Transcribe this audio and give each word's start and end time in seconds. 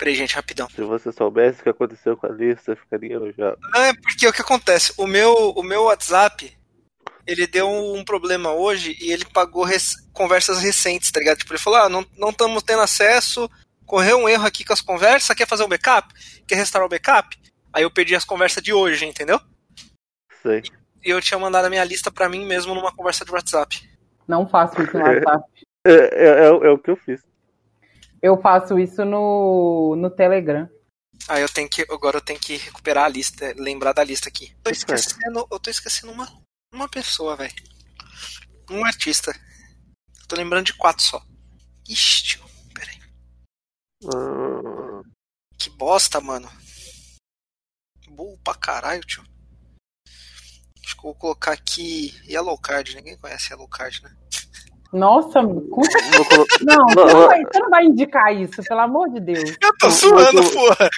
Peraí, 0.00 0.14
gente, 0.14 0.34
rapidão. 0.34 0.66
Se 0.70 0.80
você 0.80 1.12
soubesse 1.12 1.60
o 1.60 1.62
que 1.62 1.68
aconteceu 1.68 2.16
com 2.16 2.26
a 2.26 2.30
lista, 2.30 2.74
ficaria 2.74 3.16
enojado. 3.16 3.58
Não, 3.60 3.82
é 3.82 3.92
porque 3.92 4.26
o 4.26 4.32
que 4.32 4.40
acontece? 4.40 4.94
O 4.96 5.06
meu, 5.06 5.50
o 5.50 5.62
meu 5.62 5.82
WhatsApp, 5.84 6.56
ele 7.26 7.46
deu 7.46 7.68
um 7.68 8.02
problema 8.02 8.50
hoje 8.50 8.96
e 8.98 9.12
ele 9.12 9.26
pagou 9.26 9.62
res- 9.62 9.96
conversas 10.14 10.58
recentes, 10.62 11.10
tá 11.10 11.20
ligado? 11.20 11.36
Tipo, 11.36 11.52
ele 11.52 11.60
falou, 11.60 11.80
ah, 11.80 11.88
não 11.90 12.06
não 12.16 12.30
estamos 12.30 12.62
tendo 12.62 12.80
acesso, 12.80 13.46
correu 13.84 14.16
um 14.20 14.26
erro 14.28 14.46
aqui 14.46 14.64
com 14.64 14.72
as 14.72 14.80
conversas, 14.80 15.36
quer 15.36 15.46
fazer 15.46 15.64
um 15.64 15.68
backup? 15.68 16.08
Quer 16.46 16.54
restaurar 16.54 16.86
o 16.86 16.90
backup? 16.90 17.36
Aí 17.70 17.82
eu 17.82 17.90
perdi 17.90 18.14
as 18.14 18.24
conversas 18.24 18.62
de 18.62 18.72
hoje, 18.72 19.04
entendeu? 19.04 19.38
Sei. 20.42 20.62
E 21.04 21.10
eu 21.10 21.20
tinha 21.20 21.38
mandado 21.38 21.66
a 21.66 21.70
minha 21.70 21.84
lista 21.84 22.10
pra 22.10 22.26
mim 22.26 22.46
mesmo 22.46 22.74
numa 22.74 22.90
conversa 22.90 23.22
de 23.22 23.30
WhatsApp. 23.32 23.86
Não 24.26 24.48
faço 24.48 24.80
isso 24.82 24.96
no 24.96 25.04
WhatsApp. 25.04 25.44
É, 25.86 25.92
é, 25.92 26.28
é, 26.28 26.46
é 26.46 26.70
o 26.70 26.78
que 26.78 26.90
eu 26.90 26.96
fiz. 26.96 27.20
Eu 28.22 28.40
faço 28.40 28.78
isso 28.78 29.04
no, 29.04 29.96
no 29.96 30.10
Telegram. 30.10 30.68
Aí 31.28 31.42
eu 31.42 31.48
tenho 31.48 31.68
que. 31.68 31.82
Agora 31.82 32.16
eu 32.16 32.20
tenho 32.20 32.38
que 32.38 32.56
recuperar 32.56 33.04
a 33.04 33.08
lista, 33.08 33.54
lembrar 33.56 33.92
da 33.92 34.04
lista 34.04 34.28
aqui. 34.28 34.54
Tô 34.62 34.70
esquecendo. 34.70 35.46
Eu 35.50 35.60
tô 35.60 35.70
esquecendo 35.70 36.12
uma, 36.12 36.26
uma 36.72 36.88
pessoa, 36.88 37.36
velho. 37.36 37.54
Um 38.70 38.84
artista. 38.84 39.32
Tô 40.28 40.36
lembrando 40.36 40.66
de 40.66 40.74
quatro 40.74 41.02
só. 41.02 41.24
Ixi, 41.88 42.24
tio. 42.24 42.44
Peraí. 42.74 43.00
Ah, 44.06 45.02
Que 45.58 45.70
bosta, 45.70 46.20
mano. 46.20 46.50
Burro 48.08 48.38
pra 48.44 48.54
caralho, 48.54 49.04
tio. 49.04 49.24
Acho 50.84 50.94
que 50.94 51.00
eu 51.00 51.02
vou 51.02 51.14
colocar 51.14 51.52
aqui 51.52 52.14
Yellow 52.28 52.58
Card. 52.58 52.94
Ninguém 52.94 53.16
conhece 53.16 53.52
Yellow 53.52 53.68
Card, 53.68 54.02
né? 54.02 54.16
Nossa, 54.92 55.40
cu- 55.42 55.82
vou 56.16 56.24
colo- 56.28 56.46
não, 56.62 56.76
Não, 56.76 56.86
você 56.88 57.14
não, 57.14 57.26
vai, 57.28 57.44
você 57.44 57.58
não 57.60 57.70
vai 57.70 57.84
indicar 57.84 58.34
isso, 58.34 58.62
pelo 58.64 58.80
amor 58.80 59.08
de 59.10 59.20
Deus. 59.20 59.56
Eu 59.62 59.78
tô 59.78 59.90
suando, 59.90 60.42
porra. 60.50 60.90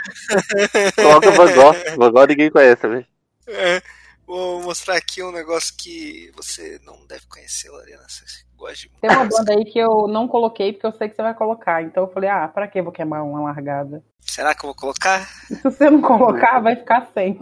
Coloca 0.97 1.31
Van 1.33 1.53
Gogh. 1.55 1.97
Van 1.97 2.11
Gogh 2.13 2.27
ninguém 2.27 2.51
conhece, 2.51 2.87
velho. 2.89 3.07
É, 3.49 3.83
vou 4.27 4.63
mostrar 4.63 4.97
aqui 4.97 5.23
um 5.23 5.33
negócio 5.33 5.75
que 5.77 6.31
você 6.35 6.81
não 6.85 7.07
deve 7.07 7.27
conhecer, 7.29 7.69
Lorena. 7.71 8.03
Você 8.09 8.25
gosta 8.57 8.77
de 8.77 8.91
Tem 9.01 9.11
uma 9.11 9.25
banda 9.29 9.53
aí 9.53 9.65
que 9.65 9.79
eu 9.79 10.07
não 10.09 10.27
coloquei 10.27 10.73
porque 10.73 10.87
eu 10.87 10.93
sei 10.93 11.09
que 11.11 11.17
você 11.17 11.23
vai 11.23 11.35
colocar. 11.35 11.83
Então 11.83 12.05
eu 12.05 12.11
falei, 12.13 12.31
ah, 12.31 12.49
pra 12.49 12.67
que 12.69 12.79
eu 12.81 12.85
vou 12.85 12.93
queimar 12.93 13.23
uma 13.23 13.43
largada? 13.43 14.03
Será 14.21 14.55
que 14.55 14.65
eu 14.65 14.69
vou 14.69 14.75
colocar? 14.77 15.27
Se 15.49 15.61
você 15.63 15.91
não 15.91 16.01
colocar, 16.01 16.61
vai 16.61 16.77
ficar 16.77 17.11
sem. 17.13 17.39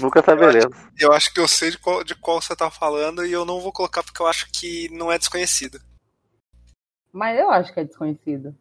Nunca 0.00 0.20
saberemos. 0.22 0.76
Eu 0.98 1.12
acho 1.12 1.32
que 1.32 1.38
eu 1.38 1.46
sei 1.46 1.70
de 1.70 1.78
qual, 1.78 2.02
de 2.02 2.14
qual 2.16 2.40
você 2.40 2.56
tá 2.56 2.70
falando 2.70 3.24
e 3.24 3.30
eu 3.30 3.44
não 3.44 3.60
vou 3.60 3.70
colocar 3.70 4.02
porque 4.02 4.20
eu 4.20 4.26
acho 4.26 4.48
que 4.50 4.88
não 4.90 5.12
é 5.12 5.18
desconhecido. 5.18 5.78
Mas 7.12 7.38
eu 7.38 7.50
acho 7.50 7.72
que 7.72 7.80
é 7.80 7.84
desconhecido. 7.84 8.56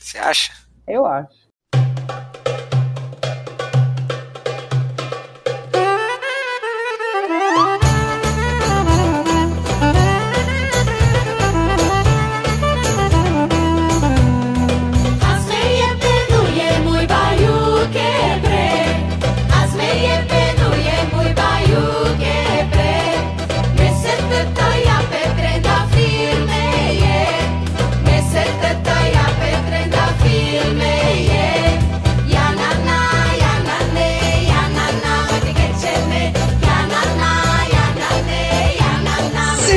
Você 0.00 0.18
acha? 0.18 0.52
Eu 0.86 1.04
acho. 1.04 1.47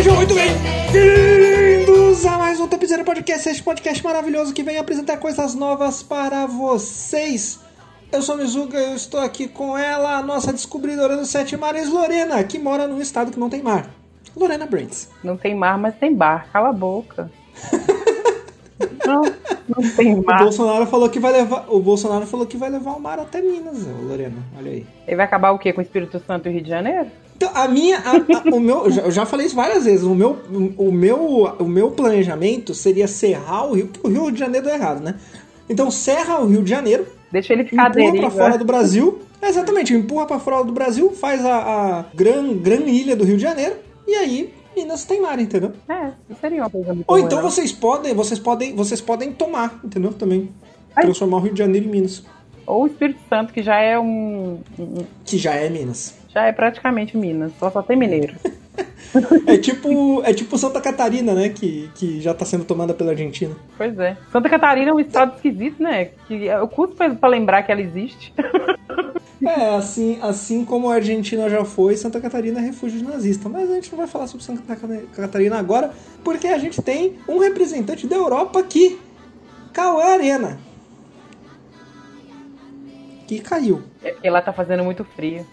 Sejam 0.02 0.16
muito 0.16 0.34
bem-vindos 0.34 2.26
a 2.26 2.36
mais 2.36 2.60
um 2.60 2.68
Topzera 2.68 3.04
Podcast, 3.04 3.48
este 3.48 3.62
podcast 3.62 4.04
maravilhoso 4.04 4.52
que 4.52 4.64
vem 4.64 4.80
apresentar 4.80 5.18
coisas 5.18 5.54
novas 5.54 6.02
para 6.02 6.48
vocês. 6.48 7.60
Eu 8.12 8.24
sou 8.24 8.36
Mizuga, 8.36 8.80
eu 8.80 8.96
estou 8.96 9.20
aqui 9.20 9.48
com 9.48 9.78
ela, 9.78 10.18
a 10.18 10.24
nossa 10.24 10.52
descobridora 10.52 11.16
dos 11.16 11.30
sete 11.30 11.56
mares, 11.56 11.88
Lorena, 11.88 12.44
que 12.44 12.58
mora 12.58 12.88
num 12.88 13.00
estado 13.00 13.30
que 13.30 13.40
não 13.40 13.48
tem 13.48 13.62
mar. 13.62 13.92
Lorena 14.36 14.66
Brands. 14.66 15.08
Não 15.24 15.38
tem 15.38 15.54
mar, 15.54 15.78
mas 15.78 15.94
tem 15.96 16.16
bar. 16.16 16.48
Cala 16.52 16.70
a 16.70 16.74
boca. 16.74 17.32
não, 19.06 19.22
não 19.68 19.90
tem 19.96 20.14
O 20.16 20.24
mar. 20.24 20.40
Bolsonaro 20.44 20.86
falou 20.86 21.10
que 21.10 21.20
vai 21.20 21.32
levar, 21.32 21.66
o 21.70 21.80
Bolsonaro 21.80 22.26
falou 22.26 22.46
que 22.46 22.58
vai 22.58 22.70
levar 22.70 22.92
o 22.92 23.00
mar 23.00 23.20
até 23.20 23.42
Minas, 23.42 23.86
Lorena. 24.04 24.38
Olha 24.58 24.72
aí. 24.72 24.86
Ele 25.08 25.16
vai 25.16 25.26
acabar 25.26 25.52
o 25.52 25.60
quê? 25.60 25.72
Com 25.74 25.80
o 25.80 25.84
Espírito 25.84 26.22
Santo 26.26 26.48
e 26.50 26.52
Rio 26.52 26.62
de 26.64 26.70
Janeiro? 26.70 27.08
Então, 27.36 27.50
a 27.56 27.68
minha, 27.68 27.98
a- 27.98 28.18
a- 28.18 28.56
o 28.56 28.60
meu, 28.60 28.86
eu 28.88 29.10
já, 29.12 29.26
falei 29.26 29.48
isso 29.48 29.56
várias 29.56 29.86
vezes. 29.86 30.04
O 30.06 30.14
meu, 30.14 30.38
o 30.78 30.92
meu, 30.92 31.56
o 31.60 31.66
meu 31.66 31.90
planejamento 31.92 32.74
seria 32.74 33.08
serrar 33.08 33.68
o 33.68 33.74
Rio, 33.74 33.88
porque 33.88 34.08
o 34.08 34.12
Rio 34.12 34.32
de 34.32 34.40
Janeiro 34.40 34.66
deu 34.68 34.76
errado, 34.76 35.02
né? 35.02 35.16
Então 35.70 35.90
serra 35.90 36.40
o 36.40 36.46
Rio 36.48 36.62
de 36.62 36.70
Janeiro, 36.70 37.06
Deixa 37.32 37.54
ele 37.54 37.64
ficar 37.64 37.90
empurra 37.90 38.06
deriva. 38.12 38.30
pra 38.30 38.30
fora 38.46 38.58
do 38.58 38.66
Brasil. 38.66 39.20
Exatamente, 39.42 39.92
empurra 39.94 40.26
pra 40.28 40.38
fora 40.38 40.64
do 40.64 40.72
Brasil, 40.72 41.12
faz 41.14 41.44
a, 41.44 41.56
a 41.56 42.06
gran, 42.14 42.54
gran 42.58 42.82
ilha 42.82 43.16
do 43.16 43.24
Rio 43.24 43.38
de 43.38 43.42
Janeiro 43.42 43.76
e 44.08 44.14
aí 44.14 44.54
Minas 44.76 45.04
tem 45.06 45.22
mar, 45.22 45.40
entendeu? 45.40 45.74
É, 45.90 46.08
isso 46.30 46.40
seria 46.40 46.62
uma 46.64 46.70
coisa 46.70 46.94
muito 46.94 47.06
Ou 47.10 47.20
então 47.20 47.42
não? 47.42 47.50
vocês 47.50 47.72
podem, 47.72 48.14
vocês 48.14 48.40
podem, 48.40 48.76
vocês 48.76 49.02
podem 49.02 49.32
tomar, 49.34 49.80
entendeu? 49.84 50.14
Também 50.14 50.50
Ai. 50.96 51.04
transformar 51.06 51.38
o 51.38 51.40
Rio 51.42 51.54
de 51.54 51.60
Janeiro 51.60 51.88
em 51.88 51.90
Minas, 51.90 52.24
Ou 52.66 52.84
o 52.84 52.88
Espírito 52.88 53.20
Santo, 53.30 53.52
que 53.54 53.62
já 53.62 53.78
é 53.80 54.00
um. 54.00 54.60
um- 54.80 55.06
que 55.26 55.38
já 55.38 55.54
é 55.54 55.70
Minas. 55.70 56.16
Já 56.34 56.46
é 56.46 56.52
praticamente 56.52 57.18
Minas, 57.18 57.52
só 57.60 57.70
só 57.70 57.82
tem 57.82 57.98
mineiro. 57.98 58.36
É 59.46 59.58
tipo, 59.58 60.22
é 60.24 60.34
tipo 60.34 60.58
Santa 60.58 60.80
Catarina, 60.80 61.34
né, 61.34 61.50
que, 61.50 61.90
que 61.96 62.22
já 62.22 62.34
tá 62.34 62.46
sendo 62.46 62.64
tomada 62.64 62.94
pela 62.94 63.12
Argentina. 63.12 63.54
Pois 63.78 64.00
é. 64.00 64.16
Santa 64.32 64.50
Catarina 64.50 64.92
é 64.92 64.94
um 64.94 65.00
estado 65.00 65.36
esquisito, 65.36 65.84
né? 65.84 66.06
Que 66.28 66.46
eu 66.46 66.66
custo 66.70 66.96
pra, 66.96 67.10
pra 67.14 67.28
lembrar 67.30 67.64
que 67.64 67.72
ela 67.74 67.82
existe. 67.82 68.34
É, 69.44 69.76
assim, 69.76 70.20
assim 70.22 70.64
como 70.64 70.90
a 70.90 70.96
Argentina 70.96 71.50
já 71.50 71.66
foi, 71.66 71.98
Santa 71.98 72.22
Catarina 72.22 72.60
é 72.60 72.64
refúgio 72.64 73.00
de 73.00 73.04
nazista. 73.06 73.50
Mas 73.50 73.70
a 73.72 73.76
gente 73.76 73.90
não 73.92 73.98
vai 73.98 74.08
falar 74.08 74.28
sobre 74.28 74.46
Santa 74.46 74.62
Cata- 74.76 75.04
Catarina 75.16 75.58
agora, 75.58 75.92
porque 76.24 76.48
a 76.48 76.58
gente 76.60 76.82
tem 76.82 77.18
um 77.28 77.40
representante 77.40 78.06
da 78.06 78.16
Europa 78.16 78.60
aqui, 78.60 79.00
Cauã 79.74 80.04
Arena. 80.04 80.60
Que 83.28 83.40
caiu. 83.40 83.82
É 84.04 84.12
porque 84.12 84.30
lá 84.30 84.42
tá 84.42 84.52
fazendo 84.54 84.84
muito 84.84 85.04
frio. 85.06 85.46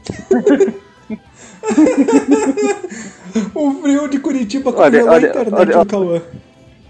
O 3.55 3.70
frio 3.81 4.09
de 4.09 4.19
Curitiba 4.19 4.72
congelou 4.72 5.10
a 5.10 5.19
internet 5.19 5.55
olha, 5.55 5.72
do 5.72 5.78
olha. 5.78 5.87
Cauã. 5.87 6.22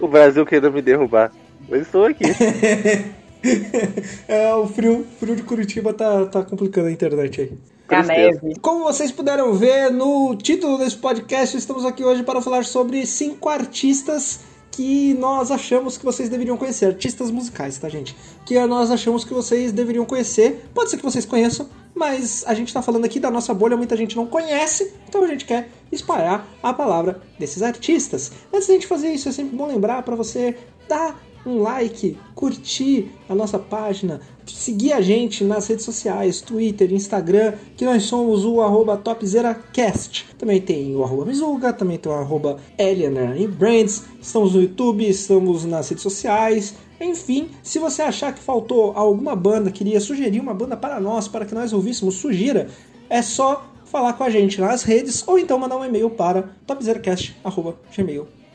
O 0.01 0.09
Brasil 0.09 0.47
querendo 0.47 0.73
me 0.73 0.81
derrubar. 0.83 1.31
Eu 1.69 1.81
estou 1.83 2.07
aqui. 2.07 2.25
é, 4.27 4.55
o 4.55 4.67
frio, 4.67 5.07
frio 5.19 5.37
de 5.37 5.43
Curitiba 5.43 5.93
tá, 5.93 6.27
tá 6.27 6.43
complicando 6.43 6.89
a 6.89 6.93
internet 6.93 7.41
aí. 7.41 7.53
A 7.89 8.03
neve. 8.03 8.55
Como 8.61 8.85
vocês 8.85 9.11
puderam 9.11 9.55
ver 9.55 9.91
no 9.91 10.37
título 10.37 10.77
desse 10.77 10.97
podcast, 10.97 11.57
estamos 11.57 11.87
aqui 11.87 12.05
hoje 12.05 12.23
para 12.23 12.43
falar 12.43 12.65
sobre 12.65 13.07
cinco 13.07 13.49
artistas 13.49 14.41
que 14.71 15.15
nós 15.15 15.51
achamos 15.51 15.97
que 15.97 16.05
vocês 16.05 16.29
deveriam 16.29 16.57
conhecer. 16.57 16.87
Artistas 16.87 17.31
musicais, 17.31 17.79
tá, 17.79 17.89
gente? 17.89 18.15
Que 18.45 18.59
nós 18.67 18.91
achamos 18.91 19.25
que 19.25 19.33
vocês 19.33 19.73
deveriam 19.73 20.05
conhecer. 20.05 20.69
Pode 20.75 20.91
ser 20.91 20.99
que 20.99 21.03
vocês 21.03 21.25
conheçam, 21.25 21.69
mas 21.95 22.45
a 22.47 22.55
gente 22.55 22.73
tá 22.73 22.83
falando 22.83 23.05
aqui 23.05 23.19
da 23.19 23.31
nossa 23.31 23.53
bolha, 23.53 23.77
muita 23.77 23.97
gente 23.97 24.15
não 24.15 24.27
conhece, 24.27 24.93
então 25.09 25.25
a 25.25 25.27
gente 25.27 25.47
quer 25.47 25.69
espalhar 25.91 26.47
a 26.63 26.73
palavra 26.73 27.21
desses 27.39 27.63
artistas. 27.63 28.31
Antes 28.53 28.69
da 28.69 28.75
gente 28.75 28.87
fazer 28.87 29.11
isso, 29.11 29.29
é 29.29 29.33
sempre 29.33 29.57
bom 29.57 29.67
lembrar 29.67 30.03
para 30.03 30.15
você 30.15 30.57
dar 30.89 31.21
um 31.45 31.63
like, 31.63 32.17
curtir 32.35 33.11
a 33.29 33.35
nossa 33.35 33.59
página, 33.59 34.21
seguir 34.47 34.93
a 34.93 35.01
gente 35.01 35.45
nas 35.45 35.67
redes 35.67 35.85
sociais, 35.85 36.41
Twitter, 36.41 36.93
Instagram, 36.93 37.55
que 37.77 37.85
nós 37.85 38.05
somos 38.05 38.45
o 38.45 38.61
arroba 38.61 38.97
TopzeraCast. 38.97 40.27
Também 40.39 40.61
tem 40.61 40.95
o 40.95 41.03
arroba 41.03 41.25
Mizuga, 41.25 41.73
também 41.73 41.99
tem 41.99 42.11
o 42.11 42.15
arroba 42.15 42.59
Eleanor 42.77 43.37
e 43.37 43.47
Brands. 43.47 44.05
Estamos 44.21 44.55
no 44.55 44.63
YouTube, 44.63 45.09
estamos 45.09 45.65
nas 45.65 45.89
redes 45.89 46.03
sociais. 46.03 46.75
Enfim, 47.01 47.51
se 47.63 47.79
você 47.79 48.03
achar 48.03 48.35
que 48.35 48.41
faltou 48.41 48.93
alguma 48.95 49.37
banda, 49.37 49.71
queria 49.71 50.01
sugerir 50.01 50.41
uma 50.41 50.55
banda 50.55 50.77
para 50.77 51.01
nós, 51.01 51.29
para 51.29 51.45
que 51.45 51.55
nós 51.55 51.73
ouvíssemos, 51.73 52.17
sugira, 52.17 52.69
é 53.09 53.23
só 53.23 53.73
falar 53.85 54.13
com 54.15 54.25
a 54.25 54.31
gente 54.31 54.61
nas 54.61 54.83
redes 54.83 55.27
ou 55.27 55.39
então 55.39 55.59
mandar 55.59 55.77
um 55.77 55.85
e-mail 55.85 56.11
para 56.11 56.51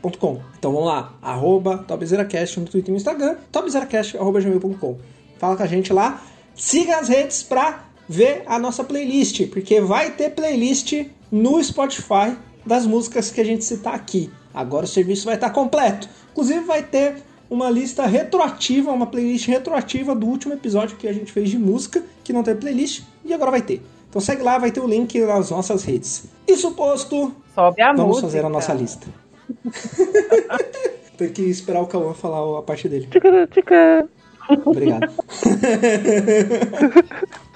topzeracast.gmail.com 0.03 0.41
Então 0.57 0.71
vamos 0.71 0.88
lá, 0.88 1.13
arroba 1.21 1.77
topzeracast 1.79 2.59
no 2.59 2.65
Twitter 2.65 2.89
e 2.89 2.91
no 2.91 2.97
Instagram, 2.97 3.35
topzeracast.gmail.com 3.51 4.97
Fala 5.38 5.55
com 5.57 5.63
a 5.63 5.67
gente 5.67 5.91
lá, 5.91 6.21
siga 6.55 6.97
as 6.97 7.07
redes 7.09 7.44
para 7.44 7.85
ver 8.07 8.44
a 8.45 8.59
nossa 8.59 8.83
playlist, 8.83 9.47
porque 9.47 9.81
vai 9.81 10.11
ter 10.11 10.29
playlist 10.31 11.05
no 11.31 11.61
Spotify 11.63 12.38
das 12.65 12.85
músicas 12.85 13.29
que 13.29 13.41
a 13.41 13.44
gente 13.45 13.65
citar 13.65 13.94
aqui. 13.94 14.29
Agora 14.53 14.85
o 14.85 14.88
serviço 14.88 15.25
vai 15.25 15.35
estar 15.35 15.50
completo. 15.50 16.07
Inclusive 16.31 16.61
vai 16.61 16.83
ter 16.83 17.15
uma 17.50 17.69
lista 17.69 18.05
retroativa, 18.05 18.91
uma 18.91 19.07
playlist 19.07 19.47
retroativa 19.47 20.15
do 20.15 20.25
último 20.27 20.53
episódio 20.53 20.95
que 20.95 21.07
a 21.07 21.13
gente 21.13 21.31
fez 21.31 21.50
de 21.50 21.57
música, 21.57 22.03
que 22.23 22.31
não 22.31 22.44
tem 22.44 22.55
playlist, 22.55 23.03
e 23.25 23.33
agora 23.33 23.51
vai 23.51 23.61
ter. 23.61 23.81
Então 24.09 24.21
segue 24.21 24.44
lá, 24.44 24.57
vai 24.57 24.71
ter 24.71 24.79
o 24.79 24.88
link 24.88 25.19
nas 25.21 25.50
nossas 25.50 25.83
redes. 25.83 26.25
Isso 26.47 26.71
posto, 26.71 27.33
Sobe 27.53 27.81
a 27.81 27.88
vamos 27.91 28.07
música. 28.07 28.27
fazer 28.27 28.45
a 28.45 28.50
nossa 28.50 28.73
lista. 28.73 29.07
tem 31.18 31.30
que 31.30 31.44
esperar 31.44 31.81
o 31.81 31.88
Cauã 31.88 32.13
falar 32.13 32.60
a 32.60 32.62
parte 32.62 32.90
dele. 32.90 33.07
Tica, 33.07 33.48
tica. 33.48 34.10
Obrigado. 34.66 35.10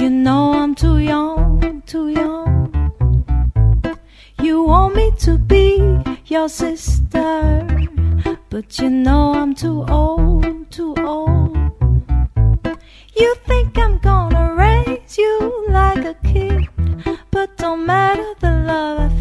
you 0.00 0.10
know 0.10 0.52
I'm 0.52 0.76
too 0.76 0.98
young, 0.98 1.82
too 1.86 2.10
young. 2.10 2.92
You 4.40 4.62
want 4.62 4.94
me 4.94 5.10
to 5.18 5.38
be 5.38 5.98
your 6.26 6.48
sister, 6.48 7.66
but 8.48 8.78
you 8.78 8.90
know 8.90 9.34
I'm 9.34 9.54
too 9.54 9.84
old, 9.88 10.70
too 10.70 10.94
old. 10.98 11.56
You 13.16 13.34
think 13.46 13.76
I'm 13.76 13.98
gonna 13.98 14.54
raise 14.54 15.18
you 15.18 15.66
like 15.68 16.04
a 16.04 16.14
kid, 16.22 16.68
but 17.32 17.56
don't 17.56 17.84
matter 17.84 18.34
the 18.38 18.50
love 18.50 19.00
I 19.00 19.08
feel. 19.08 19.17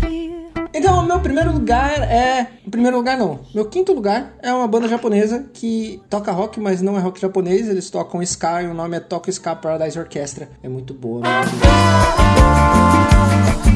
Então, 0.78 1.00
o 1.00 1.04
meu 1.04 1.20
primeiro 1.20 1.52
lugar 1.52 2.04
é. 2.04 2.48
Primeiro 2.70 2.98
lugar 2.98 3.18
não. 3.18 3.40
Meu 3.52 3.66
quinto 3.66 3.94
lugar 3.94 4.34
é 4.44 4.54
uma 4.54 4.68
banda 4.68 4.88
japonesa 4.88 5.44
que 5.52 6.00
toca 6.08 6.32
rock, 6.32 6.60
mas 6.60 6.84
não 6.84 6.96
é 6.96 7.00
rock 7.00 7.20
japonês. 7.20 7.68
Eles 7.68 7.90
tocam 7.90 8.22
ska 8.22 8.62
e 8.62 8.68
o 8.68 8.76
nome 8.76 8.96
é 8.96 9.00
Tokyo 9.00 9.34
Ska 9.34 9.56
Paradise 9.56 9.98
Orchestra. 9.98 10.48
É 10.62 10.70
muito 10.70 10.94
boa. 10.94 11.24
Muito 11.24 13.67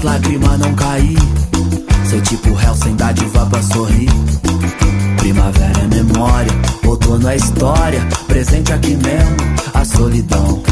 pras 0.00 0.02
lágrimas 0.02 0.58
não 0.58 0.74
cair. 0.74 1.18
Ser 2.08 2.20
tipo 2.22 2.54
réu 2.54 2.74
sem 2.74 2.96
dádiva 2.96 3.46
pra 3.46 3.62
sorrir. 3.62 4.10
Primavera 5.18 5.80
é 5.80 5.86
memória, 5.86 6.52
outono 6.84 7.28
é 7.28 7.36
história. 7.36 8.00
Presente 8.26 8.72
aqui 8.72 8.96
mesmo, 8.96 9.36
a 9.74 9.84
solidão. 9.84 10.62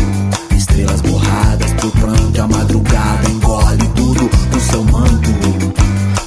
Estrelas 0.56 1.00
borradas 1.02 1.72
pro 1.74 1.90
pranto, 1.92 2.42
a 2.42 2.48
madrugada 2.48 3.30
engole 3.30 3.88
tudo 3.94 4.30
no 4.52 4.60
seu 4.60 4.82
manto. 4.84 5.30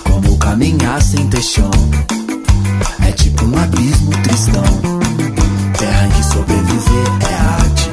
Como 0.04 0.38
caminhar 0.38 1.02
sem 1.02 1.28
ter 1.28 1.42
chão. 1.42 1.72
É 3.06 3.12
tipo 3.12 3.46
um 3.46 3.58
abismo 3.58 4.12
tristão. 4.24 4.64
Terra 5.78 6.08
em 6.08 6.12
que 6.12 6.24
sobreviver 6.24 7.08
é 7.30 7.34
arte. 7.34 7.92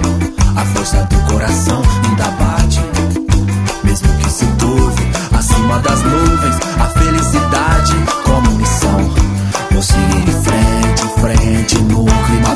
A 0.56 0.64
força 0.66 1.02
do 1.04 1.32
coração 1.32 1.82
ainda 2.04 2.30
bate. 2.32 2.47
Das 5.82 6.02
nuvens, 6.04 6.67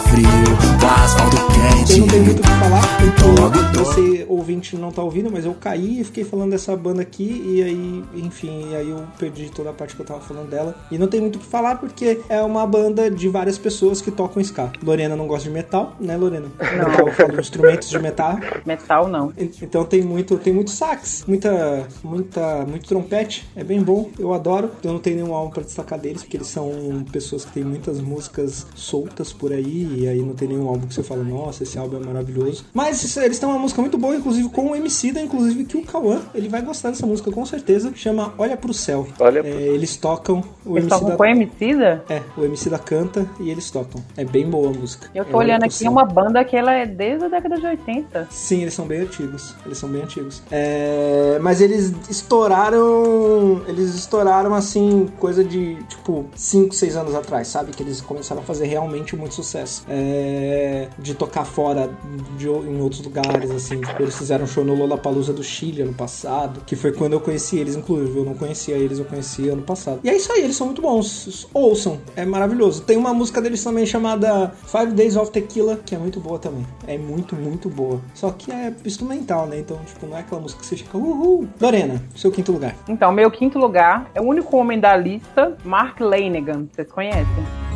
frio, 0.09 0.79
do 0.79 0.87
asfalto 0.87 1.37
quente. 1.53 1.93
Eu 1.93 1.99
não 1.99 2.09
tenho 2.09 2.25
muito 2.25 2.41
o 2.41 2.43
que 2.43 2.49
falar, 2.49 2.83
tô. 3.19 3.85
você 3.85 4.27
ouvinte 4.29 4.77
não 4.77 4.91
tá 4.91 5.03
ouvindo, 5.03 5.31
mas 5.31 5.45
eu 5.45 5.55
caí 5.55 6.01
e 6.01 6.05
fiquei 6.05 6.25
falando 6.25 6.51
dessa 6.51 6.77
banda 6.77 7.03
aqui, 7.03 7.43
e 7.45 7.63
aí, 7.63 8.05
enfim, 8.15 8.71
e 8.71 8.77
aí 8.77 8.91
eu 8.91 9.05
perdi 9.19 9.51
toda 9.51 9.71
a 9.71 9.73
parte 9.73 9.95
que 9.95 10.03
eu 10.03 10.07
tava 10.07 10.21
falando 10.21 10.49
dela. 10.49 10.75
E 10.91 10.99
não 10.99 11.07
tem 11.07 11.21
muito 11.21 11.37
o 11.37 11.39
que 11.39 11.47
falar 11.47 11.77
porque 11.77 12.21
é 12.29 12.41
uma 12.43 12.67
banda 12.67 13.11
de 13.11 13.29
várias 13.29 13.59
pessoas 13.59 14.01
que 14.01 14.11
tocam 14.11 14.43
ska. 14.43 14.73
Lorena 14.83 15.15
não 15.15 15.27
gosta 15.27 15.49
de 15.49 15.55
metal, 15.55 15.97
né, 16.01 16.17
Lorena? 16.17 16.49
Metal, 16.59 17.07
eu 17.07 17.13
falo 17.13 17.41
instrumentos 17.41 17.89
de 17.89 17.99
metal. 17.99 18.39
Metal 18.65 19.09
não. 19.09 19.33
Então 19.37 19.85
tem 19.85 20.03
muito, 20.03 20.37
tem 20.39 20.53
muito 20.53 20.71
sax, 20.71 21.25
muita, 21.27 21.87
muita, 22.03 22.65
muito 22.67 22.89
trompete. 22.89 23.47
É 23.55 23.63
bem 23.63 23.83
bom, 23.83 24.11
eu 24.19 24.33
adoro. 24.33 24.71
Eu 24.83 24.93
não 24.93 24.99
tenho 24.99 25.17
nenhum 25.17 25.35
álbum 25.35 25.51
pra 25.51 25.63
destacar 25.63 25.99
deles, 25.99 26.23
porque 26.23 26.37
eles 26.37 26.49
são 26.49 27.05
pessoas 27.13 27.45
que 27.45 27.53
têm 27.53 27.65
muitas 27.65 28.01
músicas 28.01 28.67
soltas 28.75 29.33
por 29.33 29.53
aí, 29.53 29.92
e 29.97 30.09
aí 30.09 30.21
não 30.23 30.35
tem 30.35 30.49
nenhum 30.49 30.69
álbum 30.69 30.87
que 30.87 30.95
você 30.95 31.03
fala, 31.03 31.23
nossa, 31.23 31.63
esse 31.63 31.79
álbum 31.79 31.97
é 31.99 32.01
maravilhoso. 32.07 32.65
Mas 32.73 33.17
eles 33.17 33.39
têm 33.39 33.49
uma 33.49 33.59
música 33.59 33.81
muito 33.81 33.99
boa, 33.99 34.15
inclusive 34.17 34.49
com 34.49 34.71
o 34.71 34.77
MC 34.77 35.13
da, 35.13 35.21
inclusive 35.21 35.65
que 35.65 35.77
o 35.77 35.83
Cauã, 35.85 36.21
ele 36.35 36.49
vai 36.49 36.63
gostar 36.63 36.91
dessa 36.91 37.07
música 37.07 37.31
com 37.31 37.45
certeza. 37.47 37.93
Chama 37.95 38.33
Olha 38.39 38.57
pro 38.57 38.73
Céu. 38.75 39.07
Olha 39.19 39.41
É, 39.41 39.43
pro- 39.43 39.51
eles 39.51 39.97
tocam 39.97 40.43
o 40.65 40.77
Eles 40.79 40.85
MC 40.85 40.89
tocam 40.91 41.09
da 41.11 41.17
com 41.17 41.25
Emicida? 41.25 42.05
é, 42.09 42.23
o 42.37 42.45
MC 42.45 42.71
da 42.71 42.79
canta 42.79 43.29
e 43.41 43.51
eles 43.51 43.71
tocam. 43.71 44.03
É 44.17 44.25
bem 44.25 44.49
boa 44.49 44.69
a 44.71 44.73
música. 44.73 45.09
Eu 45.15 45.23
É 45.23 45.25
tô 45.27 45.37
Olha 45.37 45.49
olhando 45.55 45.65
aqui 45.65 45.75
Céu. 45.75 45.91
uma 45.91 46.05
banda 46.05 46.45
que 46.45 46.57
ela 46.57 46.73
é 46.73 46.87
desde 46.87 47.25
a 47.25 47.29
década 47.29 47.57
de 47.59 47.67
80. 47.67 48.29
Sim, 48.31 48.63
eles 48.63 48.75
são 48.75 48.87
bem 48.87 49.01
antigos. 49.01 49.55
Eles 49.67 49.79
são 49.79 49.89
bem 49.89 50.03
antigos. 50.03 50.43
É, 50.51 51.39
mas 51.41 51.61
eles 51.61 51.93
estouraram. 52.09 53.63
Eles 53.69 53.95
estouraram 53.95 54.55
assim, 54.55 55.09
coisa 55.19 55.43
de 55.45 55.77
tipo 55.85 56.27
5, 56.35 56.75
6 56.75 56.97
anos 56.97 57.15
atrás, 57.15 57.49
sabe? 57.49 57.73
Que 57.73 57.83
eles 57.83 58.01
começaram 58.01 58.43
a 58.43 58.45
fazer 58.45 58.67
realmente 58.67 59.17
muito 59.17 59.35
sucesso. 59.35 59.72
É, 59.89 60.89
de 60.99 61.15
tocar 61.15 61.45
fora 61.45 61.91
de, 62.37 62.47
em 62.47 62.81
outros 62.81 63.03
lugares, 63.03 63.51
assim. 63.51 63.81
Tipo, 63.81 64.03
eles 64.03 64.17
fizeram 64.17 64.47
show 64.47 64.65
no 64.65 64.75
Lollapalooza 64.75 65.33
do 65.33 65.43
Chile 65.43 65.83
ano 65.83 65.95
passado, 65.95 66.61
que 66.67 66.77
foi 66.77 66.93
quando 66.93 67.15
eu 67.15 67.21
conheci 67.21 67.59
eles, 67.59 67.77
inclusive. 67.77 68.17
Eu 68.17 68.25
não 68.25 68.35
conhecia 68.35 68.77
eles, 68.77 68.99
eu 68.99 69.05
conheci 69.05 69.49
ano 69.49 69.63
passado. 69.63 70.01
E 70.05 70.11
é 70.11 70.17
isso 70.17 70.33
aí, 70.33 70.43
eles 70.43 70.57
são 70.57 70.67
muito 70.67 70.83
bons. 70.83 71.49
Ouçam, 71.53 72.01
é 72.17 72.25
maravilhoso. 72.25 72.83
Tem 72.83 72.97
uma 72.97 73.15
música 73.15 73.41
deles 73.41 73.63
também 73.63 73.87
chamada 73.87 74.53
Five 74.67 74.93
Days 74.93 75.17
of 75.17 75.31
Tequila, 75.31 75.77
que 75.77 75.95
é 75.95 75.99
muito 75.99 76.21
boa 76.21 76.39
também. 76.39 76.67
É 76.87 76.99
muito, 76.99 77.35
muito 77.35 77.69
boa. 77.69 78.01
Só 78.15 78.31
que 78.31 78.51
é 78.51 78.73
instrumental, 78.85 79.47
né? 79.47 79.59
Então, 79.59 79.79
tipo, 79.87 80.07
não 80.07 80.17
é 80.17 80.21
aquela 80.21 80.41
música 80.41 80.61
que 80.61 80.67
você 80.67 80.77
fica 80.77 80.97
uhul. 80.97 81.49
Lorena, 81.61 82.03
seu 82.15 82.31
quinto 82.31 82.53
lugar. 82.53 82.75
Então, 82.89 83.13
meu 83.13 83.31
quinto 83.31 83.59
lugar 83.59 84.11
é 84.15 84.21
o 84.21 84.25
único 84.25 84.57
homem 84.57 84.79
da 84.79 84.97
lista, 84.97 85.57
Mark 85.65 86.01
Lanegan. 86.01 86.67
Vocês 86.73 86.91
conhecem? 86.91 87.72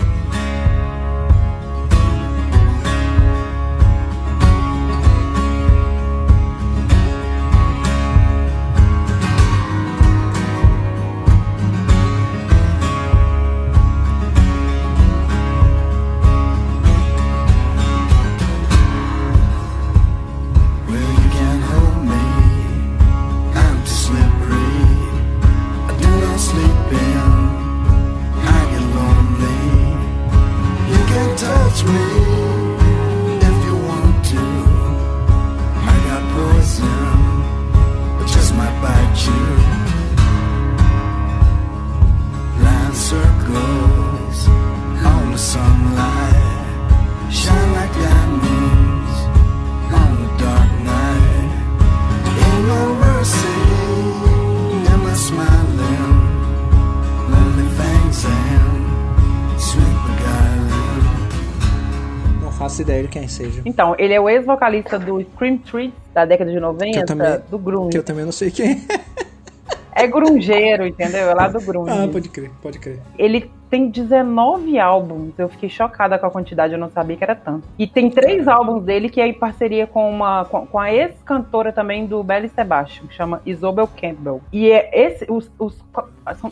Então, 63.67 63.97
ele 63.99 64.15
é 64.15 64.21
o 64.21 64.29
ex-vocalista 64.29 64.97
do 64.97 65.21
Scream 65.21 65.59
Tree 65.59 65.93
da 66.15 66.25
década 66.25 66.51
de 66.53 66.61
90, 66.61 66.93
Que 66.93 66.99
eu 67.01 67.05
também- 67.07 67.41
do 67.51 67.59
grunge. 67.59 67.91
Que 67.91 67.99
eu 67.99 68.05
também 68.05 68.25
não 68.25 68.31
sei 68.33 68.51
quem 68.51 68.71
é. 68.73 70.03
É 70.05 70.07
grungeiro, 70.07 70.87
entendeu? 70.87 71.29
É 71.31 71.35
lá 71.35 71.49
do 71.49 71.59
grunge. 71.61 71.91
Ah, 71.91 72.07
pode 72.07 72.29
crer, 72.29 72.51
pode 72.63 72.79
crer. 72.79 73.01
Ele 73.19 73.51
tem 73.71 73.89
19 73.89 74.79
álbuns. 74.79 75.33
Eu 75.39 75.49
fiquei 75.49 75.69
chocada 75.69 76.19
com 76.19 76.27
a 76.27 76.31
quantidade, 76.31 76.73
eu 76.73 76.79
não 76.79 76.91
sabia 76.91 77.17
que 77.17 77.25
era 77.25 77.35
tanto. 77.35 77.67
E 77.79 77.87
tem 77.87 78.11
três 78.11 78.47
álbuns 78.49 78.83
dele 78.85 79.09
que 79.09 79.21
é 79.21 79.27
em 79.27 79.35
parceria 79.35 79.87
com 79.87 80.09
uma 80.11 80.45
com, 80.45 80.79
a 80.79 80.93
ex-cantora 80.93 81.73
também 81.73 82.07
do 82.07 82.23
Belly 82.23 82.49
Sebastian, 82.49 83.07
que 83.07 83.15
chama 83.15 83.41
Isobel 83.45 83.89
Campbell. 84.01 84.41
E 84.53 84.71
é 84.71 84.91
esse 84.93 85.27
os, 85.31 85.51
os 85.59 85.77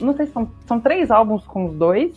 não 0.00 0.14
sei 0.14 0.26
se 0.26 0.33
são, 0.33 0.49
são 0.66 0.80
três 0.80 1.11
álbuns 1.11 1.44
com 1.47 1.66
os 1.66 1.75
dois. 1.75 2.12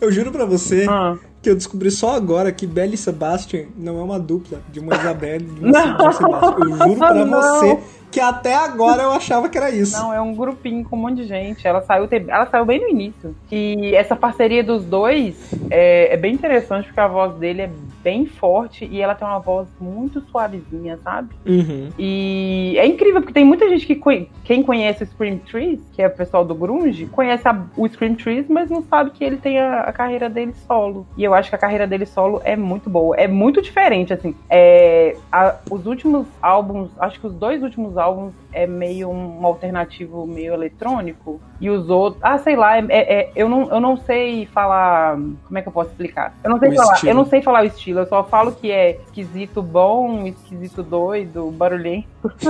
Eu 0.00 0.10
juro 0.12 0.30
pra 0.30 0.44
você 0.44 0.86
Ah. 0.88 1.16
que 1.42 1.50
eu 1.50 1.54
descobri 1.54 1.90
só 1.90 2.14
agora 2.14 2.52
que 2.52 2.66
Belle 2.66 2.96
Sebastian 2.96 3.66
não 3.76 3.98
é 3.98 4.02
uma 4.02 4.18
dupla 4.18 4.60
de 4.70 4.78
uma 4.80 4.94
Isabelle 4.94 5.44
e 5.44 5.48
de 5.60 5.64
um 5.64 5.70
Não. 5.70 6.12
Sebastian. 6.12 6.28
Eu 6.60 6.76
juro 6.76 6.96
pra 6.98 7.14
Não. 7.24 7.42
você 7.42 7.78
que 8.10 8.18
até 8.18 8.56
agora 8.56 9.04
eu 9.04 9.12
achava 9.12 9.48
que 9.48 9.56
era 9.56 9.70
isso. 9.70 9.96
Não, 9.96 10.12
é 10.12 10.20
um 10.20 10.34
grupinho 10.34 10.84
com 10.84 10.96
um 10.96 11.00
monte 11.00 11.18
de 11.18 11.24
gente. 11.26 11.64
Ela 11.66 11.80
saiu, 11.82 12.08
ela 12.28 12.44
saiu 12.46 12.64
bem 12.64 12.80
no 12.80 12.88
início. 12.88 13.36
E 13.52 13.94
essa 13.94 14.16
parceria 14.16 14.39
dos 14.64 14.84
dois 14.84 15.52
é, 15.70 16.14
é 16.14 16.16
bem 16.16 16.32
interessante 16.34 16.86
porque 16.86 17.00
a 17.00 17.06
voz 17.06 17.34
dele 17.34 17.62
é 17.62 17.70
bem 18.02 18.24
forte 18.24 18.88
e 18.90 19.00
ela 19.02 19.14
tem 19.14 19.26
uma 19.28 19.38
voz 19.38 19.68
muito 19.78 20.20
suavezinha, 20.22 20.98
sabe? 21.04 21.34
Uhum. 21.46 21.90
E 21.98 22.74
é 22.78 22.86
incrível 22.86 23.20
porque 23.20 23.34
tem 23.34 23.44
muita 23.44 23.68
gente 23.68 23.86
que 23.86 24.00
quem 24.44 24.62
conhece 24.62 25.04
o 25.04 25.06
Scream 25.06 25.38
Trees, 25.38 25.80
que 25.92 26.00
é 26.02 26.06
o 26.06 26.10
pessoal 26.10 26.44
do 26.44 26.54
grunge, 26.54 27.04
conhece 27.06 27.46
a- 27.46 27.66
o 27.76 27.86
Scream 27.86 28.14
Trees, 28.14 28.46
mas 28.48 28.70
não 28.70 28.82
sabe 28.82 29.10
que 29.10 29.22
ele 29.22 29.36
tem 29.36 29.58
a, 29.58 29.80
a 29.82 29.92
carreira 29.92 30.30
dele 30.30 30.54
solo. 30.66 31.06
E 31.16 31.22
eu 31.24 31.34
acho 31.34 31.50
que 31.50 31.54
a 31.56 31.58
carreira 31.58 31.86
dele 31.86 32.06
solo 32.06 32.40
é 32.42 32.56
muito 32.56 32.88
boa, 32.88 33.14
é 33.16 33.28
muito 33.28 33.60
diferente 33.60 34.12
assim. 34.14 34.34
É, 34.48 35.16
a- 35.30 35.56
os 35.70 35.84
últimos 35.86 36.26
álbuns, 36.40 36.90
acho 36.98 37.20
que 37.20 37.26
os 37.26 37.34
dois 37.34 37.62
últimos 37.62 37.98
álbuns 37.98 38.32
é 38.52 38.66
meio 38.66 39.10
um, 39.10 39.44
alternativo 39.44 40.26
meio 40.26 40.54
eletrônico 40.54 41.40
e 41.60 41.68
os 41.70 41.90
outros, 41.90 42.20
ah, 42.24 42.38
sei 42.38 42.56
lá, 42.56 42.78
é- 42.78 42.84
é- 42.88 43.30
eu 43.36 43.48
não 43.48 43.68
eu 43.70 43.78
não 43.80 43.96
sei 43.96 44.46
falar, 44.46 45.16
como 45.46 45.58
é 45.58 45.62
que 45.62 45.68
eu 45.68 45.72
posso 45.72 45.90
explicar? 45.90 46.34
Eu 46.42 46.50
não 46.50 46.58
sei 46.58 46.70
O 46.70 46.74
falar, 46.76 46.94
estilo. 46.94 47.10
eu 47.10 47.14
não 47.14 47.26
sei 47.26 47.42
falar 47.42 47.62
o 47.62 47.66
estilo, 47.66 47.98
eu 48.00 48.06
só 48.06 48.24
falo 48.24 48.52
que 48.52 48.70
é 48.70 48.92
esquisito 49.06 49.62
bom, 49.62 50.26
esquisito 50.26 50.82
doido, 50.82 51.50
barulhento. 51.50 52.08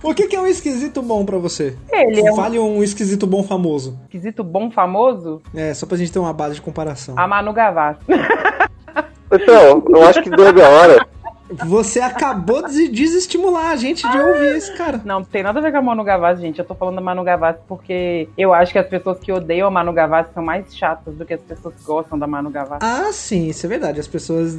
O 0.00 0.14
que, 0.14 0.28
que 0.28 0.36
é 0.36 0.40
um 0.40 0.46
esquisito 0.46 1.02
bom 1.02 1.24
pra 1.24 1.38
você? 1.38 1.76
Ele 1.92 2.20
é 2.26 2.32
um 2.32 2.36
Fale 2.36 2.56
um 2.58 2.82
esquisito 2.84 3.26
bom 3.26 3.42
famoso. 3.42 3.98
esquisito 4.04 4.44
bom 4.44 4.70
famoso, 4.70 5.42
É, 5.52 5.74
só 5.74 5.86
pra 5.86 5.96
gente 5.96 6.12
ter 6.12 6.20
uma 6.20 6.32
base 6.32 6.54
de 6.54 6.62
comparação. 6.62 7.16
a 7.18 7.26
Manu 7.26 7.52
Gavassi. 7.52 7.98
Então, 9.30 9.82
eu 9.88 10.06
acho 10.06 10.22
que 10.22 10.30
deu 10.30 10.46
a 10.64 10.68
hora. 10.68 11.06
Você 11.66 12.00
acabou 12.00 12.66
de 12.68 12.88
desestimular 12.88 13.70
a 13.70 13.76
gente 13.76 14.08
de 14.08 14.18
ouvir 14.18 14.56
esse 14.56 14.76
cara. 14.76 15.00
Não, 15.04 15.20
não 15.20 15.24
tem 15.24 15.42
nada 15.42 15.58
a 15.58 15.62
ver 15.62 15.72
com 15.72 15.78
a 15.78 15.82
Manu 15.82 16.04
Gavassi, 16.04 16.42
gente. 16.42 16.58
Eu 16.58 16.64
tô 16.64 16.74
falando 16.74 16.96
da 16.96 17.00
Manu 17.00 17.24
Gavassi 17.24 17.60
porque 17.66 18.28
eu 18.36 18.52
acho 18.52 18.72
que 18.72 18.78
as 18.78 18.86
pessoas 18.86 19.18
que 19.18 19.32
odeiam 19.32 19.66
a 19.66 19.70
Manu 19.70 19.92
Gavassi 19.92 20.30
são 20.34 20.42
mais 20.42 20.74
chatas 20.76 21.14
do 21.14 21.24
que 21.24 21.34
as 21.34 21.40
pessoas 21.40 21.74
que 21.74 21.82
gostam 21.84 22.18
da 22.18 22.26
Manu 22.26 22.50
Gavassi. 22.50 22.80
Ah, 22.84 23.10
sim, 23.12 23.48
isso 23.48 23.64
é 23.66 23.68
verdade. 23.68 23.98
As 24.00 24.06
pessoas. 24.06 24.56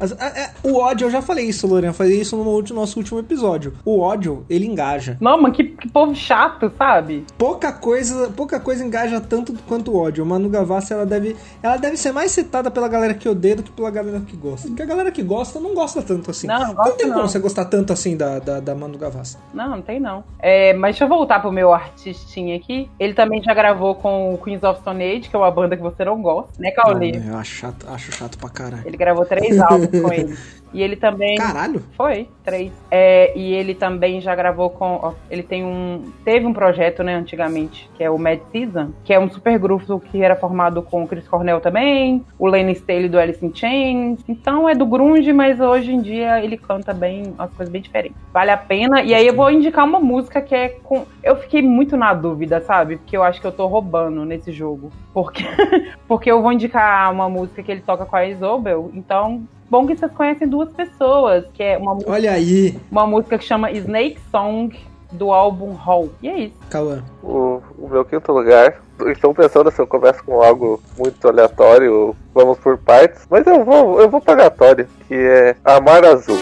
as- 0.00 0.12
a- 0.20 0.26
é, 0.26 0.50
o 0.62 0.76
ódio, 0.76 1.06
eu 1.06 1.10
já 1.10 1.22
falei 1.22 1.46
isso, 1.46 1.66
Lorena. 1.66 1.88
Eu 1.90 1.94
falei 1.94 2.20
isso 2.20 2.36
no 2.36 2.62
nosso 2.74 2.98
último 2.98 3.18
episódio. 3.20 3.72
O 3.84 4.00
ódio, 4.00 4.44
ele 4.50 4.66
engaja. 4.66 5.16
Não, 5.20 5.40
mano, 5.40 5.54
que, 5.54 5.64
que 5.64 5.88
povo 5.88 6.14
chato, 6.14 6.70
sabe? 6.76 7.24
Pouca 7.38 7.72
coisa, 7.72 8.28
pouca 8.36 8.58
coisa 8.58 8.84
engaja 8.84 9.20
tanto 9.20 9.54
quanto 9.66 9.92
o 9.92 9.96
ódio. 9.96 10.24
A 10.24 10.26
Manu 10.26 10.48
Gavassi, 10.48 10.92
ela 10.92 11.06
deve, 11.06 11.36
ela 11.62 11.76
deve 11.76 11.96
ser 11.96 12.12
mais 12.12 12.32
citada 12.32 12.70
pela 12.70 12.88
galera 12.88 13.14
que 13.14 13.28
odeia 13.28 13.56
do 13.56 13.62
que 13.62 13.70
pela 13.70 13.90
galera 13.90 14.20
que 14.26 14.36
gosta. 14.36 14.68
Porque 14.68 14.82
a 14.82 14.86
galera 14.86 15.10
que 15.12 15.22
gosta 15.22 15.60
não 15.60 15.74
gosta 15.74 16.02
tanto 16.02 16.15
assim. 16.30 16.46
Não, 16.46 16.58
não 16.58 16.74
gosta 16.74 16.92
tem 16.94 17.06
não. 17.06 17.14
como 17.16 17.28
você 17.28 17.38
gostar 17.38 17.64
tanto 17.66 17.92
assim 17.92 18.16
da, 18.16 18.38
da, 18.38 18.60
da 18.60 18.74
Manu 18.74 18.98
Gavassi. 18.98 19.36
Não, 19.52 19.70
não 19.70 19.82
tem 19.82 20.00
não. 20.00 20.24
É, 20.38 20.72
mas 20.74 20.94
deixa 20.94 21.04
eu 21.04 21.08
voltar 21.08 21.40
pro 21.40 21.52
meu 21.52 21.72
artistinha 21.72 22.56
aqui. 22.56 22.90
Ele 22.98 23.14
também 23.14 23.42
já 23.42 23.54
gravou 23.54 23.94
com 23.94 24.34
o 24.34 24.38
Queens 24.38 24.62
of 24.62 24.80
Stone 24.80 25.02
Age, 25.02 25.28
que 25.28 25.36
é 25.36 25.38
uma 25.38 25.50
banda 25.50 25.76
que 25.76 25.82
você 25.82 26.04
não 26.04 26.20
gosta, 26.20 26.52
né, 26.58 26.70
Caolê? 26.70 27.12
Não, 27.12 27.34
eu 27.34 27.38
acho 27.38 27.54
chato, 27.54 27.86
acho 27.88 28.12
chato 28.12 28.38
pra 28.38 28.48
caralho. 28.48 28.82
Ele 28.86 28.96
gravou 28.96 29.24
três 29.24 29.58
álbuns 29.60 29.88
com 30.00 30.12
ele. 30.12 30.36
E 30.76 30.82
ele 30.82 30.94
também. 30.94 31.36
Caralho? 31.36 31.82
Foi, 31.96 32.28
três. 32.44 32.70
É, 32.90 33.32
e 33.34 33.54
ele 33.54 33.74
também 33.74 34.20
já 34.20 34.34
gravou 34.34 34.68
com. 34.68 35.00
ó, 35.02 35.14
ele 35.30 35.42
tem 35.42 35.64
um. 35.64 36.12
Teve 36.22 36.44
um 36.44 36.52
projeto, 36.52 37.02
né, 37.02 37.14
antigamente, 37.14 37.88
que 37.96 38.04
é 38.04 38.10
o 38.10 38.18
Mad 38.18 38.40
Season, 38.52 38.90
que 39.02 39.14
é 39.14 39.18
um 39.18 39.30
super 39.30 39.58
grupo 39.58 39.98
que 39.98 40.22
era 40.22 40.36
formado 40.36 40.82
com 40.82 41.02
o 41.02 41.08
Chris 41.08 41.26
Cornell 41.26 41.62
também, 41.62 42.22
o 42.38 42.46
Lenny 42.46 42.72
Staley 42.72 43.08
do 43.08 43.18
Alice 43.18 43.44
in 43.44 43.54
Chains. 43.54 44.20
Então 44.28 44.68
é 44.68 44.74
do 44.74 44.84
Grunge, 44.84 45.32
mas 45.32 45.60
hoje 45.60 45.94
em 45.94 46.02
dia 46.02 46.44
ele 46.44 46.58
canta 46.58 46.92
bem, 46.92 47.32
umas 47.38 47.50
coisas 47.54 47.72
bem 47.72 47.80
diferentes. 47.80 48.18
Vale 48.30 48.50
a 48.50 48.58
pena. 48.58 49.00
E 49.00 49.14
aí 49.14 49.26
eu 49.26 49.34
vou 49.34 49.50
indicar 49.50 49.86
uma 49.86 49.98
música 49.98 50.42
que 50.42 50.54
é 50.54 50.68
com. 50.68 51.06
Eu 51.22 51.36
fiquei 51.36 51.62
muito 51.62 51.96
na 51.96 52.12
dúvida, 52.12 52.60
sabe? 52.60 52.98
Porque 52.98 53.16
eu 53.16 53.22
acho 53.22 53.40
que 53.40 53.46
eu 53.46 53.52
tô 53.52 53.66
roubando 53.66 54.26
nesse 54.26 54.52
jogo. 54.52 54.92
Porque, 55.14 55.42
porque 56.06 56.30
eu 56.30 56.42
vou 56.42 56.52
indicar 56.52 57.10
uma 57.10 57.30
música 57.30 57.62
que 57.62 57.72
ele 57.72 57.80
toca 57.80 58.04
com 58.04 58.16
a 58.16 58.26
Isobel. 58.26 58.90
Então, 58.92 59.48
bom 59.70 59.86
que 59.86 59.96
vocês 59.96 60.12
conhecem 60.12 60.48
duas 60.48 60.68
pessoas, 60.70 61.44
que 61.54 61.62
é 61.62 61.76
uma, 61.78 61.94
mu- 61.94 62.04
Olha 62.06 62.32
aí, 62.32 62.78
uma 62.90 63.06
música 63.06 63.38
que 63.38 63.44
chama 63.44 63.70
Snake 63.72 64.18
Song 64.30 64.78
do 65.12 65.32
álbum 65.32 65.72
Hall. 65.72 66.10
E 66.22 66.28
é 66.28 66.38
isso. 66.40 66.54
Cauã. 66.70 67.02
O, 67.22 67.60
o 67.78 67.88
meu 67.88 68.04
quinto 68.04 68.32
lugar. 68.32 68.80
Estou 69.08 69.34
pensando 69.34 69.70
se 69.70 69.78
eu 69.78 69.86
começo 69.86 70.24
com 70.24 70.40
algo 70.42 70.82
muito 70.96 71.28
aleatório, 71.28 72.16
vamos 72.34 72.58
por 72.58 72.78
partes, 72.78 73.26
mas 73.30 73.46
eu 73.46 73.62
vou, 73.62 74.00
eu 74.00 74.08
vou 74.08 74.22
para 74.22 74.32
aleatório, 74.32 74.88
que 75.06 75.14
é 75.14 75.54
Amar 75.62 76.02
Azul. 76.02 76.38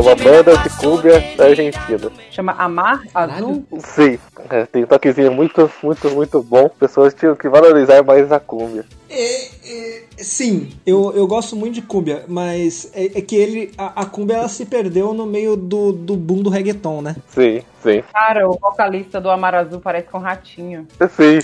É 0.00 0.02
uma 0.02 0.14
banda 0.16 0.56
de 0.56 0.70
cumbia 0.70 1.22
da 1.36 1.44
Argentina. 1.44 2.10
Chama 2.30 2.52
Amar 2.52 3.02
Azul. 3.14 3.64
Sim, 3.78 4.18
é, 4.48 4.64
tem 4.64 4.84
um 4.84 4.86
toquezinho 4.86 5.30
muito, 5.30 5.70
muito, 5.82 6.10
muito 6.10 6.42
bom. 6.42 6.70
Pessoas 6.70 7.12
tinham 7.12 7.36
que 7.36 7.48
valorizar 7.48 8.02
mais 8.02 8.32
a 8.32 8.40
cumbia. 8.40 8.84
É, 9.10 9.50
é, 9.70 10.02
sim, 10.22 10.70
eu, 10.84 11.12
eu 11.14 11.26
gosto 11.26 11.54
muito 11.56 11.74
de 11.74 11.82
cumbia, 11.82 12.24
mas 12.28 12.90
é, 12.94 13.18
é 13.18 13.20
que 13.20 13.36
ele 13.36 13.72
a, 13.78 14.02
a 14.02 14.06
cumbia 14.06 14.36
ela 14.36 14.48
se 14.48 14.66
perdeu 14.66 15.14
no 15.14 15.26
meio 15.26 15.56
do, 15.56 15.92
do 15.92 16.16
boom 16.16 16.42
do 16.42 16.50
reggaeton, 16.50 17.00
né? 17.02 17.16
Sim, 17.28 17.62
sim. 17.82 18.02
Cara, 18.12 18.48
o 18.48 18.58
vocalista 18.60 19.20
do 19.20 19.30
Amar 19.30 19.54
Azul 19.54 19.80
parece 19.80 20.08
com 20.08 20.18
um 20.18 20.22
ratinho. 20.22 20.86
Sim. 21.16 21.38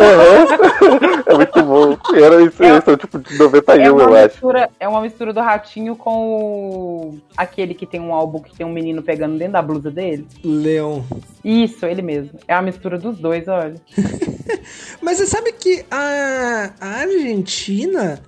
Aham. 0.00 1.22
é 1.26 1.34
muito 1.34 1.62
bom. 1.62 1.96
Era 2.14 2.42
isso, 2.42 2.62
É- 2.62 2.78
isso, 2.78 2.96
tipo 2.96 3.18
de 3.18 3.38
91, 3.38 3.80
É 3.82 3.88
eu 3.88 3.94
uma, 3.96 4.04
acho. 4.18 4.28
mistura, 4.34 4.70
é 4.80 4.88
uma 4.88 5.00
mistura 5.00 5.32
do 5.32 5.40
ratinho 5.40 5.96
com 5.96 6.10
o... 6.10 7.18
aquele 7.36 7.74
que 7.74 7.86
tem 7.86 8.00
um 8.00 8.12
álbum 8.12 8.40
que 8.40 8.54
tem 8.54 8.66
um 8.66 8.72
menino 8.72 9.02
pegando 9.02 9.36
dentro 9.38 9.54
da 9.54 9.62
blusa 9.62 9.90
dele. 9.90 10.26
Leão. 10.44 11.04
Isso, 11.44 11.86
ele 11.86 12.02
mesmo. 12.02 12.38
É 12.46 12.54
a 12.54 12.60
mistura 12.62 12.98
dos 12.98 13.18
dois, 13.18 13.46
olha. 13.48 13.74
Mas 15.00 15.18
você 15.18 15.26
sabe 15.26 15.52
que 15.52 15.84
a, 15.90 16.70
a 16.80 16.86
Argentina, 17.00 17.40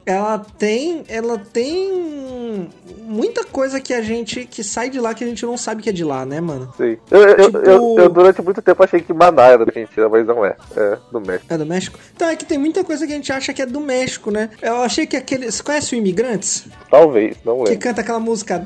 ela 0.04 0.38
tem, 0.58 1.04
ela 1.08 1.38
tem 1.38 2.68
muita 3.06 3.44
coisa 3.44 3.80
que 3.80 3.92
a 3.94 4.02
gente 4.02 4.44
que 4.44 4.62
sai 4.64 4.90
de 4.90 4.98
lá 5.00 5.14
que 5.14 5.24
a 5.24 5.26
gente 5.26 5.44
não 5.44 5.56
sabe 5.56 5.82
que 5.82 5.88
é 5.88 5.92
de 5.92 6.04
lá, 6.04 6.24
né, 6.24 6.40
mano? 6.40 6.72
Sim. 6.76 6.96
Eu, 7.10 7.20
eu, 7.22 7.44
Tipo- 7.46 7.58
eu, 7.58 7.96
eu 7.98 8.08
durante 8.08 8.42
muito 8.42 8.60
tempo 8.62 8.82
achei 8.82 9.00
que 9.00 9.12
Maná 9.12 9.42
era 9.48 9.64
da 9.64 9.72
Argentina, 9.74 10.08
mas 10.08 10.26
não 10.26 10.44
é. 10.44 10.56
É 10.76 10.98
do 11.10 11.20
México. 11.20 11.46
É 11.48 11.58
do 11.58 11.66
México? 11.66 11.98
Então 12.14 12.28
é 12.28 12.36
que 12.36 12.44
tem 12.44 12.58
muita 12.58 12.82
coisa 12.84 13.06
que 13.06 13.12
a 13.12 13.16
gente 13.16 13.32
acha 13.32 13.52
que 13.52 13.62
é 13.62 13.66
do 13.66 13.80
México, 13.80 14.30
né? 14.30 14.50
Eu 14.60 14.76
achei 14.82 15.06
que 15.06 15.16
aquele. 15.16 15.50
Você 15.50 15.62
conhece 15.62 15.94
o 15.94 15.98
Imigrantes? 15.98 16.64
Talvez, 16.90 17.36
não 17.44 17.64
Que 17.64 17.72
é. 17.72 17.76
canta 17.76 18.00
aquela 18.00 18.20
música. 18.20 18.62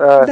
Ah. 0.00 0.26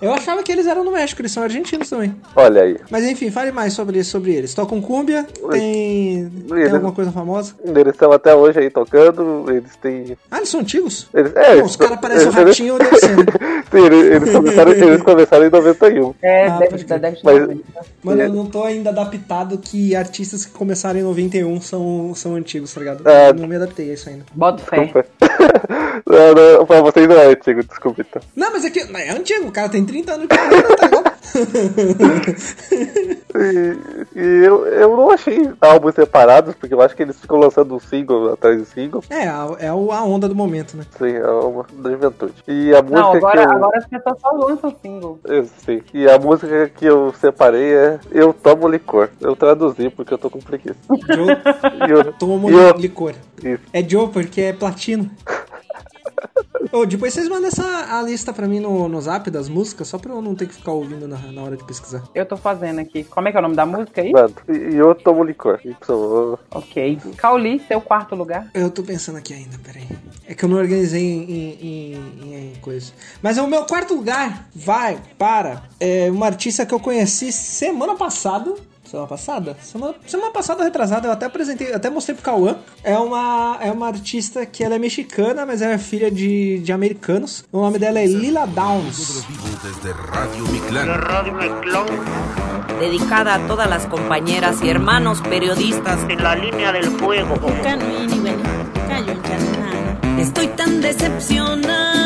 Eu 0.00 0.12
achava 0.12 0.42
que 0.42 0.50
eles 0.52 0.66
eram 0.66 0.84
do 0.84 0.90
México, 0.90 1.20
eles 1.20 1.32
são 1.32 1.42
argentinos 1.42 1.88
também. 1.88 2.14
Olha 2.34 2.62
aí. 2.62 2.76
Mas 2.90 3.04
enfim, 3.04 3.30
fale 3.30 3.52
mais 3.52 3.72
sobre, 3.72 4.02
sobre 4.04 4.32
eles. 4.34 4.54
Tocam 4.54 4.80
cúmbia? 4.80 5.26
Tem. 5.50 6.30
Tem 6.48 6.58
Eles- 6.58 6.72
alguma 6.74 6.92
coisa 6.92 7.12
famosa? 7.12 7.54
Eles 7.64 7.92
estão 7.92 8.10
até 8.12 8.34
hoje 8.34 8.58
aí 8.60 8.70
tocando, 8.70 9.44
eles 9.48 9.76
têm. 9.76 10.16
Ah, 10.30 10.38
eles 10.38 10.48
são 10.48 10.60
antigos? 10.60 11.08
Eles, 11.12 11.34
é, 11.36 11.62
os 11.62 11.76
caras 11.76 12.00
parecem 12.00 12.28
um 12.28 12.30
eles- 12.32 12.34
ratinho, 12.58 12.78
deve 12.78 12.96
ser. 12.98 13.16
né? 13.16 13.24
Sim, 13.72 13.84
eles, 13.86 14.04
eles 14.16 14.32
começaram, 14.32 14.72
eles 14.72 15.02
começaram 15.02 15.46
em 15.46 15.50
91. 15.50 16.14
É, 16.22 16.46
Ah, 16.46 16.58
deve, 16.58 16.84
deve 16.84 17.18
Mas- 17.22 17.46
ser. 17.46 17.60
Mano, 18.02 18.22
eu 18.22 18.32
não 18.32 18.46
tô 18.46 18.64
ainda 18.64 18.90
adaptado 18.90 19.58
que 19.58 19.94
artistas 19.94 20.44
que 20.44 20.52
começaram 20.52 20.98
em 20.98 21.02
91 21.02 21.60
são, 21.60 22.12
são 22.14 22.34
antigos, 22.34 22.72
tá 22.72 22.80
ligado? 22.80 23.08
É. 23.08 23.30
Eu 23.30 23.34
não 23.34 23.46
me 23.48 23.56
adaptei 23.56 23.90
a 23.90 23.94
isso 23.94 24.08
ainda. 24.08 24.24
Bota 24.34 24.62
fé. 24.64 25.04
Não, 26.06 26.34
não, 26.58 26.66
pra 26.66 26.80
vocês 26.82 27.08
não 27.08 27.16
é 27.16 27.26
antigo, 27.28 27.62
desculpa 27.62 28.02
então. 28.02 28.20
Não, 28.34 28.50
mas 28.52 28.64
é 28.64 28.70
que 28.70 28.80
é 28.80 29.10
antigo, 29.12 29.48
o 29.48 29.52
cara 29.52 29.68
tem 29.68 29.84
30 29.84 30.12
anos 30.12 30.22
de 30.28 30.36
carreira, 30.36 30.76
tá 30.76 30.86
ligado? 30.86 31.11
E, 33.34 33.78
e 34.18 34.44
eu, 34.44 34.66
eu 34.66 34.96
não 34.96 35.10
achei 35.10 35.50
álbuns 35.60 35.94
separados, 35.94 36.54
porque 36.54 36.74
eu 36.74 36.80
acho 36.82 36.94
que 36.96 37.02
eles 37.02 37.18
ficam 37.20 37.38
lançando 37.38 37.74
um 37.74 37.80
single 37.80 38.32
atrás 38.32 38.58
de 38.58 38.64
single. 38.66 39.02
É, 39.08 39.28
a- 39.28 39.56
é 39.58 39.68
a 39.68 39.74
onda 39.74 40.28
do 40.28 40.34
momento, 40.34 40.76
né? 40.76 40.84
Sim, 40.98 41.12
é 41.16 41.26
uma 41.26 41.64
da 41.72 41.90
juventude. 41.90 42.34
E 42.46 42.74
a 42.74 42.82
música 42.82 43.00
Não, 43.00 43.12
agora, 43.14 43.46
que 43.46 43.52
eu. 43.52 43.56
agora 43.56 43.78
as 43.78 43.86
pessoas 43.86 44.16
só 44.20 44.30
lançam 44.32 44.74
single. 44.82 45.18
Eu 45.24 45.46
sei. 45.64 45.82
E 45.94 46.08
a 46.08 46.18
música 46.18 46.68
que 46.76 46.84
eu 46.86 47.12
separei 47.20 47.72
é 47.74 47.98
Eu 48.10 48.32
Tomo 48.32 48.68
Licor. 48.68 49.08
Eu 49.20 49.34
traduzi 49.36 49.90
porque 49.90 50.12
eu 50.14 50.18
tô 50.18 50.28
com 50.30 50.40
preguiça. 50.40 50.76
Joe 50.88 51.28
E 51.88 51.90
eu, 51.90 52.12
toma 52.12 52.50
e 52.50 52.54
eu- 52.54 52.72
licor. 52.76 53.14
Isso. 53.42 53.62
É 53.72 53.82
Joe 53.82 54.08
porque 54.08 54.40
é 54.40 54.52
platino. 54.52 55.10
Ô, 56.72 56.86
depois 56.86 57.12
vocês 57.12 57.28
mandam 57.28 57.48
essa, 57.48 57.98
a 57.98 58.02
lista 58.02 58.32
pra 58.32 58.46
mim 58.46 58.60
no, 58.60 58.88
no 58.88 59.00
zap 59.00 59.30
das 59.30 59.48
músicas, 59.48 59.88
só 59.88 59.98
pra 59.98 60.12
eu 60.12 60.22
não 60.22 60.34
ter 60.34 60.46
que 60.46 60.54
ficar 60.54 60.72
ouvindo 60.72 61.06
na, 61.06 61.18
na 61.18 61.42
hora 61.42 61.56
de 61.56 61.64
pesquisar. 61.64 62.02
Eu 62.14 62.24
tô 62.24 62.36
fazendo 62.36 62.78
aqui. 62.78 63.04
Como 63.04 63.28
é 63.28 63.30
que 63.30 63.36
é 63.36 63.40
o 63.40 63.42
nome 63.42 63.56
da 63.56 63.66
música 63.66 64.00
aí? 64.00 64.12
Mano, 64.12 64.34
e 64.48 64.76
eu 64.76 64.94
tomo 64.94 65.22
licor. 65.24 65.60
Y. 65.64 66.38
Ok. 66.50 66.98
Cauli, 67.16 67.60
seu 67.66 67.80
quarto 67.80 68.14
lugar. 68.14 68.50
Eu 68.54 68.70
tô 68.70 68.82
pensando 68.82 69.18
aqui 69.18 69.34
ainda, 69.34 69.58
peraí. 69.58 69.86
É 70.26 70.34
que 70.34 70.44
eu 70.44 70.48
não 70.48 70.56
organizei 70.56 71.02
em, 71.02 71.30
em, 71.30 71.94
em, 72.22 72.52
em 72.52 72.54
coisa. 72.60 72.92
Mas 73.20 73.36
o 73.38 73.46
meu 73.46 73.64
quarto 73.64 73.94
lugar 73.94 74.48
vai 74.54 74.98
para 75.18 75.64
é, 75.78 76.10
uma 76.10 76.26
artista 76.26 76.64
que 76.64 76.72
eu 76.72 76.80
conheci 76.80 77.32
semana 77.32 77.94
passada. 77.96 78.54
Semana 78.92 79.08
passada? 79.08 79.56
Semana, 79.62 79.94
semana 80.06 80.30
passada, 80.32 80.64
retrasada, 80.64 81.08
eu 81.08 81.12
até 81.12 81.24
apresentei, 81.24 81.72
até 81.72 81.88
mostrei 81.88 82.14
pro 82.14 82.22
Cauã. 82.22 82.58
É 82.84 82.98
uma, 82.98 83.56
é 83.58 83.72
uma 83.72 83.86
artista 83.86 84.44
que 84.44 84.62
ela 84.62 84.74
é 84.74 84.78
mexicana, 84.78 85.46
mas 85.46 85.62
ela 85.62 85.72
é 85.72 85.78
filha 85.78 86.10
de, 86.10 86.58
de 86.58 86.72
americanos. 86.72 87.42
O 87.50 87.62
nome 87.62 87.78
dela 87.78 88.00
é 88.00 88.04
Lila 88.04 88.46
Downs. 88.46 89.24
Desde 89.62 89.92
Radio 89.92 90.46
Mictlán. 90.48 91.86
dedicada 92.78 93.36
a 93.36 93.46
todas 93.46 93.70
las 93.70 93.86
compañeras 93.86 94.60
y 94.62 94.68
hermanos 94.68 95.22
periodistas. 95.22 96.00
En 96.10 96.22
la 96.22 96.34
línea 96.34 96.70
del 96.70 96.84
fuego. 96.84 97.34
Estoy 100.18 100.48
tan 100.48 100.82
decepcionada 100.82 102.01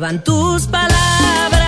Llevan 0.00 0.24
tus 0.24 0.66
palabras, 0.66 1.60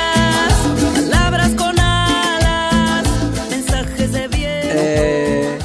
palabras 0.94 1.50
con 1.54 1.78
alas, 1.78 3.06
mensajes 3.50 4.10
de 4.10 4.28
bien. 4.28 4.70
É. 4.72 5.58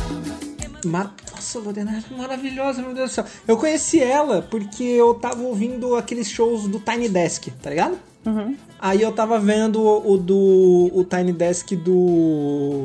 Nossa, 0.84 1.60
Lorena 1.60 1.98
é 1.98 2.14
maravilhosa, 2.14 2.82
meu 2.82 2.94
Deus 2.94 3.12
do 3.12 3.14
céu. 3.14 3.26
Eu 3.48 3.56
conheci 3.56 4.02
ela 4.02 4.42
porque 4.42 4.84
eu 4.84 5.14
tava 5.14 5.44
ouvindo 5.44 5.96
aqueles 5.96 6.30
shows 6.30 6.68
do 6.68 6.78
Tiny 6.78 7.08
Desk, 7.08 7.48
tá 7.64 7.70
ligado? 7.70 7.98
Aí 8.78 9.02
eu 9.02 9.14
tava 9.14 9.40
vendo 9.40 9.82
o, 9.82 10.16
o 10.16 10.18
do. 10.18 10.92
o 10.94 11.06
Tiny 11.06 11.32
Desk 11.32 11.74
do. 11.74 12.84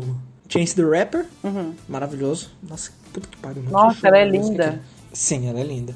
Chance 0.48 0.76
the 0.76 0.82
Rapper. 0.84 1.26
Maravilhoso. 1.88 2.52
Nossa, 2.62 2.92
puta 3.12 3.26
que 3.28 3.36
pariu. 3.38 3.64
Nossa, 3.64 4.06
ela 4.06 4.18
é 4.18 4.28
linda. 4.28 4.68
aqui. 4.68 4.78
Sim, 5.12 5.48
ela 5.48 5.60
é 5.60 5.64
linda. 5.64 5.94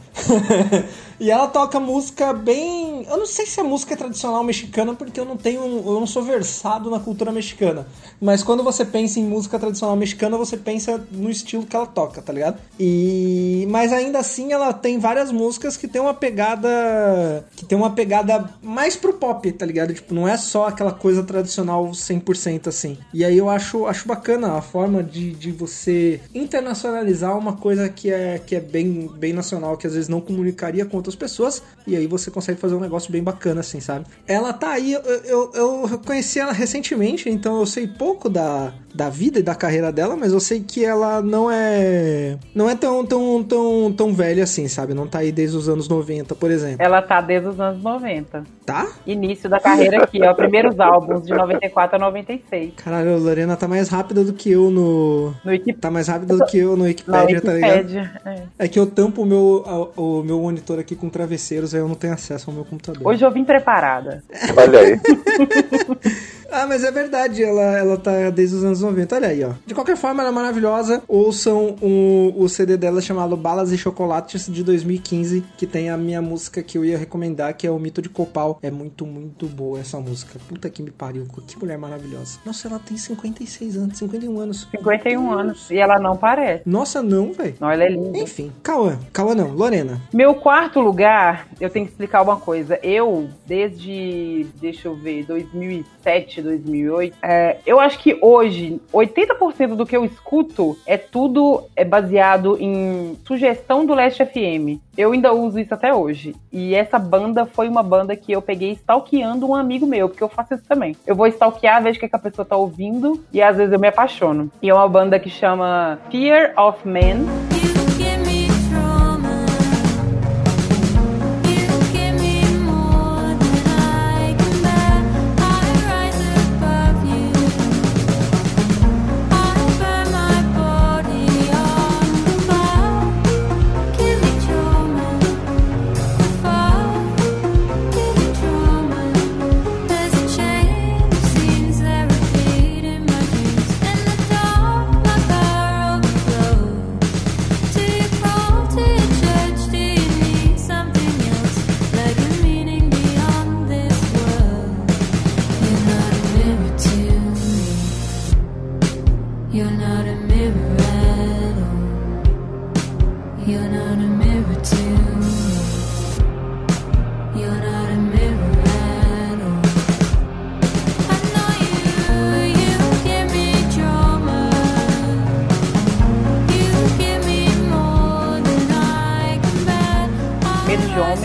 e 1.18 1.30
ela 1.30 1.46
toca 1.46 1.80
música 1.80 2.32
bem. 2.32 3.04
Eu 3.08 3.16
não 3.16 3.26
sei 3.26 3.46
se 3.46 3.60
a 3.60 3.64
música 3.64 3.94
é 3.94 3.96
tradicional 3.96 4.42
mexicana, 4.44 4.94
porque 4.94 5.18
eu 5.18 5.24
não 5.24 5.36
tenho. 5.36 5.60
Eu 5.60 6.00
não 6.00 6.06
sou 6.06 6.22
versado 6.22 6.90
na 6.90 7.00
cultura 7.00 7.32
mexicana. 7.32 7.86
Mas 8.20 8.42
quando 8.42 8.62
você 8.62 8.84
pensa 8.84 9.18
em 9.18 9.24
música 9.24 9.58
tradicional 9.58 9.96
mexicana, 9.96 10.36
você 10.36 10.56
pensa 10.56 11.02
no 11.10 11.30
estilo 11.30 11.64
que 11.64 11.74
ela 11.74 11.86
toca, 11.86 12.20
tá 12.20 12.32
ligado? 12.32 12.58
E. 12.78 13.66
Mas 13.70 13.92
ainda 13.92 14.18
assim 14.18 14.52
ela 14.52 14.72
tem 14.72 14.98
várias 14.98 15.32
músicas 15.32 15.76
que 15.76 15.88
tem 15.88 16.00
uma 16.00 16.14
pegada. 16.14 17.46
Que 17.56 17.64
tem 17.64 17.76
uma 17.76 17.90
pegada 17.90 18.50
mais 18.62 18.96
pro 18.96 19.14
pop, 19.14 19.50
tá 19.52 19.64
ligado? 19.64 19.94
Tipo, 19.94 20.14
não 20.14 20.28
é 20.28 20.36
só 20.36 20.68
aquela 20.68 20.92
coisa 20.92 21.22
tradicional 21.22 21.86
100% 21.90 22.66
assim. 22.66 22.98
E 23.12 23.24
aí 23.24 23.38
eu 23.38 23.48
acho, 23.48 23.86
acho 23.86 24.06
bacana 24.06 24.52
a 24.54 24.62
forma 24.62 25.02
de, 25.02 25.32
de 25.32 25.50
você 25.50 26.20
internacionalizar 26.34 27.36
uma 27.36 27.54
coisa 27.54 27.88
que 27.88 28.10
é, 28.10 28.38
que 28.38 28.54
é 28.54 28.60
bem, 28.60 29.10
bem 29.16 29.32
nacional, 29.32 29.76
que 29.76 29.86
às 29.86 29.94
vezes 29.94 30.08
não 30.08 30.20
comunicaria 30.20 30.84
com 30.84 31.05
outras 31.06 31.14
pessoas. 31.14 31.62
E 31.86 31.96
aí 31.96 32.06
você 32.06 32.30
consegue 32.30 32.60
fazer 32.60 32.74
um 32.74 32.80
negócio 32.80 33.10
bem 33.12 33.22
bacana, 33.22 33.60
assim, 33.60 33.80
sabe? 33.80 34.06
Ela 34.26 34.52
tá 34.52 34.70
aí, 34.70 34.92
eu, 34.92 35.00
eu, 35.02 35.50
eu 35.54 36.00
conheci 36.04 36.38
ela 36.40 36.52
recentemente, 36.52 37.28
então 37.30 37.58
eu 37.60 37.66
sei 37.66 37.86
pouco 37.86 38.28
da, 38.28 38.72
da 38.94 39.08
vida 39.08 39.38
e 39.38 39.42
da 39.42 39.54
carreira 39.54 39.92
dela, 39.92 40.16
mas 40.16 40.32
eu 40.32 40.40
sei 40.40 40.60
que 40.60 40.84
ela 40.84 41.22
não 41.22 41.50
é. 41.50 42.36
Não 42.54 42.68
é 42.68 42.74
tão, 42.74 43.04
tão, 43.04 43.42
tão, 43.44 43.92
tão 43.92 44.12
velha 44.12 44.42
assim, 44.44 44.66
sabe? 44.68 44.94
Não 44.94 45.06
tá 45.06 45.18
aí 45.20 45.30
desde 45.32 45.56
os 45.56 45.68
anos 45.68 45.88
90, 45.88 46.34
por 46.34 46.50
exemplo. 46.50 46.78
Ela 46.80 47.00
tá 47.02 47.20
desde 47.20 47.48
os 47.48 47.60
anos 47.60 47.82
90. 47.82 48.44
Tá? 48.64 48.88
Início 49.06 49.48
da 49.48 49.60
carreira 49.60 50.02
aqui, 50.02 50.20
ó. 50.22 50.34
Primeiros 50.34 50.78
álbuns 50.80 51.22
de 51.24 51.32
94 51.32 51.96
a 51.96 51.98
96. 52.00 52.72
Caralho, 52.76 53.14
a 53.14 53.16
Lorena 53.18 53.56
tá 53.56 53.68
mais 53.68 53.88
rápida 53.88 54.24
do 54.24 54.32
que 54.32 54.50
eu 54.50 54.70
no. 54.70 55.32
No 55.44 55.50
Wiki- 55.52 55.72
Tá 55.74 55.90
mais 55.90 56.08
rápida 56.08 56.36
do 56.36 56.44
que 56.46 56.58
eu 56.58 56.70
no 56.76 56.78
na 56.78 56.84
Wikipedia, 56.86 57.40
tá 57.40 57.52
ligado? 57.52 57.96
É. 58.24 58.42
É 58.58 58.68
que 58.68 58.78
eu 58.78 58.86
tampo 58.86 59.22
o 59.22 59.26
meu, 59.26 59.62
a- 59.66 60.00
o 60.00 60.22
meu 60.24 60.40
monitor 60.40 60.78
aqui 60.80 60.95
com 60.96 61.08
travesseiros, 61.08 61.74
aí 61.74 61.80
eu 61.80 61.88
não 61.88 61.94
tenho 61.94 62.14
acesso 62.14 62.50
ao 62.50 62.54
meu 62.54 62.64
computador. 62.64 63.06
Hoje 63.06 63.24
eu 63.24 63.30
vim 63.30 63.44
preparada. 63.44 64.22
Olha 64.56 64.80
aí. 64.80 65.00
Ah, 66.50 66.66
mas 66.66 66.84
é 66.84 66.90
verdade, 66.90 67.42
ela, 67.42 67.76
ela 67.76 67.96
tá 67.96 68.30
desde 68.30 68.56
os 68.56 68.64
anos 68.64 68.80
90. 68.80 69.14
Olha 69.14 69.28
aí, 69.28 69.44
ó. 69.44 69.52
De 69.66 69.74
qualquer 69.74 69.96
forma, 69.96 70.22
ela 70.22 70.30
é 70.30 70.34
maravilhosa. 70.34 71.02
Ouçam 71.08 71.76
o, 71.80 72.32
o 72.36 72.48
CD 72.48 72.76
dela 72.76 73.00
chamado 73.00 73.36
Balas 73.36 73.72
e 73.72 73.78
Chocolates 73.78 74.46
de 74.46 74.62
2015, 74.62 75.44
que 75.56 75.66
tem 75.66 75.90
a 75.90 75.96
minha 75.96 76.22
música 76.22 76.62
que 76.62 76.78
eu 76.78 76.84
ia 76.84 76.98
recomendar, 76.98 77.54
que 77.56 77.66
é 77.66 77.70
o 77.70 77.78
Mito 77.78 78.00
de 78.00 78.08
Copal. 78.08 78.58
É 78.62 78.70
muito, 78.70 79.06
muito 79.06 79.46
boa 79.46 79.80
essa 79.80 79.98
música. 79.98 80.38
Puta 80.48 80.70
que 80.70 80.82
me 80.82 80.90
pariu. 80.90 81.26
Que 81.46 81.58
mulher 81.58 81.78
maravilhosa. 81.78 82.38
Nossa, 82.44 82.68
ela 82.68 82.78
tem 82.78 82.96
56 82.96 83.76
anos, 83.76 83.98
51 83.98 84.40
anos. 84.40 84.68
51 84.70 85.32
anos. 85.32 85.70
E 85.70 85.78
ela 85.78 85.98
não 85.98 86.16
parece. 86.16 86.62
Nossa, 86.66 87.02
não, 87.02 87.32
velho. 87.32 87.54
Não, 87.60 87.70
ela 87.70 87.84
é 87.84 87.88
linda. 87.88 88.18
Enfim, 88.18 88.52
Cauã. 88.62 88.98
Cauã 89.12 89.34
não, 89.34 89.52
Lorena. 89.52 90.00
Meu 90.12 90.34
quarto 90.34 90.80
lugar, 90.80 91.48
eu 91.60 91.70
tenho 91.70 91.86
que 91.86 91.92
explicar 91.92 92.22
uma 92.22 92.36
coisa. 92.36 92.78
Eu, 92.82 93.28
desde, 93.46 94.46
deixa 94.60 94.88
eu 94.88 94.94
ver, 94.94 95.24
2007, 95.24 96.35
2007, 96.42 96.42
2008, 96.42 97.16
é, 97.22 97.58
eu 97.66 97.80
acho 97.80 97.98
que 97.98 98.18
hoje, 98.20 98.80
80% 98.92 99.74
do 99.74 99.86
que 99.86 99.96
eu 99.96 100.04
escuto 100.04 100.76
é 100.86 100.96
tudo 100.96 101.64
é 101.74 101.84
baseado 101.84 102.56
em 102.60 103.16
sugestão 103.26 103.84
do 103.86 103.94
Last 103.94 104.24
FM. 104.24 104.80
Eu 104.96 105.12
ainda 105.12 105.32
uso 105.32 105.58
isso 105.58 105.74
até 105.74 105.92
hoje. 105.92 106.34
E 106.52 106.74
essa 106.74 106.98
banda 106.98 107.44
foi 107.46 107.68
uma 107.68 107.82
banda 107.82 108.16
que 108.16 108.32
eu 108.32 108.40
peguei 108.40 108.72
stalkeando 108.72 109.48
um 109.48 109.54
amigo 109.54 109.86
meu, 109.86 110.08
porque 110.08 110.22
eu 110.22 110.28
faço 110.28 110.54
isso 110.54 110.64
também. 110.66 110.96
Eu 111.06 111.14
vou 111.14 111.26
stalkear, 111.26 111.82
vejo 111.82 111.98
o 111.98 112.00
que, 112.00 112.08
que 112.08 112.16
a 112.16 112.20
pessoa 112.20 112.46
tá 112.46 112.56
ouvindo 112.56 113.22
e 113.32 113.42
às 113.42 113.56
vezes 113.56 113.72
eu 113.72 113.78
me 113.78 113.88
apaixono. 113.88 114.50
E 114.62 114.70
é 114.70 114.74
uma 114.74 114.88
banda 114.88 115.18
que 115.18 115.28
chama 115.28 115.98
Fear 116.10 116.54
of 116.56 116.86
Man. 116.88 117.65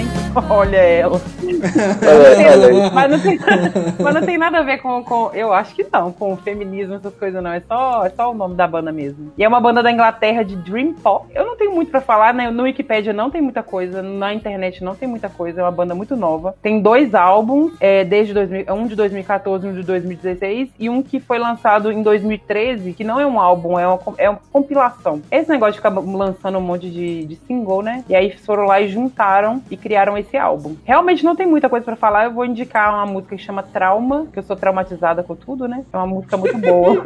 Medo 0.01 0.13
de 0.13 0.19
homem. 0.19 0.30
Olha 0.49 0.77
ela. 0.77 1.21
Olha. 1.43 2.91
Mas 2.91 3.11
não, 3.11 3.19
tem, 3.19 3.39
mas 3.99 4.15
não 4.15 4.21
tem 4.21 4.37
nada 4.37 4.59
a 4.59 4.63
ver 4.63 4.77
com, 4.79 5.03
com. 5.03 5.31
Eu 5.33 5.53
acho 5.53 5.75
que 5.75 5.85
não, 5.91 6.11
com 6.11 6.37
feminismo, 6.37 6.95
essas 6.95 7.13
coisas, 7.15 7.41
não. 7.43 7.51
É 7.51 7.59
só, 7.59 8.05
é 8.05 8.09
só 8.09 8.31
o 8.31 8.33
nome 8.33 8.55
da 8.55 8.67
banda 8.67 8.91
mesmo. 8.91 9.31
E 9.37 9.43
é 9.43 9.47
uma 9.47 9.59
banda 9.59 9.83
da 9.83 9.91
Inglaterra 9.91 10.43
de 10.43 10.55
Dream 10.55 10.93
Pop. 10.93 11.27
Eu 11.33 11.45
não 11.45 11.57
tenho 11.57 11.73
muito 11.73 11.91
pra 11.91 12.01
falar, 12.01 12.33
né? 12.33 12.49
No 12.49 12.63
Wikipedia 12.63 13.13
não 13.13 13.29
tem 13.29 13.41
muita 13.41 13.61
coisa, 13.61 14.01
na 14.01 14.33
internet 14.33 14.83
não 14.83 14.95
tem 14.95 15.07
muita 15.07 15.29
coisa. 15.29 15.61
É 15.61 15.63
uma 15.63 15.71
banda 15.71 15.93
muito 15.93 16.15
nova. 16.15 16.55
Tem 16.61 16.81
dois 16.81 17.13
álbuns, 17.13 17.73
é, 17.79 18.03
desde 18.03 18.33
2000, 18.33 18.73
um 18.73 18.87
de 18.87 18.95
2014 18.95 19.65
e 19.65 19.69
um 19.69 19.73
de 19.73 19.83
2016, 19.83 20.69
e 20.79 20.89
um 20.89 21.01
que 21.01 21.19
foi 21.19 21.39
lançado 21.39 21.91
em 21.91 22.01
2013, 22.01 22.93
que 22.93 23.03
não 23.03 23.19
é 23.19 23.25
um 23.25 23.39
álbum, 23.39 23.77
é 23.77 23.87
uma, 23.87 23.99
é 24.17 24.29
uma 24.29 24.39
compilação. 24.51 25.21
Esse 25.29 25.49
negócio 25.49 25.73
de 25.73 25.79
ficar 25.79 25.89
lançando 25.89 26.57
um 26.57 26.61
monte 26.61 26.89
de, 26.89 27.25
de 27.25 27.35
single, 27.47 27.81
né? 27.81 28.03
E 28.07 28.15
aí 28.15 28.31
foram 28.37 28.65
lá 28.65 28.79
e 28.79 28.87
juntaram 28.87 29.61
e 29.69 29.77
criaram 29.77 30.17
esse 30.21 30.37
álbum. 30.37 30.75
Realmente 30.83 31.23
não 31.23 31.35
tem 31.35 31.45
muita 31.47 31.69
coisa 31.69 31.83
pra 31.85 31.95
falar, 31.95 32.25
eu 32.25 32.31
vou 32.33 32.45
indicar 32.45 32.93
uma 32.93 33.05
música 33.05 33.35
que 33.35 33.41
chama 33.43 33.63
Trauma, 33.63 34.27
que 34.31 34.39
eu 34.39 34.43
sou 34.43 34.55
traumatizada 34.55 35.23
com 35.23 35.35
tudo, 35.35 35.67
né? 35.67 35.83
É 35.91 35.97
uma 35.97 36.07
música 36.07 36.37
muito 36.37 36.57
boa. 36.57 37.01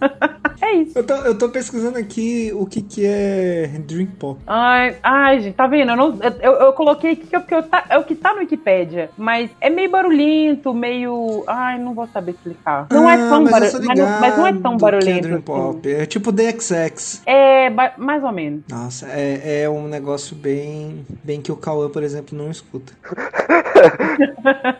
é 0.60 0.72
isso. 0.74 0.98
Eu 0.98 1.04
tô, 1.04 1.14
eu 1.14 1.38
tô 1.38 1.48
pesquisando 1.48 1.98
aqui 1.98 2.50
o 2.54 2.66
que, 2.66 2.80
que 2.82 3.04
é 3.06 3.70
Dream 3.86 4.06
Pop. 4.18 4.40
Ai, 4.46 4.96
ai, 5.02 5.40
gente, 5.40 5.54
tá 5.54 5.66
vendo? 5.66 5.90
Eu, 5.92 5.96
não, 5.96 6.18
eu, 6.40 6.52
eu 6.52 6.72
coloquei 6.72 7.12
aqui 7.12 7.26
que, 7.26 7.36
é 7.36 7.38
o 7.38 7.42
que 7.42 7.54
eu 7.54 7.62
tá, 7.62 7.84
é 7.88 7.98
o 7.98 8.04
que 8.04 8.14
tá 8.14 8.32
no 8.32 8.40
Wikipedia, 8.40 9.10
mas 9.16 9.50
é 9.60 9.68
meio 9.70 9.90
barulhento, 9.90 10.72
meio. 10.74 11.44
Ai, 11.46 11.78
não 11.78 11.94
vou 11.94 12.06
saber 12.08 12.32
explicar. 12.32 12.86
Não 12.90 13.08
é 13.08 13.14
Ah, 13.14 13.28
tão 13.30 13.42
mas 13.42 13.74
eu 13.74 13.80
barulhento. 13.80 13.86
Mas, 13.86 13.98
não- 13.98 14.20
mas 14.20 14.38
não 14.38 14.46
é 14.46 14.52
tão 14.54 14.74
é 14.74 14.78
barulhento. 14.78 15.22
Dream 15.22 15.34
assim. 15.36 15.42
Pop. 15.44 15.90
É 15.92 16.06
tipo 16.06 16.32
DXX. 16.32 17.22
É, 17.26 17.70
mais 17.96 18.22
ou 18.22 18.32
menos. 18.32 18.62
Nossa, 18.68 19.06
é, 19.08 19.62
é 19.62 19.70
um 19.70 19.86
negócio 19.88 20.34
bem, 20.36 21.04
bem 21.22 21.40
que 21.40 21.52
o 21.52 21.56
Cauã, 21.56 21.88
por 21.88 22.02
exemplo, 22.02 22.36
não 22.36 22.50
escuta. 22.56 22.92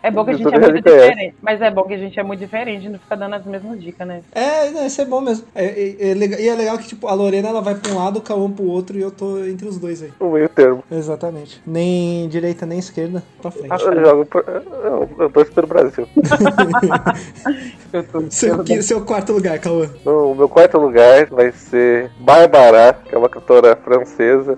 É 0.01 0.09
bom 0.11 0.25
que 0.25 0.31
a 0.31 0.33
gente 0.33 0.47
é 0.47 0.59
muito 0.59 0.83
conhece. 0.83 1.07
diferente. 1.07 1.35
Mas 1.41 1.61
é 1.61 1.69
bom 1.71 1.83
que 1.83 1.93
a 1.93 1.97
gente 1.97 2.19
é 2.19 2.23
muito 2.23 2.39
diferente, 2.39 2.89
não 2.89 2.97
fica 2.99 3.15
dando 3.15 3.35
as 3.35 3.45
mesmas 3.45 3.79
dicas, 3.79 4.07
né? 4.07 4.21
É, 4.33 4.71
não, 4.71 4.85
isso 4.85 4.99
é 5.01 5.05
bom 5.05 5.21
mesmo. 5.21 5.45
É, 5.53 5.65
é- 5.65 6.11
é 6.11 6.13
legal- 6.13 6.39
e 6.39 6.47
é 6.49 6.55
legal 6.55 6.77
que, 6.77 6.87
tipo, 6.87 7.07
a 7.07 7.13
Lorena 7.13 7.49
ela 7.49 7.61
vai 7.61 7.75
pra 7.75 7.91
um 7.91 7.97
lado, 7.97 8.17
o 8.17 8.21
Cauã 8.21 8.49
pro 8.51 8.65
outro 8.65 8.97
e 8.97 9.01
eu 9.01 9.11
tô 9.11 9.43
entre 9.45 9.67
os 9.67 9.77
dois 9.77 10.01
aí. 10.01 10.11
O 10.19 10.29
meio 10.31 10.49
termo. 10.49 10.83
Exatamente. 10.91 11.61
Nem 11.65 12.27
direita 12.29 12.65
nem 12.65 12.79
esquerda, 12.79 13.21
pra 13.41 13.51
frente. 13.51 13.83
Eu 13.83 14.05
jogo 14.05 14.25
por. 14.25 14.43
Eu, 14.47 15.09
eu 15.19 15.29
torço 15.29 15.51
pelo 15.51 15.67
Brasil. 15.67 16.07
Eu 17.93 18.03
tô 18.03 18.23
Seu, 18.29 18.63
que- 18.63 18.81
seu 18.81 19.01
quarto 19.05 19.31
lugar, 19.33 19.57
Cauã. 19.59 19.89
No 20.05 20.35
meu 20.35 20.49
quarto 20.49 20.77
lugar 20.77 21.25
vai 21.27 21.51
ser 21.51 22.11
Barbara, 22.19 22.93
que 23.05 23.15
é 23.15 23.17
uma 23.17 23.29
cantora 23.29 23.75
francesa. 23.77 24.57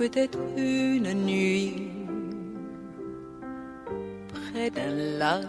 Peut-être 0.00 0.38
une 0.56 1.12
nuit, 1.12 1.90
près 4.32 4.70
d'un 4.70 4.94
lac, 5.18 5.44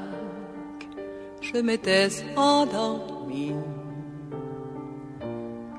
je 1.39 1.57
m'étais 1.61 2.09
endormi. 2.35 3.53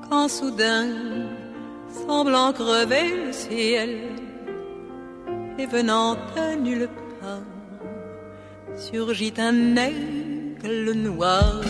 Quand 0.09 0.27
soudain, 0.27 0.87
semblant 2.07 2.51
crever 2.51 3.07
le 3.25 3.31
ciel, 3.31 3.91
et 5.59 5.67
venant 5.67 6.15
de 6.35 6.55
nulle 6.65 6.89
part, 7.21 7.45
surgit 8.75 9.35
un 9.37 9.75
aigle 9.75 10.93
noir, 10.93 11.61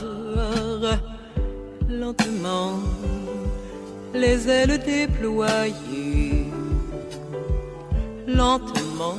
lentement 1.90 2.80
les 4.14 4.48
ailes 4.48 4.80
déployées. 4.86 6.43
Lentement, 8.28 9.18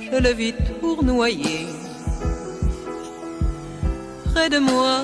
je 0.00 0.16
le 0.16 0.30
vis 0.30 0.54
tournoyer. 0.80 1.66
Près 4.32 4.48
de 4.48 4.58
moi, 4.58 5.00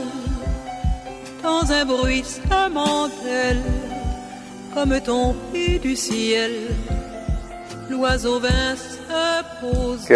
dans 1.42 1.72
un 1.72 1.84
bruissement 1.84 3.08
d'aile, 3.24 3.62
comme 4.74 5.00
tombé 5.00 5.80
du 5.80 5.96
ciel, 5.96 6.52
l'oiseau 7.90 8.38
vint 8.38 8.76
se 8.76 9.42
poser. 9.60 10.14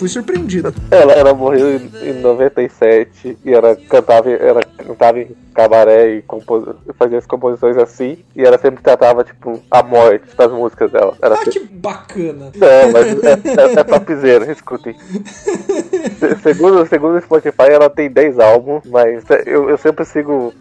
Fui 0.00 0.08
surpreendido. 0.08 0.74
Ela, 0.90 1.12
ela 1.12 1.34
morreu 1.34 1.76
em, 1.76 1.90
em 2.10 2.12
97 2.20 3.38
e 3.44 3.52
ela 3.52 3.76
cantava, 3.88 4.30
ela 4.30 4.62
cantava 4.62 5.20
em 5.20 5.28
cabaré 5.54 6.14
e 6.16 6.22
compos, 6.22 6.64
fazia 6.98 7.18
as 7.18 7.26
composições 7.26 7.76
assim. 7.76 8.18
E 8.34 8.42
ela 8.42 8.56
sempre 8.58 8.82
tratava, 8.82 9.22
tipo, 9.24 9.60
a 9.70 9.82
morte 9.82 10.24
das 10.36 10.50
músicas 10.50 10.90
dela. 10.90 11.14
Era 11.20 11.34
Ah, 11.34 11.44
se- 11.44 11.50
que 11.50 11.60
bacana. 11.60 12.50
Não, 12.54 12.92
mas 12.92 13.22
é, 13.24 13.76
é, 13.76 13.80
é 13.80 13.84
topzera, 13.84 14.50
escutem. 14.50 14.96
Se- 14.98 16.36
Segundo, 16.42 16.86
segundo 16.86 17.16
o 17.16 17.20
Spotify, 17.20 17.68
ela 17.70 17.90
tem 17.90 18.10
10 18.10 18.38
álbuns, 18.38 18.82
mas 18.86 19.22
eu, 19.46 19.68
eu 19.70 19.76
sempre 19.78 20.04
sigo 20.04 20.52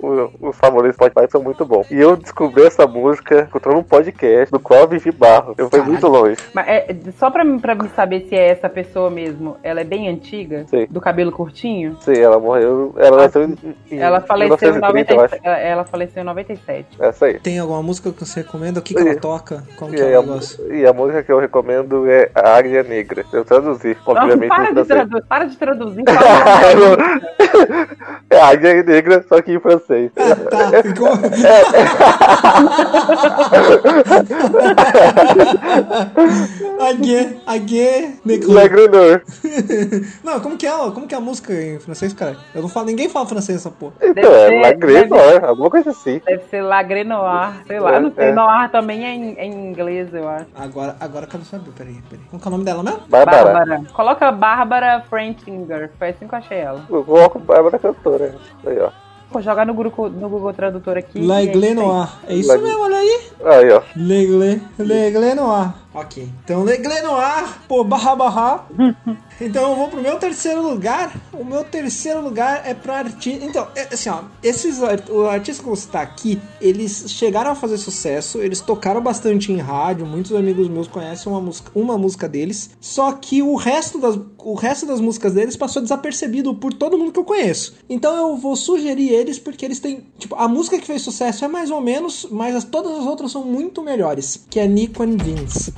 os 0.42 0.58
favoritos 0.58 0.98
do 0.98 1.04
Spotify, 1.04 1.26
que 1.26 1.32
são 1.32 1.42
muito 1.44 1.66
bons. 1.66 1.90
E 1.92 1.96
eu 2.00 2.16
descobri 2.16 2.66
essa 2.66 2.86
música 2.88 3.42
escutando 3.44 3.78
um 3.78 3.84
podcast 3.84 4.52
do 4.52 4.60
qual 4.60 4.82
eu 4.82 4.88
Vivi 4.88 5.12
Barro. 5.12 5.54
Eu 5.58 5.70
fui 5.70 5.82
muito 5.82 6.08
longe. 6.08 6.38
Mas 6.54 6.68
é, 6.68 6.96
só 7.18 7.30
pra, 7.30 7.44
mim- 7.44 7.60
pra 7.60 7.76
mim 7.76 7.90
saber 7.96 8.26
se 8.28 8.36
é 8.36 8.50
essa 8.50 8.68
pessoa 8.70 9.10
mesmo, 9.10 9.29
ela 9.64 9.82
é 9.82 9.84
bem 9.84 10.08
antiga? 10.10 10.66
Sim. 10.70 10.88
Do 10.90 11.00
cabelo 11.02 11.32
curtinho? 11.32 11.98
Sim, 12.02 12.18
ela 12.18 12.40
morreu. 12.40 12.94
Ela 12.98 13.18
nasceu 13.24 13.44
em, 13.44 13.56
em 13.92 14.00
Ela 14.00 14.22
faleceu, 14.22 14.70
em 14.70 14.74
1930, 14.74 15.14
eu 15.14 15.22
acho. 15.22 15.36
97, 15.36 15.48
ela, 15.48 15.58
ela 15.58 15.86
faleceu 15.86 16.22
em 16.22 16.26
97. 16.26 16.88
Essa 17.00 17.26
aí. 17.28 17.40
Tem 17.40 17.60
alguma 17.60 17.82
música 17.84 18.12
que 18.12 18.26
você 18.26 18.42
recomenda? 18.42 18.80
O 18.80 18.84
que, 18.84 18.94
que 18.94 19.02
ela 19.02 19.16
toca? 19.16 19.64
Como 19.78 19.92
que 19.92 19.98
E, 19.98 20.02
é 20.02 20.16
a, 20.16 20.20
o 20.20 20.24
negócio? 20.24 20.74
e 20.74 20.86
a 20.86 20.94
música 20.94 21.24
que 21.24 21.32
eu 21.32 21.40
recomendo 21.40 22.10
é 22.10 22.30
A 22.36 22.58
Águia 22.58 22.84
Negra. 22.84 23.26
Eu 23.32 23.46
traduzi, 23.46 23.96
Não, 24.06 24.14
obviamente. 24.14 24.50
para, 24.50 24.72
em 24.72 24.74
de 24.74 24.86
traduzir, 24.86 25.24
para 25.28 25.46
de 25.46 25.58
traduzir. 25.58 26.04
é 28.30 28.42
Águia 28.42 28.84
Negra, 28.84 29.26
só 29.28 29.42
que 29.42 29.54
em 29.54 29.60
francês. 29.60 30.12
Ah, 30.18 30.36
tá. 30.50 30.84
Ficou... 30.84 31.10
Aguê, 36.80 37.38
aguê, 37.46 38.10
negro. 38.26 38.54
Negro 38.54 38.90
Não, 40.24 40.40
como 40.40 40.58
que 40.58 40.66
é? 40.68 40.72
Como 40.72 41.08
que 41.08 41.14
é 41.14 41.18
a 41.18 41.22
música 41.22 41.54
em 41.54 41.80
francês, 41.80 42.14
cara? 42.14 42.38
Eu 42.54 42.62
não 42.62 42.70
falo, 42.70 42.86
ninguém 42.88 43.10
fala 43.10 43.26
francês 43.26 43.58
essa 43.60 43.72
porra. 43.72 43.94
Então, 44.02 44.14
Deve 44.14 44.28
é 44.36 44.48
ser- 44.48 44.62
Lagrenoir, 44.62 45.46
alguma 45.46 45.70
coisa 45.70 45.90
assim. 45.92 46.22
Deve 46.26 46.44
ser 46.50 46.62
Lagrenoir, 46.62 47.54
sei 47.68 47.80
lá, 47.80 47.96
É, 47.96 48.00
não 48.00 48.14
sei. 48.14 48.26
é. 48.26 48.32
Noir 48.34 48.72
também 48.72 49.06
é 49.06 49.14
em, 49.16 49.36
é 49.38 49.46
em 49.46 49.70
inglês, 49.70 50.14
eu 50.14 50.28
acho. 50.28 50.46
Agora, 50.56 50.96
agora 51.00 51.26
eu 51.26 51.30
quero 51.30 51.46
saber, 51.46 51.72
peraí, 51.72 51.98
peraí. 52.10 52.26
Como 52.30 52.42
que 52.42 52.48
é 52.48 52.50
o 52.50 52.52
nome 52.52 52.64
dela 52.66 52.84
mesmo? 52.84 53.00
Bárbara. 53.08 53.82
Coloca 53.94 54.32
Bárbara 54.32 55.04
Frankinger, 55.10 55.92
foi 55.98 56.10
assim 56.10 56.28
que 56.28 56.34
eu 56.34 56.40
achei 56.40 56.58
ela. 56.58 56.86
Eu 56.90 57.04
coloco 57.04 57.40
Bárbara 57.40 57.80
cantora. 57.80 58.36
Aí, 58.66 58.80
ó. 58.80 58.90
Vou 59.32 59.44
jogar 59.44 59.64
no 59.64 59.76
Google, 59.76 60.10
no 60.10 60.28
Google 60.28 60.52
Tradutor 60.54 60.98
aqui. 60.98 61.24
La 61.24 61.40
e 61.44 61.50
é 61.50 61.52
isso 61.52 61.64
aí. 61.66 61.74
Noir. 61.76 62.10
É 62.28 62.34
isso 62.34 62.50
Lagle- 62.50 62.66
mesmo, 62.68 62.82
olha 62.84 62.98
aí. 62.98 63.22
Aí, 63.46 63.72
ó. 63.72 63.82
Legle, 63.96 64.62
Legle 64.80 65.36
Noir. 65.36 65.72
Ok. 65.94 66.30
Então, 66.44 66.64
Legle 66.64 67.02
Noir, 67.02 67.58
pô, 67.68 67.84
barra 67.84 68.16
barra. 68.16 68.66
Então 69.42 69.70
eu 69.70 69.76
vou 69.78 69.88
pro 69.88 70.02
meu 70.02 70.18
terceiro 70.20 70.62
lugar. 70.62 71.16
O 71.32 71.46
meu 71.46 71.64
terceiro 71.64 72.20
lugar 72.22 72.62
é 72.66 72.74
pra 72.74 72.98
artista. 72.98 73.46
Então, 73.46 73.66
é, 73.74 73.84
assim, 73.94 74.10
ó, 74.10 74.24
esses 74.44 74.84
art- 74.84 75.08
o 75.10 75.26
artista 75.30 75.64
que 75.64 75.68
vou 75.70 75.78
citar 75.78 76.04
aqui, 76.04 76.42
eles 76.60 77.06
chegaram 77.08 77.52
a 77.52 77.56
fazer 77.56 77.78
sucesso, 77.78 78.40
eles 78.40 78.60
tocaram 78.60 79.00
bastante 79.02 79.50
em 79.54 79.58
rádio, 79.58 80.06
muitos 80.06 80.34
amigos 80.36 80.68
meus 80.68 80.90
conhecem 80.90 81.32
uma 81.32 81.40
música, 81.40 81.72
uma 81.74 81.98
música 81.98 82.28
deles. 82.28 82.72
Só 82.82 83.14
que 83.14 83.42
o 83.42 83.56
resto 83.56 83.98
das 83.98 84.20
o 84.40 84.56
resto 84.56 84.86
das 84.86 85.00
músicas 85.00 85.34
deles 85.34 85.56
passou 85.56 85.82
desapercebido 85.82 86.54
por 86.56 86.74
todo 86.74 86.98
mundo 86.98 87.14
que 87.14 87.20
eu 87.20 87.24
conheço. 87.26 87.76
Então 87.90 88.14
eu 88.18 88.36
vou 88.36 88.58
sugerir 88.58 89.10
eles 89.14 89.40
porque 89.40 89.64
eles 89.64 89.80
têm, 89.80 90.06
tipo, 90.18 90.36
a 90.36 90.50
música 90.50 90.78
que 90.78 90.86
fez 90.86 91.02
sucesso 91.02 91.46
é 91.46 91.48
mais 91.48 91.72
ou 91.72 91.80
menos, 91.80 92.28
mas 92.30 92.56
as- 92.58 92.64
todas 92.66 92.92
as 93.00 93.06
outras 93.06 93.32
são 93.32 93.46
muito 93.46 93.82
melhores, 93.82 94.46
que 94.50 94.60
é 94.60 94.68
Nico 94.68 95.02
and 95.02 95.16
Vince. 95.24 95.74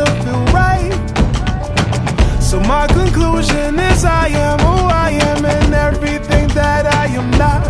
Doesn't 0.00 0.22
feel 0.24 0.44
right. 0.54 0.92
So 2.40 2.60
my 2.60 2.86
conclusion 2.86 3.78
is 3.78 4.04
I 4.04 4.28
am 4.28 4.58
who 4.58 4.86
I 5.06 5.10
am 5.30 5.44
and 5.44 5.74
everything 5.74 6.48
that 6.60 6.86
I 6.86 7.06
am 7.18 7.30
not. 7.42 7.62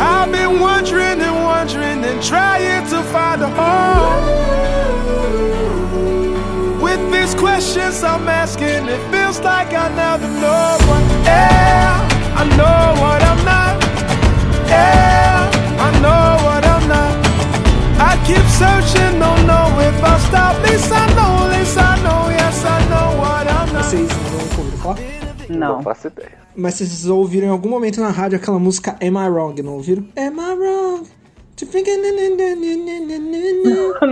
I've 0.00 0.30
been 0.30 0.60
wondering 0.60 1.20
and 1.28 1.36
wondering 1.44 2.04
and 2.04 2.22
trying 2.22 2.86
to 2.90 3.02
find 3.12 3.42
a 3.42 3.50
home. 3.60 4.24
With 6.80 7.02
these 7.12 7.34
questions 7.34 8.02
I'm 8.04 8.28
asking, 8.28 8.88
it 8.94 9.02
feels 9.10 9.40
like 9.40 9.72
I 9.72 9.88
never 9.94 10.28
know. 10.28 10.76
But 10.88 11.04
yeah, 11.24 12.06
I 12.36 12.44
know 12.58 13.00
what 13.02 13.22
I'm 13.22 13.33
searching, 18.58 19.18
don't 19.18 19.44
know 19.46 19.66
if 19.80 20.02
I'll 20.02 20.18
stop. 20.20 20.60
Least 20.62 20.90
I 20.92 21.06
know, 21.14 21.48
least 21.50 21.76
I 21.78 21.96
know, 22.02 22.30
yes, 22.30 22.64
I 22.64 22.80
know 22.88 23.16
what 23.20 23.46
I'm 23.48 23.72
not. 23.72 23.84
Vocês 23.84 24.08
não 24.08 24.16
ouviram 24.60 24.78
falar? 24.78 24.98
Não. 25.48 25.76
Não 25.76 25.82
faço 25.82 26.06
ideia. 26.08 26.32
Mas 26.56 26.74
vocês 26.74 27.06
ouviram 27.06 27.48
em 27.48 27.50
algum 27.50 27.68
momento 27.68 28.00
na 28.00 28.08
rádio 28.10 28.36
aquela 28.38 28.58
música 28.58 28.96
Am 29.02 29.18
I 29.18 29.28
Wrong, 29.28 29.60
não 29.62 29.74
ouviram? 29.74 30.04
Am 30.16 30.40
I 30.40 30.54
wrong? 30.54 31.04
To 31.56 31.66
think- 31.66 31.88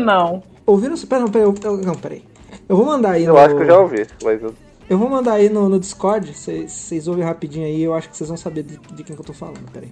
Não. 0.04 0.42
Ouviram? 0.66 0.96
Pera, 0.96 1.28
pera, 1.28 1.44
eu- 1.44 1.54
não, 1.78 1.94
peraí. 1.94 2.24
Eu 2.68 2.76
vou 2.76 2.84
mandar 2.86 3.12
aí 3.12 3.24
Eu 3.24 3.32
no... 3.34 3.38
acho 3.40 3.54
que 3.56 3.62
eu 3.62 3.66
já 3.66 3.78
ouvi, 3.78 4.06
mas 4.22 4.42
eu... 4.42 4.54
Eu 4.90 4.98
vou 4.98 5.08
mandar 5.08 5.34
aí 5.34 5.48
no, 5.48 5.68
no 5.68 5.78
Discord, 5.80 6.34
vocês 6.34 6.70
vocês 6.70 7.08
ouvem 7.08 7.24
rapidinho 7.24 7.64
aí, 7.66 7.82
eu 7.82 7.94
acho 7.94 8.10
que 8.10 8.16
vocês 8.16 8.28
vão 8.28 8.36
saber 8.36 8.62
de, 8.64 8.76
de 8.76 9.02
quem 9.04 9.16
que 9.16 9.22
eu 9.22 9.26
tô 9.26 9.32
falando, 9.32 9.60
peraí. 9.72 9.90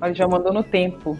Olha, 0.00 0.14
já 0.14 0.26
mandou 0.26 0.52
no 0.52 0.64
tempo. 0.64 1.16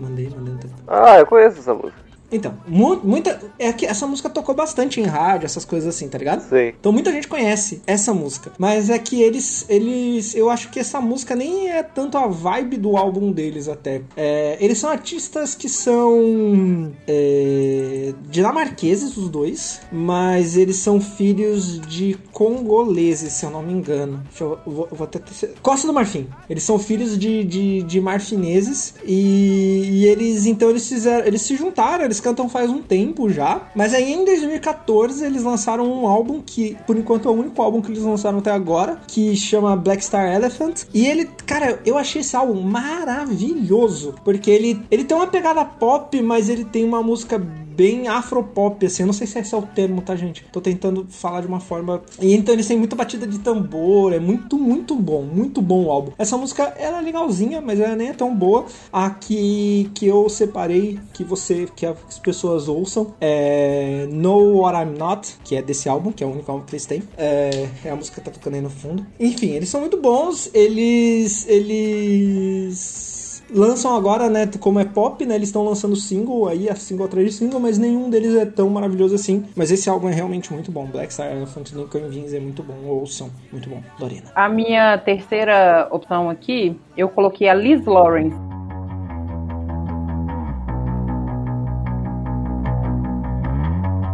Mandei, 0.00 0.30
mandei 0.30 0.54
no 0.54 0.58
tempo. 0.58 0.74
Ah, 0.88 1.18
eu 1.18 1.26
conheço 1.26 1.58
essa 1.58 1.74
música. 1.74 2.09
Então, 2.32 2.54
mu- 2.66 3.00
muita. 3.02 3.40
É 3.58 3.72
que 3.72 3.84
essa 3.86 4.06
música 4.06 4.30
tocou 4.30 4.54
bastante 4.54 5.00
em 5.00 5.04
rádio, 5.04 5.46
essas 5.46 5.64
coisas 5.64 5.94
assim, 5.94 6.08
tá 6.08 6.16
ligado? 6.18 6.48
Sei. 6.48 6.74
Então 6.78 6.92
muita 6.92 7.10
gente 7.12 7.26
conhece 7.28 7.82
essa 7.86 8.12
música. 8.14 8.52
Mas 8.58 8.88
é 8.90 8.98
que 8.98 9.20
eles. 9.20 9.64
eles 9.68 10.34
eu 10.34 10.48
acho 10.50 10.70
que 10.70 10.78
essa 10.78 11.00
música 11.00 11.34
nem 11.34 11.68
é 11.70 11.82
tanto 11.82 12.16
a 12.16 12.26
vibe 12.26 12.76
do 12.76 12.96
álbum 12.96 13.32
deles 13.32 13.68
até. 13.68 14.02
É, 14.16 14.56
eles 14.60 14.78
são 14.78 14.90
artistas 14.90 15.54
que 15.54 15.68
são. 15.68 16.92
É, 17.06 18.12
dinamarqueses, 18.30 19.16
os 19.16 19.28
dois. 19.28 19.80
Mas 19.92 20.56
eles 20.56 20.76
são 20.76 21.00
filhos 21.00 21.80
de 21.80 22.16
congoleses, 22.32 23.32
se 23.32 23.44
eu 23.44 23.50
não 23.50 23.62
me 23.62 23.72
engano. 23.72 24.22
Deixa 24.28 24.44
eu, 24.44 24.58
eu 24.66 24.72
vou, 24.72 24.88
eu 24.90 24.96
vou 24.96 25.04
até 25.04 25.18
ter- 25.18 25.54
Costa 25.62 25.86
do 25.86 25.92
Marfim. 25.92 26.26
Eles 26.48 26.62
são 26.62 26.78
filhos 26.78 27.18
de, 27.18 27.44
de, 27.44 27.82
de 27.82 28.00
marfineses. 28.00 28.94
E, 29.04 29.82
e 29.92 30.06
eles. 30.06 30.46
Então 30.46 30.70
eles 30.70 30.88
fizeram. 30.88 31.26
Eles 31.26 31.42
se 31.42 31.56
juntaram, 31.56 32.04
eles 32.04 32.19
cantam 32.20 32.48
faz 32.48 32.70
um 32.70 32.82
tempo 32.82 33.30
já. 33.30 33.62
Mas 33.74 33.94
aí 33.94 34.12
em 34.12 34.24
2014 34.24 35.24
eles 35.24 35.42
lançaram 35.42 35.90
um 35.90 36.06
álbum 36.06 36.40
que, 36.44 36.76
por 36.86 36.96
enquanto, 36.96 37.28
é 37.28 37.32
o 37.32 37.34
único 37.34 37.60
álbum 37.62 37.80
que 37.80 37.90
eles 37.90 38.02
lançaram 38.02 38.38
até 38.38 38.50
agora, 38.50 39.00
que 39.06 39.36
chama 39.36 39.76
Black 39.76 40.04
Star 40.04 40.32
Elephant. 40.32 40.84
E 40.92 41.06
ele, 41.06 41.28
cara, 41.46 41.80
eu 41.84 41.96
achei 41.96 42.20
esse 42.20 42.36
álbum 42.36 42.60
maravilhoso, 42.60 44.14
porque 44.24 44.50
ele, 44.50 44.80
ele 44.90 45.04
tem 45.04 45.16
uma 45.16 45.26
pegada 45.26 45.64
pop, 45.64 46.20
mas 46.22 46.48
ele 46.48 46.64
tem 46.64 46.84
uma 46.84 47.02
música 47.02 47.40
bem 47.76 48.08
afropop, 48.08 48.84
assim. 48.84 49.02
Eu 49.02 49.06
não 49.06 49.12
sei 49.12 49.26
se 49.26 49.38
esse 49.38 49.54
é 49.54 49.58
o 49.58 49.62
termo, 49.62 50.02
tá, 50.02 50.16
gente? 50.16 50.44
Tô 50.52 50.60
tentando 50.60 51.06
falar 51.08 51.40
de 51.40 51.46
uma 51.46 51.60
forma. 51.60 52.02
E 52.20 52.34
então 52.34 52.54
eles 52.54 52.66
têm 52.66 52.78
muita 52.78 52.96
batida 52.96 53.26
de 53.26 53.38
tambor, 53.38 54.12
é 54.12 54.18
muito, 54.18 54.58
muito 54.58 54.94
bom, 54.96 55.22
muito 55.22 55.62
bom 55.62 55.84
o 55.84 55.90
álbum. 55.90 56.12
Essa 56.18 56.36
música, 56.36 56.64
ela 56.78 56.98
é 56.98 57.00
legalzinha, 57.00 57.60
mas 57.60 57.80
ela 57.80 57.96
nem 57.96 58.08
é 58.08 58.12
tão 58.12 58.34
boa. 58.34 58.66
A 58.92 59.10
que, 59.10 59.90
que 59.94 60.06
eu 60.06 60.28
separei, 60.28 60.98
que 61.12 61.24
você, 61.24 61.68
que 61.74 61.86
as 61.86 62.18
pessoas 62.18 62.68
ouçam, 62.68 63.14
é 63.20 64.06
Know 64.10 64.58
What 64.58 64.78
I'm 64.78 64.98
Not, 64.98 65.36
que 65.44 65.56
é 65.56 65.62
desse 65.62 65.88
álbum, 65.88 66.12
que 66.12 66.24
é 66.24 66.26
o 66.26 66.30
único 66.30 66.50
álbum 66.50 66.64
que 66.64 66.72
eles 66.72 66.86
têm. 66.86 67.02
É, 67.16 67.68
é 67.84 67.90
a 67.90 67.96
música 67.96 68.20
que 68.20 68.24
tá 68.24 68.30
tocando 68.30 68.54
aí 68.54 68.60
no 68.60 68.70
fundo. 68.70 69.06
Enfim, 69.18 69.50
eles 69.50 69.68
são 69.68 69.80
muito 69.80 69.96
bons, 69.96 70.50
eles. 70.52 71.46
Eles 71.48 73.19
lançam 73.52 73.94
agora, 73.94 74.28
né, 74.28 74.48
como 74.58 74.78
é 74.78 74.84
pop, 74.84 75.24
né, 75.24 75.34
eles 75.34 75.48
estão 75.48 75.64
lançando 75.64 75.96
single 75.96 76.48
aí, 76.48 76.68
a 76.68 76.74
single 76.74 77.06
atrás 77.06 77.26
de 77.26 77.32
single, 77.32 77.60
mas 77.60 77.78
nenhum 77.78 78.08
deles 78.10 78.34
é 78.34 78.46
tão 78.46 78.68
maravilhoso 78.70 79.14
assim. 79.14 79.44
Mas 79.56 79.70
esse 79.70 79.88
álbum 79.88 80.08
é 80.08 80.12
realmente 80.12 80.52
muito 80.52 80.70
bom. 80.70 80.86
Black 80.86 81.12
Star 81.12 81.32
Elephant 81.32 81.72
Lincoln 81.72 82.08
Vins 82.08 82.32
é 82.32 82.40
muito 82.40 82.62
bom, 82.62 82.74
ouçam, 82.86 83.30
muito 83.52 83.68
bom. 83.68 83.82
Lorena. 83.98 84.30
A 84.34 84.48
minha 84.48 84.98
terceira 84.98 85.88
opção 85.90 86.30
aqui, 86.30 86.78
eu 86.96 87.08
coloquei 87.08 87.48
a 87.48 87.54
Liz 87.54 87.84
Lawrence. 87.84 88.36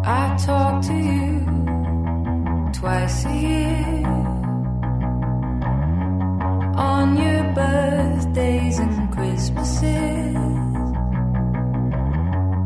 I 0.09 0.37
talk 0.39 0.87
to 0.87 0.93
you 0.93 1.45
twice 2.73 3.27
a 3.27 3.33
year 3.33 4.36
on 6.77 7.17
your 7.17 7.45
birthdays 7.55 8.79
and 8.79 9.11
Christmases, 9.13 10.37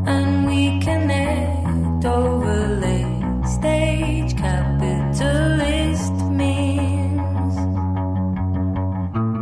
and 0.05 0.47
we 0.47 0.79
connect 0.79 2.05
over 2.05 2.67
late 2.85 3.47
stage 3.47 4.35
capitalist 4.35 6.13
memes. 6.29 7.55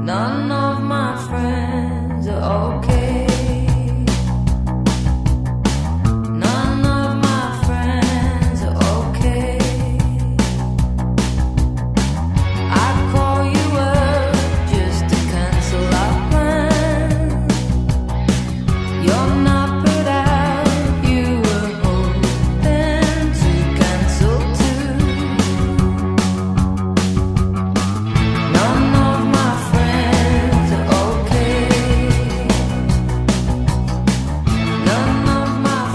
None 0.06 0.52
of 0.52 0.82
my 0.84 1.18
friends 1.28 2.28
are 2.28 2.76
okay. 2.76 3.39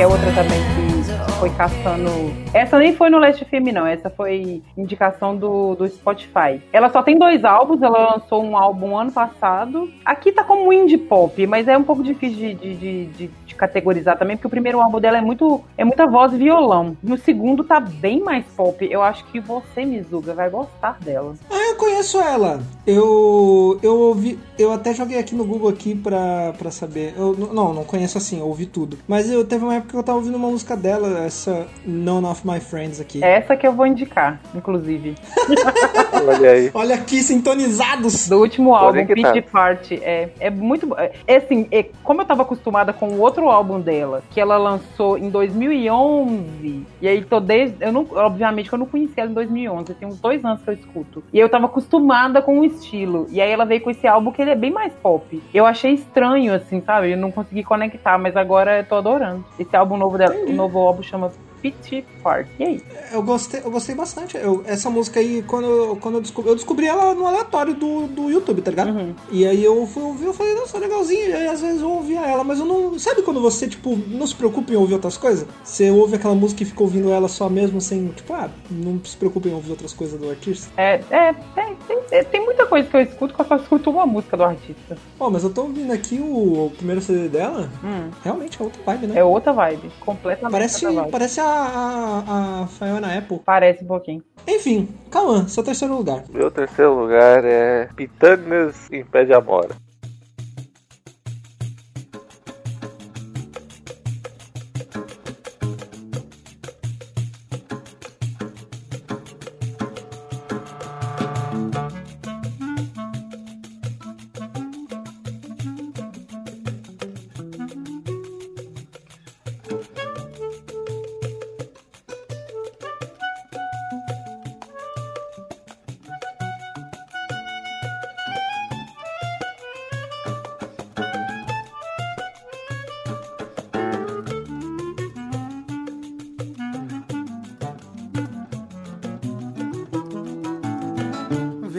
É 0.05 0.07
outra 0.07 0.31
também 0.33 0.61
que 0.61 1.35
foi 1.41 1.49
caçando. 1.51 2.11
Essa 2.53 2.79
nem 2.79 2.95
foi 2.95 3.09
no 3.09 3.19
Last 3.19 3.43
FM, 3.43 3.73
não. 3.73 3.87
Essa 3.87 4.11
foi 4.11 4.63
indicação 4.77 5.35
do, 5.35 5.75
do 5.75 5.89
Spotify. 5.89 6.61
Ela 6.73 6.91
só 6.91 7.03
tem 7.03 7.19
dois 7.19 7.43
álbuns, 7.43 7.81
ela 7.81 8.13
lançou 8.15 8.45
um 8.45 8.55
álbum 8.57 8.97
ano 8.97 9.11
passado. 9.11 9.91
Aqui 10.05 10.31
tá 10.31 10.45
como 10.45 10.71
indie 10.73 10.99
pop, 10.99 11.47
mas 11.47 11.67
é 11.69 11.77
um 11.79 11.83
pouco 11.83 12.03
difícil 12.03 12.37
de, 12.37 12.55
de, 12.55 13.07
de- 13.07 13.31
de 13.47 13.55
categorizar 13.55 14.19
também, 14.19 14.37
porque 14.37 14.49
o 14.49 14.51
primeiro 14.51 14.81
álbum 14.81 15.01
dela 15.01 15.17
é 15.19 15.21
muito. 15.21 15.63
é 15.79 15.85
muita 15.85 16.07
voz 16.07 16.33
e 16.33 16.37
violão. 16.37 16.97
E 17.03 17.13
o 17.13 17.17
segundo 17.17 17.63
tá 17.65 17.79
bem 17.81 18.21
mais 18.21 18.45
pop. 18.47 18.87
Eu 18.91 19.01
acho 19.03 19.25
que 19.27 19.41
você, 19.41 19.85
Mizuga, 19.85 20.35
vai 20.35 20.51
gostar 20.51 20.99
dela. 21.01 21.35
Ah, 21.51 21.71
eu 21.71 21.77
conheço 21.77 22.21
ela. 22.21 22.61
Eu 22.87 23.79
eu 23.83 23.99
ouvi, 23.99 24.39
eu 24.59 24.71
até 24.73 24.93
joguei 24.93 25.19
aqui 25.19 25.35
no 25.35 25.45
Google 25.45 25.71
aqui 25.71 25.95
pra, 25.95 26.53
pra 26.59 26.71
saber. 26.71 27.15
Eu 27.17 27.35
não, 27.35 27.73
não 27.73 27.85
conheço 27.85 28.19
assim, 28.19 28.41
eu 28.41 28.47
ouvi 28.47 28.67
tudo. 28.67 28.99
Mas 29.09 29.31
eu 29.31 29.45
teve 29.45 29.65
uma 29.65 29.75
época 29.75 29.93
que 29.93 29.97
eu 29.97 30.03
tava 30.03 30.19
ouvindo 30.19 30.37
uma 30.37 30.49
música 30.51 30.77
dela, 30.77 31.25
essa 31.25 31.67
None 31.87 32.27
of 32.27 32.47
My 32.47 32.61
Friends 32.61 33.01
aqui. 33.01 33.25
É 33.25 33.37
essa 33.39 33.57
que 33.57 33.67
eu 33.67 33.73
vou 33.73 33.87
indicar, 33.87 34.41
inclusive. 34.55 35.15
Olha 36.27 36.51
aí. 36.51 36.71
Olha 36.75 36.95
aqui, 36.95 37.23
sintonizados. 37.23 38.29
Do 38.29 38.39
último 38.41 38.75
álbum, 38.75 39.05
Conectados. 39.07 39.41
Pitch 39.41 39.51
Party. 39.51 39.95
É, 40.03 40.29
é 40.39 40.51
muito. 40.51 40.87
bo- 40.87 40.97
É 41.27 41.37
assim, 41.37 41.67
é, 41.71 41.87
como 42.03 42.21
eu 42.21 42.27
tava 42.27 42.43
acostumada 42.43 42.93
com 42.93 43.09
o 43.09 43.21
outro 43.21 43.49
álbum 43.49 43.81
dela, 43.81 44.23
que 44.31 44.41
ela 44.41 44.57
lançou 44.57 45.17
em 45.19 45.31
2011, 45.31 46.83
e 47.01 47.09
aí 47.09 47.25
tô 47.25 47.41
desde. 47.41 47.77
Eu 47.81 47.93
não, 47.93 48.07
obviamente 48.13 48.69
que 48.69 48.75
eu 48.75 48.79
não 48.79 48.87
conhecia 48.87 49.23
ela 49.23 49.31
em 49.31 49.35
2011, 49.35 49.95
tem 49.95 50.07
uns 50.09 50.19
dois 50.21 50.45
anos 50.45 50.63
que 50.63 50.69
eu 50.71 50.75
escuto. 50.75 51.25
E 51.33 51.39
eu 51.39 51.49
tava 51.49 51.67
acostumada 51.67 52.41
com 52.43 52.61
o 52.61 52.65
estilo. 52.75 53.27
E 53.31 53.41
aí 53.41 53.51
ela 53.51 53.65
veio 53.65 53.81
com 53.81 53.91
esse 53.91 54.07
álbum 54.07 54.31
que 54.31 54.43
ele 54.43 54.51
é 54.51 54.55
bem 54.57 54.71
mais 54.71 54.93
pop. 54.95 55.43
Eu 55.53 55.67
achei 55.67 55.93
estranho, 55.93 56.55
assim, 56.55 56.81
sabe? 56.81 57.13
Eu 57.13 57.17
não 57.17 57.31
consegui 57.31 57.63
conectar, 57.63 58.19
mas 58.19 58.37
agora 58.37 58.79
eu 58.79 58.85
tô 58.85 58.97
adorando. 58.97 59.45
Esse 59.59 59.75
álbum 59.77 59.97
novo 59.97 60.19
dela, 60.19 60.35
o 60.35 60.53
novo 60.53 60.79
álbum 60.79 61.03
chama 61.03 61.31
Pitch 61.65 62.05
Party. 62.23 62.51
E 62.59 62.65
aí? 62.65 62.83
Eu 63.11 63.23
gostei, 63.23 63.61
eu 63.65 63.71
gostei 63.71 63.95
bastante. 63.95 64.37
Eu- 64.37 64.63
essa 64.67 64.91
música 64.91 65.19
aí, 65.19 65.43
quando, 65.43 65.67
eu- 65.67 65.97
quando 65.97 66.17
eu 66.17 66.21
descobri, 66.21 66.51
eu 66.51 66.55
descobri 66.57 66.87
ela 66.87 67.15
no 67.15 67.27
aleatório 67.27 67.73
do, 67.75 68.07
do 68.07 68.29
YouTube, 68.31 68.61
tá 68.61 68.71
ligado? 68.71 68.91
Uhum. 68.91 69.15
E 69.33 69.47
aí 69.47 69.65
eu 69.65 69.87
fui 69.87 70.03
ouvir, 70.03 70.27
eu 70.27 70.35
falei, 70.35 70.55
nossa, 70.55 70.77
legalzinho. 70.79 71.31
E 71.31 71.33
aí 71.33 71.47
às 71.49 71.63
vezes 71.63 71.81
eu 71.81 71.91
ouvia 71.91 72.21
ela, 72.21 72.45
mas 72.45 72.59
eu 72.59 72.67
não. 72.67 72.99
Sabe 72.99 73.23
quando 73.23 73.41
você, 73.41 73.67
tipo, 73.67 73.97
não 74.09 74.27
se 74.27 74.35
preocupa 74.35 74.73
em 74.73 74.77
ouvir 74.77 74.93
outras 74.95 75.17
coisas? 75.17 75.47
Você 75.65 75.91
ouve 75.91 76.17
aquela 76.17 76.35
música 76.35 76.63
e 76.63 76.67
fica 76.67 76.83
ouvindo 76.83 77.11
ela 77.11 77.29
só 77.29 77.49
mesmo, 77.49 77.81
sem, 77.81 78.09
tipo, 78.09 78.35
ah, 78.35 78.51
não 78.71 79.03
se 79.03 79.17
preocupa 79.17 79.49
em 79.49 79.55
ouvir 79.55 79.71
outras 79.71 79.95
coisas 79.95 80.21
do 80.21 80.29
artista. 80.29 80.71
É, 80.77 81.01
é, 81.11 81.33
tem, 81.55 81.77
tem, 81.89 82.25
tem 82.25 82.45
muita 82.45 82.67
coisa 82.67 82.87
que 82.89 82.95
eu 82.97 83.01
escuto 83.01 83.33
que 83.35 83.41
eu 83.41 83.47
só 83.47 83.57
escuto 83.57 83.91
uma 83.91 84.05
música 84.07 84.37
do 84.37 84.45
artista. 84.45 84.99
Ó, 85.19 85.31
mas 85.31 85.45
eu 85.45 85.51
tô 85.51 85.63
ouvindo 85.63 85.93
aqui 85.93 86.19
o, 86.21 86.67
o 86.67 86.73
primeiro 86.77 87.01
CD 87.01 87.29
dela, 87.29 87.71
Hum. 87.83 88.11
realmente 88.23 88.61
é 88.61 88.65
outra 88.65 88.83
vibe, 88.85 89.07
né? 89.07 89.19
É 89.19 89.25
outra 89.25 89.53
vibe. 89.53 89.91
Completamente 90.01 90.53
Parece, 90.53 90.85
vibe. 90.87 91.11
parece 91.11 91.41
a, 91.41 91.45
a, 91.55 92.63
a 92.63 92.67
Fiona 92.67 93.19
Apple. 93.19 93.41
Parece 93.45 93.85
um 93.85 93.87
pouquinho. 93.87 94.23
Enfim, 94.47 94.89
Cauã, 95.11 95.47
seu 95.49 95.63
terceiro 95.63 95.97
lugar. 95.97 96.25
Meu 96.29 96.51
terceiro 96.51 96.95
lugar 96.95 97.45
é 97.45 97.89
Pitangas 97.97 98.91
em 98.91 99.05
Pé 99.05 99.25
de 99.25 99.33
Amora. 99.33 99.84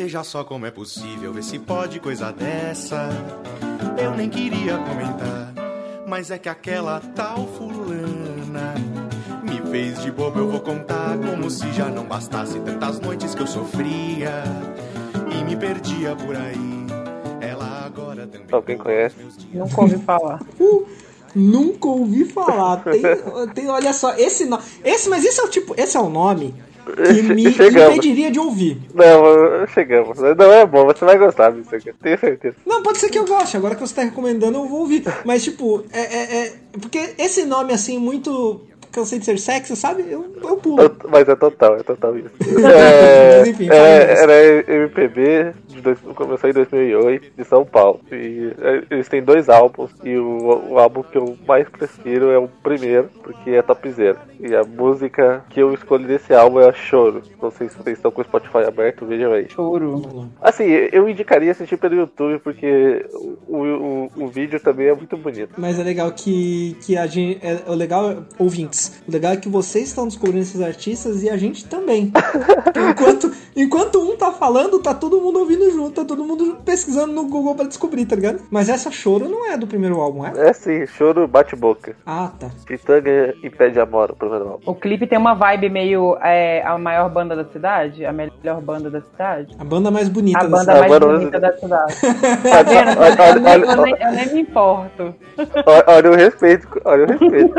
Veja 0.06 0.24
só 0.24 0.44
como 0.44 0.68
é 0.68 0.70
possível, 0.70 1.34
ver 1.34 1.44
se 1.44 1.58
pode 1.58 2.00
coisa 2.00 2.32
dessa. 2.32 3.10
Eu 3.98 4.12
nem 4.12 4.30
queria 4.30 4.78
comentar, 4.78 5.52
mas 6.06 6.30
é 6.30 6.38
que 6.38 6.48
aquela 6.48 7.02
tal 7.16 7.48
fulana 7.48 8.76
me 9.42 9.60
fez 9.72 10.00
de 10.04 10.12
bobo. 10.12 10.42
Eu 10.42 10.48
vou 10.52 10.60
contar 10.60 11.18
como 11.18 11.50
se 11.50 11.72
já 11.74 11.86
não 11.90 12.04
bastasse 12.06 12.60
tantas 12.60 13.00
noites 13.00 13.34
que 13.34 13.42
eu 13.42 13.48
sofria 13.48 14.44
e 15.32 15.44
me 15.44 15.56
perdia 15.56 16.16
por 16.16 16.36
aí. 16.36 16.86
Ela 17.42 17.84
agora 17.84 18.28
também. 18.28 18.46
Alguém 18.52 18.78
conhece? 18.78 19.16
Nunca 19.52 19.82
ouvi 19.82 19.98
falar. 19.98 20.40
Uh, 20.60 20.86
nunca 21.34 21.88
ouvi 21.88 22.26
falar. 22.26 22.84
Tem, 22.84 23.02
tem- 23.56 23.70
olha 23.70 23.92
só, 23.92 24.14
esse 24.14 24.46
nome. 24.46 24.62
Esse, 24.84 25.10
mas 25.10 25.26
esse 25.26 25.42
é 25.42 25.44
o 25.44 25.50
tipo. 25.50 25.74
Esse 25.76 25.98
é 25.98 26.00
o 26.00 26.10
nome 26.12 26.54
que 26.96 27.24
me 27.34 27.52
Chegamos. 27.52 27.98
impediria 27.98 28.32
de 28.32 28.40
ouvir. 28.40 28.78
Não, 28.94 29.68
chegamos. 29.68 30.18
Não 30.20 30.52
é 30.54 30.66
bom, 30.66 30.86
você 30.86 31.04
vai 31.06 31.18
gostar 31.18 31.52
disso 31.52 31.76
aqui, 31.76 31.92
tenho 32.02 32.20
certeza. 32.20 32.56
Não, 32.66 32.82
pode 32.82 32.98
ser 32.98 33.10
que 33.10 33.18
eu 33.20 33.26
goste. 33.26 33.58
Agora 33.58 33.76
que 33.76 33.82
você 33.82 33.94
tá 33.96 34.04
recomendando, 34.04 34.58
eu 34.58 34.66
vou 34.68 34.80
ouvir. 34.82 35.04
Mas, 35.24 35.44
tipo, 35.44 35.84
é. 35.92 36.00
é- 36.02 36.38
é- 36.46 36.54
porque 36.80 37.14
esse 37.18 37.46
nome, 37.46 37.72
assim, 37.74 37.98
muito. 37.98 38.62
Cansei 38.96 39.20
de 39.20 39.26
ser 39.26 39.38
sexy, 39.38 39.76
sabe? 39.76 40.06
Eu, 40.10 40.34
eu 40.42 40.56
pulo. 40.56 40.96
Mas 41.10 41.28
é 41.28 41.36
total, 41.36 41.76
é 41.76 41.84
total 41.84 42.18
isso. 42.18 42.30
É, 42.66 43.40
Mas 43.40 43.48
enfim, 43.50 43.70
é, 43.70 44.14
isso. 44.14 44.24
era 44.24 44.74
MPB, 44.74 45.54
de 45.68 45.82
dois, 45.82 46.00
começou 46.16 46.50
em 46.50 46.54
2008, 46.54 47.32
de 47.38 47.44
São 47.44 47.66
Paulo. 47.66 48.00
E 48.12 48.54
é, 48.62 48.84
eles 48.90 49.10
têm 49.10 49.22
dois 49.22 49.50
álbuns, 49.50 49.92
e 50.04 50.16
o, 50.16 50.72
o 50.72 50.80
álbum 50.80 51.04
que 51.04 51.18
eu 51.18 51.38
mais 51.46 51.68
prefiro 51.68 52.32
é 52.32 52.38
o 52.38 52.48
primeiro, 52.48 53.10
porque 53.22 53.52
é 53.52 53.62
topzera. 53.62 54.18
E 54.40 54.56
a 54.56 54.64
música 54.64 55.44
que 55.50 55.60
eu 55.60 55.74
escolhi 55.74 56.06
desse 56.06 56.34
álbum 56.34 56.60
é 56.60 56.70
a 56.70 56.74
Choro. 56.74 57.22
Não 57.42 57.52
sei 57.52 57.68
se 57.70 57.78
vocês 57.78 57.98
estão 57.98 58.12
com 58.12 58.22
o 58.22 58.24
Spotify 58.24 58.60
aberto, 58.68 59.06
vejam 59.06 59.34
aí. 59.34 59.50
Choro. 59.50 60.30
Assim, 60.42 60.66
eu 60.66 61.10
indicaria 61.10 61.52
assistir 61.52 61.78
pelo 61.78 61.96
YouTube, 61.96 62.40
porque 62.40 63.06
o, 63.48 63.58
o, 63.58 64.12
o 64.16 64.28
vídeo 64.28 64.60
também 64.60 64.88
é 64.88 64.94
muito 64.94 65.18
bonito. 65.18 65.54
Mas 65.58 65.80
é 65.80 65.84
legal 65.84 66.12
que, 66.12 66.78
que 66.86 66.98
a 66.98 67.08
gente. 67.08 67.40
É, 67.46 67.64
o 67.68 67.74
legal, 67.74 68.24
ouvintes, 68.38 68.85
o 69.08 69.12
legal 69.12 69.34
é 69.34 69.38
que 69.38 69.50
vocês 69.50 69.88
estão 69.88 70.08
descobrindo 70.08 70.40
esses 70.44 70.62
artistas 70.62 71.24
e 71.24 71.30
a 71.30 71.38
gente 71.38 71.66
também. 71.66 72.12
enquanto, 72.92 73.32
enquanto 73.56 74.00
um 74.02 74.16
tá 74.18 74.32
falando, 74.32 74.80
tá 74.80 74.94
todo 74.94 75.20
mundo 75.22 75.40
ouvindo 75.40 75.70
junto, 75.72 75.92
tá 76.02 76.06
todo 76.06 76.24
mundo 76.24 76.58
pesquisando 76.66 77.14
no 77.14 77.26
Google 77.28 77.56
pra 77.56 77.66
descobrir, 77.66 78.06
tá 78.06 78.16
ligado? 78.16 78.42
Mas 78.50 78.70
essa 78.70 78.92
choro 78.92 79.28
não 79.30 79.50
é 79.52 79.58
do 79.58 79.68
primeiro 79.68 80.00
álbum, 80.00 80.26
é? 80.26 80.50
É 80.50 80.54
sim, 80.54 80.86
Choro 80.88 81.28
bate-boca. 81.28 81.96
Ah, 82.06 82.32
tá. 82.40 82.50
Pitanga 82.66 83.34
e 83.44 83.50
Pé 83.50 83.70
de 83.70 83.80
Amor, 83.80 84.12
o 84.12 84.16
primeiro 84.16 84.48
álbum. 84.50 84.64
O 84.72 84.76
clipe 84.76 85.08
tem 85.08 85.18
uma 85.18 85.34
vibe 85.34 85.70
meio 85.70 86.18
é, 86.22 86.62
a 86.66 86.78
maior 86.78 87.10
banda 87.10 87.36
da 87.36 87.46
cidade, 87.46 88.06
a 88.06 88.12
melhor 88.14 88.62
banda 88.62 88.90
da 88.90 89.02
cidade. 89.02 89.56
A 89.60 89.64
banda 89.64 89.90
mais 89.92 90.10
bonita 90.10 90.40
A 90.40 90.44
da 90.44 90.50
banda 90.50 90.62
cidade. 90.74 90.80
mais 90.80 90.92
banda 90.92 91.06
mais 91.08 91.20
bonita 91.20 91.40
da 91.40 91.54
cidade. 91.58 91.94
Olha, 92.04 92.56
Tá 92.56 92.64
vendo? 92.64 93.00
olha, 93.00 93.30
Eu 93.30 93.42
nem- 93.42 93.52
olha, 93.52 93.66
eu 93.66 93.82
nem- 93.84 93.96
eu 94.02 94.12
nem 94.12 94.34
me 94.34 94.42
importo. 94.42 95.16
olha, 95.66 95.84
olha 95.88 96.12
o 96.12 96.16
respeito, 96.16 96.68
olha 96.86 97.06
o 97.06 97.08
respeito. 97.08 97.54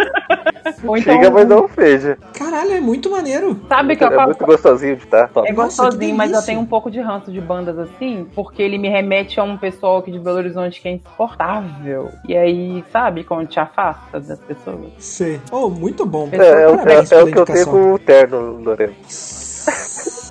Ou 0.84 0.96
então, 0.96 1.15
Mas 1.32 1.48
não 1.48 1.68
feja. 1.68 2.18
Caralho, 2.32 2.72
é 2.72 2.80
muito 2.80 3.10
maneiro. 3.10 3.58
Sabe 3.68 3.96
que 3.96 4.04
eu 4.04 4.08
É 4.12 4.24
muito 4.24 4.44
gostosinho 4.44 4.96
de 4.96 5.04
estar. 5.04 5.30
É 5.44 5.52
Nossa, 5.52 5.82
gostosinho, 5.84 6.10
que 6.12 6.16
mas 6.16 6.32
eu 6.32 6.42
tenho 6.42 6.60
um 6.60 6.66
pouco 6.66 6.90
de 6.90 7.00
ranço 7.00 7.30
de 7.30 7.40
bandas 7.40 7.78
assim, 7.78 8.26
porque 8.34 8.62
ele 8.62 8.78
me 8.78 8.88
remete 8.88 9.38
a 9.40 9.42
um 9.42 9.56
pessoal 9.56 9.98
aqui 9.98 10.10
de 10.10 10.18
Belo 10.18 10.36
Horizonte 10.38 10.80
que 10.80 10.88
é 10.88 10.92
insuportável. 10.92 12.10
E 12.28 12.36
aí, 12.36 12.84
sabe, 12.92 13.24
quando 13.24 13.46
te 13.46 13.58
afasta 13.60 14.20
das 14.20 14.38
pessoas. 14.40 14.76
Sei. 14.98 15.40
Oh, 15.50 15.68
muito 15.68 16.04
bom. 16.06 16.28
É, 16.32 16.36
é, 16.36 16.40
é- 16.40 17.18
é 17.18 17.22
o 17.22 17.26
que 17.26 17.38
eu 17.38 17.44
tenho 17.44 17.66
com 17.66 17.92
o 17.94 17.98
terno, 17.98 18.58
Lorena. 18.62 18.92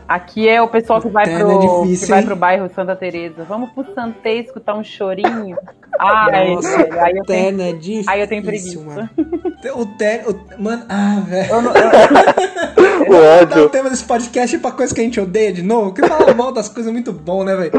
Aqui 0.08 0.48
é 0.48 0.62
o 0.62 0.68
pessoal 0.68 1.02
que 1.02 1.10
vai, 1.10 1.24
pro, 1.26 1.52
é 1.52 1.58
difícil, 1.84 2.06
que 2.08 2.12
vai 2.14 2.24
pro 2.24 2.36
bairro 2.36 2.70
Santa 2.76 2.96
Teresa. 2.96 3.44
Vamos 3.44 3.72
pro 3.72 3.92
Santê 3.94 4.42
escutar 4.42 4.76
um 4.76 4.84
chorinho. 4.84 5.58
Ai, 5.98 6.54
Nossa, 6.54 6.78
velho, 6.78 7.02
aí 7.02 7.14
eu 7.16 7.22
o 7.22 7.26
terno 7.26 7.58
tenho, 7.58 7.70
é 7.70 7.74
difícil. 7.74 8.12
aí 8.12 8.22
eu 8.22 8.28
tenho 8.28 8.44
preguiça. 8.44 8.80
mano. 8.82 9.10
O 9.76 9.86
terno. 9.98 10.32
o- 10.32 10.62
Mano, 10.62 10.86
ah, 10.90 11.24
velho. 11.26 11.52
Eu 11.54 11.62
não- 11.62 11.72
O 13.56 13.64
o 13.66 13.70
tema 13.70 13.90
desse 13.90 14.04
podcast 14.04 14.58
pra 14.60 14.72
coisa 14.72 14.94
que 14.94 15.00
a 15.00 15.04
gente 15.04 15.20
odeia 15.20 15.54
de 15.54 15.62
novo. 15.62 15.94
Que 15.94 16.06
fala 16.06 16.34
mal 16.34 16.52
das 16.52 16.68
coisas 16.68 16.90
é 16.90 16.94
muito 16.94 17.14
bom, 17.14 17.44
né, 17.44 17.56
velho? 17.56 17.72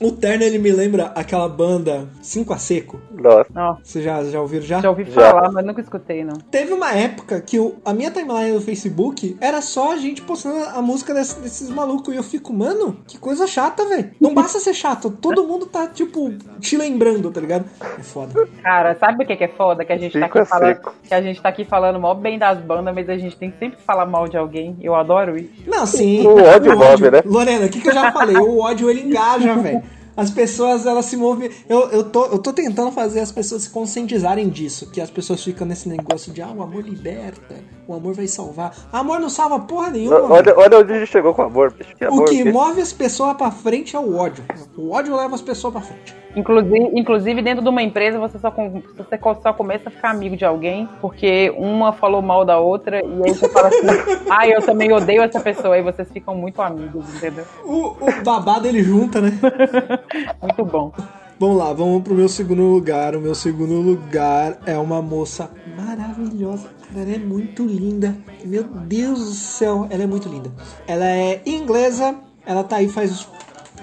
O 0.00 0.10
Terno, 0.12 0.42
ele 0.44 0.58
me 0.58 0.72
lembra 0.72 1.12
aquela 1.14 1.46
banda 1.46 2.08
5 2.22 2.52
a 2.54 2.58
Seco. 2.58 2.98
Nossa. 3.12 3.80
Vocês 3.82 4.02
já, 4.02 4.24
já 4.24 4.40
ouviram 4.40 4.64
já? 4.64 4.80
Já 4.80 4.88
ouvi 4.88 5.04
falar, 5.04 5.52
mas 5.52 5.64
nunca 5.64 5.82
escutei, 5.82 6.24
não. 6.24 6.34
Teve 6.50 6.72
uma 6.72 6.92
época 6.94 7.38
que 7.42 7.58
o- 7.58 7.74
a 7.84 7.92
minha 7.92 8.10
timeline 8.10 8.52
do 8.54 8.62
Facebook 8.62 9.36
era 9.40 9.60
só 9.60 9.92
a 9.92 9.96
gente 9.96 10.22
postando 10.22 10.64
a 10.74 10.80
música 10.80 11.12
desse- 11.12 11.38
desses 11.40 11.68
malucos. 11.68 12.14
E 12.14 12.16
eu 12.16 12.22
fico, 12.22 12.50
mano, 12.50 12.96
que 13.06 13.18
coisa 13.18 13.46
chata, 13.46 13.84
velho. 13.84 14.10
Não 14.18 14.32
basta 14.32 14.58
ser 14.58 14.72
chato. 14.72 15.10
Todo 15.10 15.44
mundo 15.46 15.66
tá, 15.66 15.86
tipo, 15.86 16.32
te 16.58 16.78
lembrando, 16.78 17.30
tá 17.30 17.40
ligado? 17.40 17.66
É 17.98 18.02
foda. 18.02 18.48
Cara, 18.62 18.96
sabe 18.98 19.22
o 19.22 19.26
que 19.26 19.44
é 19.44 19.48
foda? 19.48 19.84
Que 19.84 19.92
a 19.92 19.98
gente 19.98 20.18
tá 20.18 20.24
aqui 20.26 20.44
falando. 20.46 20.80
Que 21.02 21.14
a 21.14 21.20
gente 21.20 21.42
tá 21.42 21.48
aqui 21.50 21.64
falando 21.66 22.00
mó 22.00 22.14
bem 22.14 22.38
das 22.38 22.58
bandas, 22.58 22.94
mas 22.94 23.06
a 23.10 23.18
gente 23.18 23.36
tem 23.36 23.50
que 23.50 23.58
sempre 23.58 23.78
falar 23.86 24.06
mal 24.06 24.26
de 24.28 24.38
alguém. 24.38 24.78
Eu 24.80 24.94
adoro 24.94 25.36
isso. 25.36 25.50
Não, 25.66 25.84
sim. 25.84 26.26
O 26.26 26.42
ódio 26.42 26.74
move, 26.78 27.10
né? 27.10 27.20
Lorena, 27.26 27.66
o 27.66 27.68
que, 27.68 27.82
que 27.82 27.88
eu 27.90 27.94
já 27.94 28.10
falei? 28.12 28.36
O 28.38 28.60
ódio, 28.60 28.88
ele 28.88 29.02
engaja, 29.02 29.54
velho. 29.56 29.89
As 30.20 30.30
pessoas, 30.30 30.84
elas 30.86 31.06
se 31.06 31.16
movem. 31.16 31.50
Eu, 31.68 31.88
eu, 31.90 32.04
tô, 32.04 32.26
eu 32.26 32.38
tô 32.38 32.52
tentando 32.52 32.92
fazer 32.92 33.20
as 33.20 33.32
pessoas 33.32 33.62
se 33.62 33.70
conscientizarem 33.70 34.48
disso. 34.48 34.90
Que 34.90 35.00
as 35.00 35.10
pessoas 35.10 35.42
ficam 35.42 35.66
nesse 35.66 35.88
negócio 35.88 36.32
de, 36.32 36.42
ah, 36.42 36.50
o 36.54 36.62
amor 36.62 36.82
liberta, 36.84 37.54
o 37.88 37.94
amor 37.94 38.14
vai 38.14 38.26
salvar. 38.26 38.72
Amor 38.92 39.18
não 39.18 39.30
salva 39.30 39.58
porra 39.60 39.90
nenhuma. 39.90 40.22
Olha, 40.30 40.54
olha 40.58 40.78
onde 40.78 40.92
a 40.92 40.98
gente 40.98 41.10
chegou 41.10 41.32
com 41.32 41.42
o 41.42 41.46
amor, 41.46 41.72
bicho. 41.72 41.96
Que 41.96 42.04
O 42.04 42.08
amor, 42.08 42.24
que 42.26 42.44
bicho. 42.44 42.52
move 42.56 42.80
as 42.82 42.92
pessoas 42.92 43.34
pra 43.36 43.50
frente 43.50 43.96
é 43.96 43.98
o 43.98 44.16
ódio. 44.16 44.44
O 44.76 44.90
ódio 44.90 45.16
leva 45.16 45.34
as 45.34 45.40
pessoas 45.42 45.72
pra 45.72 45.82
frente. 45.82 46.14
Inclusive, 46.36 46.78
inclusive, 46.94 47.42
dentro 47.42 47.60
de 47.60 47.68
uma 47.68 47.82
empresa, 47.82 48.16
você 48.16 48.38
só, 48.38 48.52
com- 48.52 48.80
você 48.96 49.18
só 49.42 49.52
começa 49.52 49.88
a 49.88 49.90
ficar 49.92 50.10
amigo 50.10 50.36
de 50.36 50.44
alguém 50.44 50.88
porque 51.00 51.52
uma 51.56 51.92
falou 51.92 52.22
mal 52.22 52.44
da 52.44 52.60
outra 52.60 52.98
e 53.04 53.22
aí 53.24 53.34
você 53.34 53.48
fala 53.48 53.66
assim, 53.66 53.78
ah, 54.30 54.46
eu 54.46 54.62
também 54.62 54.92
odeio 54.92 55.22
essa 55.22 55.40
pessoa. 55.40 55.74
Aí 55.74 55.82
vocês 55.82 56.08
ficam 56.12 56.36
muito 56.36 56.62
amigos, 56.62 57.04
entendeu? 57.16 57.44
O, 57.64 57.96
o 58.00 58.22
babado 58.24 58.68
ele 58.68 58.80
junta, 58.80 59.20
né? 59.20 59.32
Muito 60.42 60.64
bom. 60.64 60.92
Vamos 61.38 61.56
lá, 61.56 61.72
vamos 61.72 62.02
pro 62.02 62.14
meu 62.14 62.28
segundo 62.28 62.62
lugar. 62.62 63.16
O 63.16 63.20
meu 63.20 63.34
segundo 63.34 63.80
lugar 63.80 64.58
é 64.66 64.76
uma 64.76 65.00
moça 65.00 65.50
maravilhosa. 65.76 66.68
Ela 66.94 67.12
é 67.12 67.18
muito 67.18 67.64
linda. 67.64 68.14
Meu 68.44 68.64
Deus 68.64 69.18
do 69.18 69.34
céu, 69.34 69.86
ela 69.88 70.02
é 70.02 70.06
muito 70.06 70.28
linda. 70.28 70.52
Ela 70.86 71.06
é 71.06 71.40
inglesa, 71.46 72.16
ela 72.44 72.62
tá 72.62 72.76
aí 72.76 72.88
faz 72.88 73.26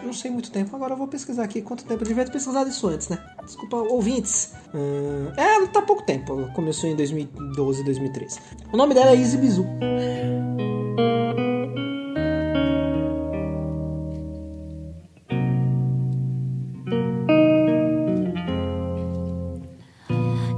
não 0.04 0.14
sei 0.14 0.30
muito 0.30 0.52
tempo. 0.52 0.76
Agora 0.76 0.94
eu 0.94 0.98
vou 0.98 1.08
pesquisar 1.08 1.44
aqui 1.44 1.62
quanto 1.62 1.84
tempo. 1.84 2.04
Eu 2.04 2.08
devia 2.08 2.26
ter 2.26 2.32
pesquisado 2.32 2.70
isso 2.70 2.88
antes, 2.88 3.10
né? 3.10 3.18
Desculpa, 3.44 3.78
ouvintes. 3.78 4.54
Hum, 4.74 5.32
é, 5.36 5.66
tá 5.68 5.82
pouco 5.82 6.04
tempo. 6.04 6.50
Começou 6.54 6.90
em 6.90 6.96
2012, 6.96 7.84
2013. 7.84 8.40
O 8.72 8.78
nome 8.78 8.94
dela 8.94 9.12
é 9.12 9.16
Izzy 9.16 9.38
Bizu. 9.38 9.66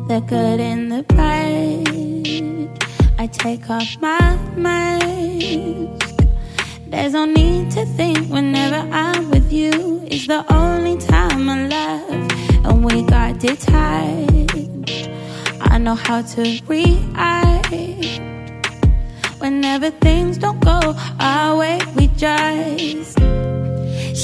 The 0.10 0.22
good 0.22 0.60
and 0.60 0.92
the 0.92 1.04
bad. 1.04 1.88
I 3.20 3.28
take 3.28 3.70
off 3.70 3.96
my 4.02 4.36
mask. 4.56 6.28
There's 6.88 7.14
no 7.14 7.26
need 7.26 7.70
to 7.72 7.86
think 7.86 8.28
whenever 8.28 8.90
I'm 8.92 9.30
with 9.30 9.54
you. 9.54 10.02
It's 10.08 10.26
the 10.26 10.44
only 10.52 10.98
time 10.98 11.48
I 11.48 11.68
laugh. 11.68 12.66
And 12.66 12.84
we 12.84 13.04
got 13.04 13.40
detached. 13.40 15.10
I 15.62 15.78
know 15.78 15.94
how 15.94 16.24
to 16.24 16.60
react. 16.68 17.72
Whenever 19.38 19.92
things 19.92 20.40
don't 20.40 20.60
go 20.60 20.80
our 21.20 21.56
way, 21.56 21.80
we 21.96 22.08
just 22.18 23.14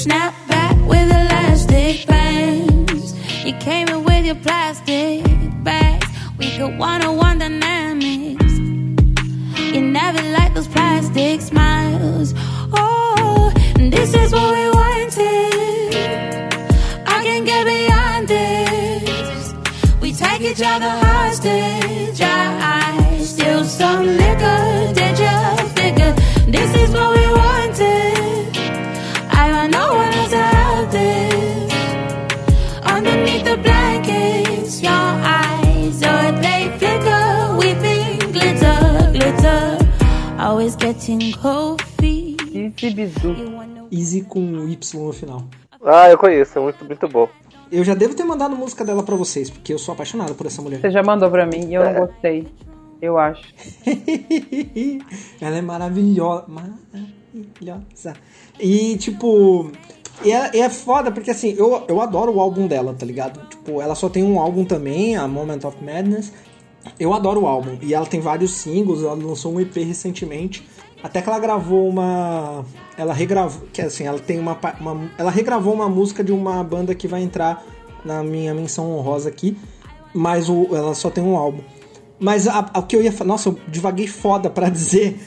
snap 0.02 0.34
back 0.48 0.76
with 0.90 1.12
elastic 1.12 2.08
bands. 2.08 3.14
You 3.46 3.54
came 3.60 3.88
in 3.90 4.04
with 4.04 4.26
your 4.26 4.36
plastic 4.36 5.45
bags. 5.66 6.08
We 6.38 6.52
could 6.58 6.78
one 6.78 7.04
on 7.04 7.18
one 7.18 7.40
dynamics. 7.40 8.54
You 9.74 9.82
never 9.82 10.22
like 10.38 10.54
those 10.54 10.68
plastic 10.68 11.42
smiles. 11.42 12.34
Oh, 12.72 13.52
this 13.76 14.14
is 14.14 14.32
what 14.32 14.50
we 14.58 14.66
wanted. 14.80 15.96
I 17.16 17.18
can 17.28 17.44
get 17.44 17.64
beyond 17.66 18.28
this. 18.28 19.54
We 20.02 20.14
take 20.14 20.42
each 20.42 20.62
other 20.62 20.92
hostage. 21.08 22.22
I 22.22 23.18
still 23.24 23.64
some 23.66 24.06
liquor. 24.06 24.94
Did 24.94 25.20
you 25.20 25.45
Always 40.66 40.78
getting 40.78 41.32
cold 41.34 41.84
feet. 42.02 42.42
Easy 42.52 42.96
bizu. 42.96 43.36
Easy 43.92 44.22
com 44.24 44.68
Y 44.68 45.00
no 45.00 45.14
final. 45.14 45.44
Ah, 45.86 46.10
eu 46.10 46.18
conheço, 46.18 46.58
é 46.58 46.62
muito, 46.64 46.84
muito 46.84 47.08
bom. 47.08 47.30
Eu 47.72 47.84
já 47.84 47.94
devo 47.94 48.16
ter 48.16 48.24
mandado 48.24 48.56
música 48.56 48.84
dela 48.84 49.04
pra 49.04 49.16
vocês, 49.16 49.48
porque 49.48 49.72
eu 49.72 49.78
sou 49.78 49.94
apaixonado 49.94 50.34
por 50.34 50.48
essa 50.48 50.64
mulher. 50.64 50.82
Você 50.82 50.90
já 50.90 51.04
mandou 51.04 51.30
pra 51.30 51.46
mim 51.46 51.70
e 51.70 51.76
eu 51.76 51.84
não 51.84 52.08
gostei. 52.08 52.48
Eu 53.00 53.16
acho. 53.16 53.44
Ela 55.40 55.58
é 55.58 55.62
maravilhosa. 55.62 56.46
Maravilhosa. 56.48 58.16
E, 58.60 58.98
tipo. 58.98 59.72
E 60.24 60.32
é, 60.32 60.62
é 60.62 60.70
foda 60.72 61.12
porque, 61.12 61.30
assim, 61.30 61.54
eu, 61.56 61.84
eu 61.88 62.02
adoro 62.02 62.34
o 62.34 62.42
álbum 62.42 62.66
dela, 62.66 62.96
tá 62.98 63.06
ligado? 63.06 63.40
Tipo, 63.50 63.84
ela 63.84 63.94
só 63.94 64.10
tem 64.10 64.24
um 64.24 64.40
álbum 64.40 64.66
também, 64.66 65.16
a 65.16 65.28
Moment 65.28 65.64
of 65.64 65.78
Madness. 65.84 66.34
Eu 67.00 67.14
adoro 67.14 67.42
o 67.42 67.48
álbum. 67.48 67.78
E 67.82 67.94
ela 67.94 68.06
tem 68.06 68.20
vários 68.20 68.52
singles, 68.52 69.02
ela 69.02 69.14
lançou 69.14 69.54
um 69.54 69.60
EP 69.60 69.76
recentemente. 69.78 70.66
Até 71.04 71.22
que 71.22 71.30
ela 71.30 71.40
gravou 71.40 71.88
uma. 71.88 72.66
Ela 72.98 73.14
regravou. 73.14 73.68
Que 73.72 73.82
assim, 73.82 74.06
ela 74.06 74.20
tem 74.20 74.40
uma, 74.40 74.58
uma. 74.80 75.12
Ela 75.18 75.30
regravou 75.30 75.74
uma 75.74 75.88
música 75.88 76.24
de 76.24 76.32
uma 76.32 76.64
banda 76.64 76.96
que 76.96 77.08
vai 77.08 77.22
entrar 77.22 77.64
na 78.04 78.24
minha 78.24 78.54
menção 78.54 78.92
honrosa 78.92 79.30
aqui. 79.30 79.58
Mas 80.14 80.50
o, 80.50 80.68
ela 80.76 80.96
só 80.96 81.10
tem 81.10 81.24
um 81.24 81.36
álbum. 81.36 81.62
Mas 82.20 82.48
o 82.48 82.82
que 82.84 82.96
eu 82.96 83.04
ia 83.04 83.12
falar. 83.12 83.28
Nossa, 83.28 83.50
eu 83.50 83.60
divaguei 83.68 84.08
foda 84.08 84.50
pra 84.50 84.68
dizer 84.70 85.20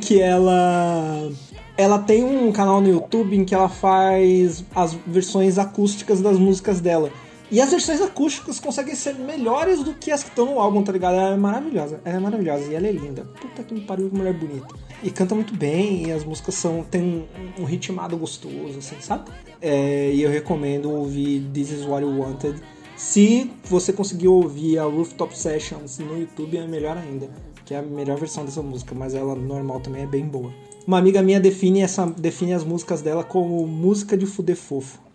que 0.00 0.20
ela. 0.20 1.30
Ela 1.76 1.98
tem 1.98 2.24
um 2.24 2.50
canal 2.52 2.80
no 2.80 2.88
YouTube 2.88 3.36
em 3.36 3.44
que 3.44 3.54
ela 3.54 3.68
faz 3.68 4.64
as 4.74 4.94
versões 5.06 5.58
acústicas 5.58 6.20
das 6.20 6.38
músicas 6.38 6.80
dela. 6.80 7.10
E 7.52 7.60
as 7.60 7.70
versões 7.70 8.00
acústicas 8.00 8.58
conseguem 8.58 8.94
ser 8.94 9.14
melhores 9.14 9.82
do 9.82 9.92
que 9.92 10.10
as 10.10 10.22
que 10.22 10.30
estão 10.30 10.46
no 10.46 10.58
álbum, 10.58 10.82
tá 10.82 10.90
ligado? 10.90 11.16
Ela 11.16 11.34
é 11.34 11.36
maravilhosa, 11.36 12.00
ela 12.02 12.16
é 12.16 12.18
maravilhosa 12.18 12.72
e 12.72 12.74
ela 12.74 12.86
é 12.86 12.92
linda. 12.92 13.24
Puta 13.38 13.62
que 13.62 13.74
me 13.74 13.82
pariu, 13.82 14.08
que 14.08 14.16
mulher 14.16 14.32
bonita. 14.32 14.74
E 15.02 15.10
canta 15.10 15.34
muito 15.34 15.54
bem, 15.54 16.06
e 16.06 16.12
as 16.12 16.24
músicas 16.24 16.54
são 16.54 16.82
tem 16.82 17.02
um, 17.02 17.62
um 17.62 17.64
ritmado 17.64 18.16
gostoso, 18.16 18.78
assim, 18.78 18.96
sabe? 19.00 19.30
É, 19.60 20.10
e 20.14 20.22
eu 20.22 20.30
recomendo 20.30 20.90
ouvir 20.90 21.46
This 21.52 21.72
Is 21.72 21.84
What 21.84 22.02
You 22.02 22.20
Wanted. 22.20 22.58
Se 22.96 23.50
você 23.64 23.92
conseguir 23.92 24.28
ouvir 24.28 24.78
a 24.78 24.84
Rooftop 24.84 25.36
Sessions 25.36 25.98
no 25.98 26.18
YouTube, 26.18 26.56
é 26.56 26.66
melhor 26.66 26.96
ainda. 26.96 27.28
Que 27.66 27.74
é 27.74 27.80
a 27.80 27.82
melhor 27.82 28.18
versão 28.18 28.46
dessa 28.46 28.62
música, 28.62 28.94
mas 28.94 29.14
ela 29.14 29.34
normal 29.34 29.78
também 29.80 30.04
é 30.04 30.06
bem 30.06 30.24
boa. 30.24 30.50
Uma 30.86 30.96
amiga 30.96 31.20
minha 31.20 31.38
define, 31.38 31.82
essa, 31.82 32.06
define 32.06 32.54
as 32.54 32.64
músicas 32.64 33.02
dela 33.02 33.22
como 33.22 33.66
música 33.66 34.16
de 34.16 34.24
fuder 34.24 34.56
fofo. 34.56 35.11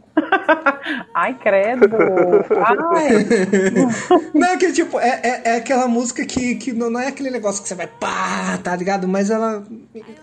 Ai, 1.14 1.34
credo. 1.36 1.88
Ai. 2.96 3.26
Não, 4.34 4.58
que 4.58 4.72
tipo, 4.72 5.00
é, 5.00 5.22
é, 5.24 5.42
é 5.46 5.56
aquela 5.58 5.88
música 5.88 6.26
que, 6.26 6.56
que 6.56 6.74
não, 6.74 6.90
não 6.90 7.00
é 7.00 7.08
aquele 7.08 7.30
negócio 7.30 7.62
que 7.62 7.68
você 7.68 7.76
vai 7.76 7.88
pá, 7.88 8.58
tá 8.64 8.76
ligado? 8.76 9.08
Mas 9.08 9.30
ela. 9.30 9.64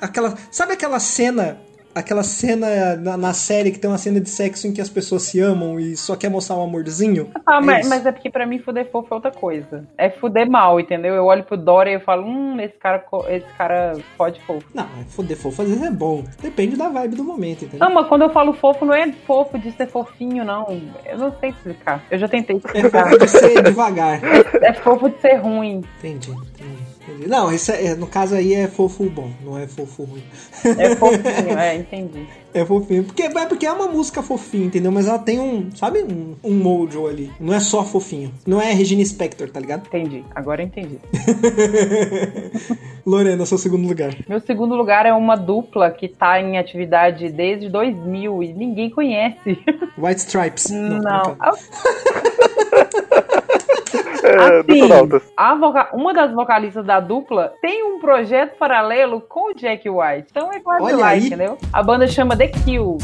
aquela 0.01 0.34
Sabe 0.51 0.72
aquela 0.72 0.99
cena. 0.99 1.59
Aquela 1.95 2.22
cena 2.22 2.97
na, 2.97 3.16
na 3.16 3.32
série 3.32 3.70
que 3.70 3.78
tem 3.78 3.88
uma 3.90 3.99
cena 3.99 4.20
de 4.20 4.28
sexo 4.28 4.66
em 4.66 4.72
que 4.72 4.80
as 4.80 4.88
pessoas 4.88 5.22
se 5.22 5.38
amam 5.40 5.78
e 5.78 5.97
só 5.97 6.16
quer 6.16 6.28
mostrar 6.28 6.57
um 6.57 6.62
amorzinho? 6.64 7.30
Ah, 7.47 7.59
É 7.59 7.61
mas, 7.61 7.88
mas 7.88 8.05
é 8.07 8.11
porque 8.12 8.30
pra 8.30 8.47
mim 8.47 8.59
fuder 8.59 8.90
fofo 8.90 9.09
é 9.12 9.14
outra 9.14 9.30
coisa. 9.30 9.84
É 9.97 10.11
fuder 10.11 10.51
mal, 10.51 10.80
entendeu? 10.80 11.14
Eu 11.14 11.24
olho 11.26 11.45
pro 11.45 11.57
Dora 11.57 11.90
e 11.90 11.95
eu 11.95 12.01
falo, 12.01 12.26
hum, 12.26 12.59
esse 12.61 12.74
cara, 12.78 13.05
esse 13.28 13.47
cara 13.57 13.92
pode 14.18 14.40
fofo. 14.42 14.66
Não, 14.74 14.84
é 14.84 15.05
fuder 15.09 15.36
fofo 15.36 15.62
às 15.62 15.68
vezes 15.68 15.82
é 15.84 15.90
bom. 15.90 16.24
Depende 16.42 16.76
da 16.76 16.88
vibe 16.88 17.16
do 17.16 17.24
momento, 17.24 17.64
entendeu? 17.64 17.86
Não, 17.88 17.95
mas 17.95 18.07
quando 18.09 18.22
eu 18.22 18.30
falo 18.30 18.53
fofo, 18.55 18.84
não 18.84 18.95
é 18.95 19.11
fofo 19.26 19.59
de 19.59 19.70
ser 19.72 19.86
fofinho, 19.86 20.45
não. 20.45 20.66
Eu 21.07 21.18
não 21.18 21.32
sei 21.38 21.51
explicar. 21.51 22.03
Eu 22.11 22.18
já 22.18 22.26
tentei 22.28 22.57
É 22.57 22.59
explicar. 22.59 23.05
fofo 23.05 23.18
de 23.18 23.28
ser 23.28 23.62
devagar. 23.62 24.20
É 24.62 24.72
fofo 24.72 25.09
de 25.09 25.20
ser 25.20 25.34
ruim. 25.36 25.82
Entendi, 25.99 26.30
entendi. 26.30 26.84
Entendi. 27.09 27.28
Não, 27.28 27.52
isso 27.52 27.72
é, 27.72 27.86
é- 27.86 27.94
no 27.94 28.07
caso 28.07 28.34
aí 28.34 28.55
é 28.55 28.66
fofo 28.66 29.05
bom, 29.05 29.30
não 29.44 29.59
é 29.59 29.66
fofo 29.66 30.05
ruim. 30.05 30.22
É 30.78 30.96
fofinho, 30.96 31.59
é, 31.59 31.76
entendi. 31.76 32.26
É 32.55 32.64
fofinho. 32.64 33.02
Porque, 33.02 33.24
é 33.24 33.46
porque 33.46 33.66
é 33.66 33.72
uma 33.72 33.88
música 33.88 34.22
fofinha, 34.22 34.66
entendeu? 34.66 34.92
Mas 34.92 35.09
ela 35.09 35.18
tem 35.18 35.40
um, 35.40 35.74
sabe, 35.74 36.05
um, 36.05 36.36
um 36.44 36.55
mojo 36.55 37.09
ali. 37.09 37.28
Não 37.40 37.52
é 37.52 37.59
só 37.59 37.84
fofinho. 37.84 38.32
Não 38.46 38.62
é 38.62 38.72
Regina 38.72 39.05
Spector, 39.05 39.50
tá 39.50 39.59
ligado? 39.59 39.88
Entendi. 39.88 40.24
Agora 40.32 40.62
eu 40.62 40.66
entendi. 40.66 41.00
Lorena, 43.05 43.44
seu 43.44 43.59
segundo 43.59 43.88
lugar. 43.88 44.14
Meu 44.28 44.38
segundo 44.38 44.76
lugar 44.76 45.05
é 45.05 45.12
uma 45.12 45.34
dupla 45.34 45.90
que 45.90 46.07
tá 46.07 46.40
em 46.40 46.57
atividade 46.57 47.28
desde 47.28 47.68
2000 47.68 48.44
e 48.44 48.52
ninguém 48.52 48.88
conhece. 48.88 49.59
White 49.98 50.20
Stripes. 50.20 50.70
Não. 50.70 51.36
É, 51.42 51.50
Assim, 54.24 54.62
Detonautas. 54.66 55.22
a 55.36 55.54
voca- 55.54 55.88
uma 55.92 56.12
das 56.14 56.32
vocalistas 56.32 56.84
da 56.84 57.00
dupla 57.00 57.52
tem 57.60 57.84
um 57.84 57.98
projeto 57.98 58.56
paralelo 58.56 59.20
com 59.20 59.50
o 59.50 59.54
Jack 59.54 59.88
White. 59.88 60.28
Então 60.30 60.52
é 60.52 60.60
quase 60.60 60.82
Olha 60.84 60.96
lá, 60.96 61.08
aí. 61.08 61.26
entendeu? 61.26 61.58
A 61.72 61.82
banda 61.82 62.06
chama 62.06 62.36
The 62.36 62.48
Kill. 62.48 62.98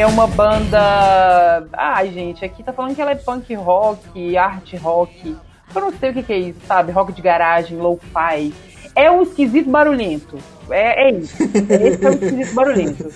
É 0.00 0.06
uma 0.06 0.26
banda. 0.26 1.66
Ai, 1.74 2.10
gente, 2.10 2.44
aqui 2.44 2.62
tá 2.62 2.72
falando 2.72 2.94
que 2.94 3.02
ela 3.02 3.10
é 3.10 3.16
punk 3.16 3.54
rock, 3.54 4.36
art 4.36 4.72
rock. 4.80 5.36
Eu 5.74 5.80
não 5.80 5.92
sei 5.92 6.10
o 6.10 6.14
que, 6.14 6.22
que 6.22 6.32
é 6.32 6.38
isso, 6.38 6.60
sabe? 6.66 6.90
Rock 6.90 7.12
de 7.12 7.20
garagem, 7.20 7.76
lo-fi. 7.76 8.52
É 8.94 9.10
um 9.10 9.22
esquisito 9.22 9.70
barulhento. 9.70 10.38
É, 10.70 11.08
é 11.08 11.12
isso. 11.12 11.36
Esse 11.42 12.04
é 12.04 12.08
um 12.08 12.12
esquisito 12.12 12.54
barulhento. 12.54 13.12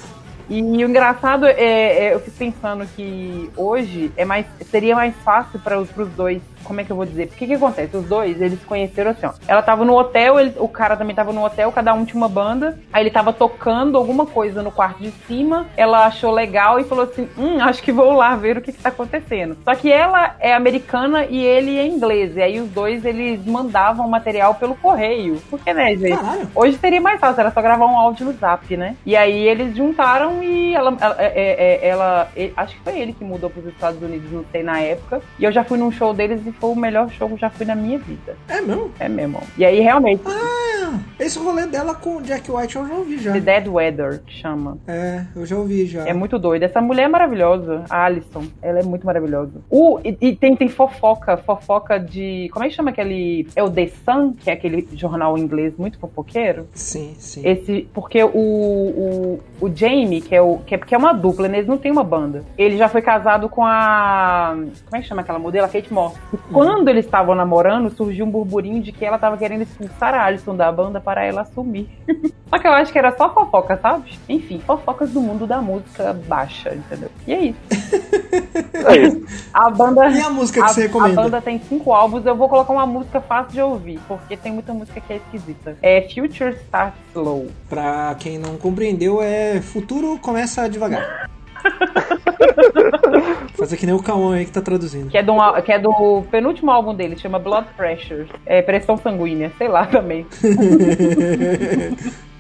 E 0.49 0.61
o 0.63 0.89
engraçado 0.89 1.47
é, 1.47 1.55
é, 1.55 2.15
eu 2.15 2.21
fico 2.21 2.37
pensando 2.37 2.87
que 2.95 3.51
hoje 3.57 4.13
é 4.15 4.27
mais, 4.27 4.45
seria 4.71 4.95
mais 4.95 5.15
fácil 5.25 5.59
para 5.61 5.81
os 5.81 5.89
dois. 6.15 6.43
Como 6.65 6.81
é 6.81 6.85
que 6.85 6.91
eu 6.91 6.97
vou 6.97 7.05
dizer? 7.05 7.29
Porque 7.29 7.45
o 7.45 7.49
que 7.49 7.55
acontece? 7.55 7.97
Os 7.97 8.07
dois, 8.07 8.41
eles 8.41 8.59
se 8.59 8.65
conheceram 8.67 9.11
assim, 9.13 9.27
ó. 9.27 9.33
Ela 9.47 9.63
tava 9.63 9.85
no 9.85 9.95
hotel, 9.97 10.41
ele- 10.41 10.55
o 10.59 10.69
cara 10.69 10.97
também 10.97 11.15
tava 11.15 11.33
no 11.33 11.45
hotel, 11.45 11.71
cada 11.73 11.93
um 11.95 12.05
tinha 12.05 12.17
uma 12.17 12.29
banda. 12.29 12.79
Aí 12.93 13.03
ele 13.03 13.11
tava 13.11 13.33
tocando 13.33 13.97
alguma 13.99 14.27
coisa 14.27 14.63
no 14.63 14.73
quarto 14.73 15.01
de 15.03 15.11
cima. 15.27 15.67
Ela 15.77 16.07
achou 16.07 16.33
legal 16.33 16.81
e 16.81 16.85
falou 16.85 17.05
assim: 17.05 17.29
Hum, 17.39 17.61
acho 17.61 17.83
que 17.83 17.93
vou 17.93 18.13
lá 18.13 18.35
ver 18.37 18.59
o 18.59 18.63
que, 18.63 18.73
que 18.73 18.83
tá 18.83 18.89
acontecendo. 18.89 19.57
Só 19.65 19.75
que 19.75 19.91
ela 19.93 20.35
é 20.41 20.55
americana 20.55 21.25
e 21.27 21.45
ele 21.45 21.79
é 21.79 21.87
inglês. 21.87 22.37
E 22.37 22.43
aí 22.43 22.61
os 22.61 22.69
dois 22.71 23.05
eles 23.05 23.45
mandavam 23.45 24.09
material 24.09 24.55
pelo 24.55 24.75
correio. 24.75 25.41
Porque, 25.51 25.73
né, 25.73 25.95
gente? 25.97 26.17
Caralho. 26.17 26.49
Hoje 26.55 26.77
seria 26.79 27.01
mais 27.01 27.21
fácil, 27.21 27.41
era 27.41 27.51
só 27.51 27.61
gravar 27.61 27.87
um 27.87 27.97
áudio 27.99 28.27
no 28.27 28.33
zap, 28.33 28.77
né? 28.77 28.97
E 29.05 29.17
aí 29.17 29.47
eles 29.49 29.77
juntaram 29.77 30.43
e 30.43 30.75
ela, 30.75 30.97
ela, 31.01 31.17
é- 31.19 31.81
é- 31.85 31.89
ela- 31.89 32.29
e- 32.37 32.53
acho 32.57 32.75
que 32.77 32.81
foi 32.83 32.99
ele 32.99 33.13
que 33.13 33.25
mudou 33.25 33.51
para 33.51 33.61
os 33.61 33.67
Estados 33.67 34.01
Unidos, 34.03 34.31
não 34.33 34.45
sei 34.51 34.63
na 34.63 34.81
época. 34.81 35.21
E 35.39 35.45
eu 35.45 35.53
já 35.53 35.63
fui 35.65 35.79
num 35.79 35.91
show 35.91 36.13
deles 36.15 36.41
e 36.47 36.53
foi 36.61 36.71
o 36.71 36.77
melhor 36.77 37.11
show 37.11 37.29
que 37.29 37.35
eu 37.35 37.39
já 37.39 37.51
fui 37.51 37.67
na 37.67 37.75
minha 37.75 37.99
vida. 37.99 38.37
É 38.49 38.61
mesmo? 38.61 38.91
É 38.99 39.09
mesmo. 39.09 39.41
E 39.57 39.65
aí 39.65 39.81
realmente, 39.81 40.23
Ah, 40.27 40.99
esse 41.19 41.39
rolê 41.39 41.67
dela 41.67 41.95
com 41.95 42.17
o 42.17 42.23
Jack 42.23 42.51
White 42.51 42.77
eu 42.77 42.87
já 42.89 42.95
ouvi 42.95 43.19
já. 43.19 43.33
The 43.33 43.41
Dead 43.41 43.69
Weather 43.69 44.21
que 44.27 44.33
chama. 44.35 44.79
É, 44.87 45.25
eu 45.35 45.45
já 45.47 45.57
ouvi 45.57 45.87
já. 45.87 46.07
É 46.07 46.13
muito 46.13 46.39
doido. 46.39 46.63
Essa 46.63 46.81
mulher 46.81 47.05
é 47.05 47.09
maravilhosa, 47.09 47.85
a 47.89 48.05
Alison. 48.05 48.45
Ela 48.63 48.81
é 48.81 48.83
muito 48.83 49.07
maravilhosa. 49.07 49.53
O, 49.71 49.99
e, 50.05 50.17
e 50.21 50.37
tem, 50.37 50.57
tem 50.57 50.69
fofoca, 50.69 51.37
fofoca 51.37 51.99
de. 51.99 52.49
Como 52.53 52.65
é 52.65 52.69
que 52.69 52.75
chama 52.75 52.91
aquele. 52.91 53.49
É 53.57 53.63
o 53.63 53.71
The 53.71 53.89
Sun, 54.05 54.33
que 54.35 54.51
é 54.51 54.53
aquele 54.53 54.87
jornal 54.95 55.37
inglês 55.39 55.75
muito 55.77 55.99
fofoqueiro? 55.99 56.67
Sim, 56.75 57.15
sim. 57.19 57.43
Esse, 57.47 57.89
porque 57.93 58.23
o, 58.23 58.29
o, 58.35 59.41
o 59.61 59.75
Jamie, 59.75 60.21
que 60.21 60.35
é, 60.35 60.41
o, 60.43 60.59
que, 60.59 60.75
é, 60.75 60.79
que 60.79 60.95
é 60.95 60.99
uma 60.99 61.13
dupla, 61.13 61.49
né? 61.49 61.59
Eles 61.59 61.69
não 61.69 61.79
tem 61.79 61.91
uma 61.91 62.05
banda. 62.05 62.43
Ele 62.59 62.77
já 62.77 62.89
foi 62.89 63.03
casado 63.03 63.49
com 63.49 63.65
a. 63.65 64.55
Como 64.85 64.97
é 64.97 65.01
que 65.01 65.09
chama 65.09 65.23
aquela 65.23 65.39
modelo? 65.39 65.67
A 65.67 65.69
Kate 65.69 65.93
Moss. 65.93 66.15
E 66.33 66.37
quando 66.53 66.89
eles 66.89 67.05
estavam 67.05 67.35
namorando, 67.35 67.91
surgiu 67.91 68.27
um 68.27 68.31
burburinho 68.31 68.83
de 68.83 68.93
que 68.93 69.05
ela 69.05 69.19
tava 69.19 69.37
querendo 69.37 69.63
expulsar 69.63 70.15
a 70.15 70.25
Alison 70.25 70.55
da 70.55 70.71
banda 70.71 71.01
para 71.01 71.25
ela 71.25 71.43
assumir. 71.43 71.89
Só 72.51 72.59
que 72.59 72.67
eu 72.67 72.73
acho 72.73 72.93
que 72.93 72.99
era 72.99 73.17
só 73.17 73.33
fofoca, 73.35 73.77
sabe? 73.79 74.17
Enfim, 74.29 74.61
fofocas 74.65 75.11
do 75.11 75.21
mundo 75.21 75.45
da 75.45 75.61
música 75.61 76.13
baixa, 76.13 76.73
entendeu? 76.73 77.11
E 77.27 77.33
é 77.33 77.45
isso. 77.47 77.59
É 78.87 78.97
isso. 78.97 79.25
A 79.53 79.71
banda. 79.71 80.09
E 80.09 80.21
a 80.21 80.29
música 80.29 80.61
que 80.61 80.67
a, 80.67 80.69
você 80.69 80.83
recomenda? 80.83 81.21
A 81.21 81.25
banda 81.25 81.41
tem 81.41 81.59
cinco 81.61 81.93
álbuns, 81.93 82.27
eu 82.27 82.35
vou 82.35 82.49
colocar 82.49 82.73
uma 82.73 82.87
música 82.87 83.21
fácil 83.21 83.53
de 83.53 83.63
ouvir, 83.63 84.01
porque 84.07 84.37
tem 84.37 84.53
muita 84.53 84.75
música 84.75 85.01
que 85.01 85.13
é 85.13 85.17
esquisita. 85.17 85.77
É 85.81 86.03
Future 86.03 86.55
Start 86.65 86.93
Slow. 87.13 87.49
Pra 87.69 88.15
quem 88.19 88.37
não 88.37 88.57
compreendeu, 88.57 89.23
é 89.23 89.61
futuro 89.61 90.19
começa 90.19 90.69
devagar. 90.69 91.31
Fazer 93.55 93.77
que 93.77 93.87
nem 93.87 93.95
o 93.95 94.03
Cauã 94.03 94.37
aí 94.37 94.45
que 94.45 94.53
tá 94.53 94.61
traduzindo. 94.61 95.09
Que 95.09 95.19
é, 95.19 95.23
do, 95.23 95.35
que 95.63 95.73
é 95.73 95.79
do 95.79 96.23
penúltimo 96.31 96.71
álbum 96.71 96.95
dele, 96.95 97.17
chama 97.17 97.39
Blood 97.39 97.69
Pressure. 97.77 98.27
É 98.45 98.61
pressão 98.63 98.97
sanguínea, 98.97 99.53
sei 99.57 99.69
lá 99.69 99.87
também. 99.87 100.27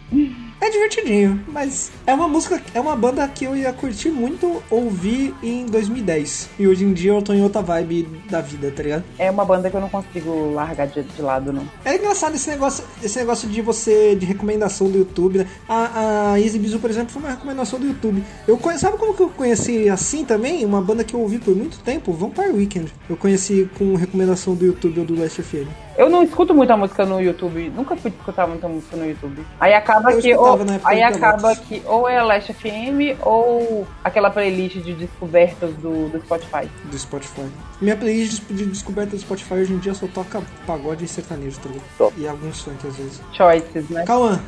É 0.64 0.70
divertidinho, 0.70 1.44
mas 1.46 1.92
é 2.06 2.14
uma 2.14 2.26
música, 2.26 2.58
é 2.72 2.80
uma 2.80 2.96
banda 2.96 3.28
que 3.28 3.44
eu 3.44 3.54
ia 3.54 3.70
curtir 3.70 4.08
muito 4.08 4.62
ouvir 4.70 5.34
em 5.42 5.66
2010. 5.66 6.48
E 6.58 6.66
hoje 6.66 6.86
em 6.86 6.94
dia 6.94 7.10
eu 7.10 7.20
tô 7.20 7.34
em 7.34 7.42
outra 7.42 7.60
vibe 7.60 8.04
da 8.30 8.40
vida, 8.40 8.72
tá 8.74 8.82
ligado? 8.82 9.04
É 9.18 9.30
uma 9.30 9.44
banda 9.44 9.68
que 9.68 9.76
eu 9.76 9.80
não 9.82 9.90
consigo 9.90 10.54
largar 10.54 10.86
de, 10.86 11.02
de 11.02 11.20
lado, 11.20 11.52
não. 11.52 11.68
É 11.84 11.96
engraçado 11.96 12.34
esse 12.34 12.48
negócio, 12.48 12.82
esse 13.02 13.18
negócio 13.18 13.46
de 13.46 13.60
você, 13.60 14.16
de 14.16 14.24
recomendação 14.24 14.90
do 14.90 14.96
YouTube, 14.96 15.40
né? 15.40 15.46
A, 15.68 16.32
a 16.32 16.40
Easy 16.40 16.58
Bizu, 16.58 16.78
por 16.78 16.88
exemplo, 16.88 17.12
foi 17.12 17.20
uma 17.20 17.32
recomendação 17.32 17.78
do 17.78 17.86
YouTube. 17.86 18.24
Eu 18.48 18.56
conhe, 18.56 18.78
sabe 18.78 18.96
como 18.96 19.12
que 19.12 19.22
eu 19.22 19.28
conheci 19.28 19.90
assim 19.90 20.24
também? 20.24 20.64
Uma 20.64 20.80
banda 20.80 21.04
que 21.04 21.12
eu 21.12 21.20
ouvi 21.20 21.38
por 21.38 21.54
muito 21.54 21.78
tempo, 21.80 22.10
Vampire 22.10 22.52
Weekend. 22.52 22.90
Eu 23.06 23.18
conheci 23.18 23.68
com 23.76 23.96
recomendação 23.96 24.54
do 24.54 24.64
YouTube 24.64 25.00
ou 25.00 25.04
do 25.04 25.20
Last 25.20 25.42
FM. 25.42 25.83
Eu 25.96 26.10
não 26.10 26.22
escuto 26.24 26.52
muita 26.52 26.76
música 26.76 27.06
no 27.06 27.20
YouTube, 27.20 27.70
nunca 27.70 27.96
fui 27.96 28.10
escutar 28.10 28.46
muita 28.46 28.66
música 28.66 28.96
no 28.96 29.06
YouTube. 29.06 29.44
Aí 29.60 29.72
acaba 29.72 30.12
Eu 30.12 30.20
que 30.20 30.34
ou, 30.34 30.58
aí 30.84 31.02
acaba 31.02 31.54
que 31.54 31.82
ou 31.86 32.08
é 32.08 32.18
a 32.18 32.24
Last 32.24 32.52
FM 32.52 33.16
ou 33.20 33.86
aquela 34.02 34.28
playlist 34.30 34.78
de 34.78 34.92
descobertas 34.92 35.72
do, 35.74 36.08
do 36.08 36.20
Spotify. 36.20 36.68
Do 36.84 36.98
Spotify. 36.98 37.46
Minha 37.80 37.96
playlist 37.96 38.42
de 38.50 38.66
descoberta 38.66 39.12
do 39.12 39.18
Spotify 39.20 39.54
hoje 39.54 39.72
em 39.72 39.78
dia 39.78 39.94
só 39.94 40.06
toca 40.08 40.42
pagode 40.66 41.04
e 41.04 41.08
sertanejo, 41.08 41.60
tá 41.60 41.68
ligado? 41.68 41.84
Top. 41.96 42.20
E 42.20 42.26
alguns 42.26 42.60
funk 42.60 42.86
às 42.86 42.96
vezes. 42.96 43.22
Choices, 43.32 43.88
né? 43.88 44.04
Cauã. 44.04 44.40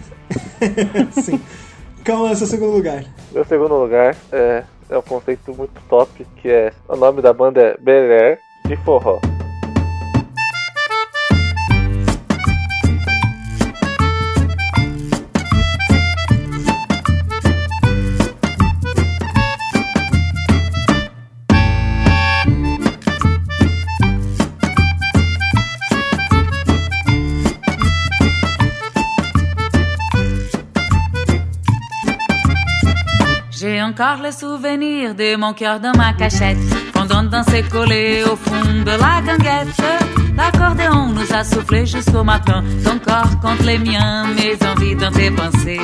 Sim. 1.13 1.41
Cauã, 2.03 2.35
seu 2.35 2.47
segundo 2.47 2.73
lugar. 2.73 3.05
Meu 3.33 3.45
segundo 3.45 3.75
lugar 3.75 4.17
é, 4.33 4.65
é 4.91 4.99
um 4.99 5.03
conceito 5.03 5.55
muito 5.55 5.81
top, 5.89 6.27
que 6.37 6.49
é. 6.49 6.73
O 6.89 6.97
nome 6.97 7.23
da 7.23 7.33
banda 7.33 7.61
é 7.61 7.77
Bel 7.79 8.11
Air 8.11 8.39
de 8.67 8.77
forró. 8.79 9.21
Encore 33.97 34.23
le 34.23 34.31
souvenir 34.31 35.15
de 35.15 35.37
mon 35.37 35.55
cœur 35.55 35.81
dans 35.81 35.97
ma 35.97 36.13
cachette, 36.13 36.59
pendant 36.93 37.23
danser 37.23 37.63
collé 37.63 38.23
au 38.31 38.37
fond 38.37 38.83
de 38.85 38.91
la 38.91 39.23
ganguette. 39.25 39.83
L'accordéon 40.37 41.07
nous 41.15 41.33
a 41.35 41.43
soufflé 41.43 41.87
jusqu'au 41.87 42.23
matin, 42.23 42.63
ton 42.85 42.99
corps 42.99 43.41
contre 43.41 43.65
les 43.65 43.79
miens, 43.79 44.27
mes 44.37 44.59
envies 44.69 44.97
dans 44.97 45.11
tes 45.11 45.31
pensées. 45.31 45.81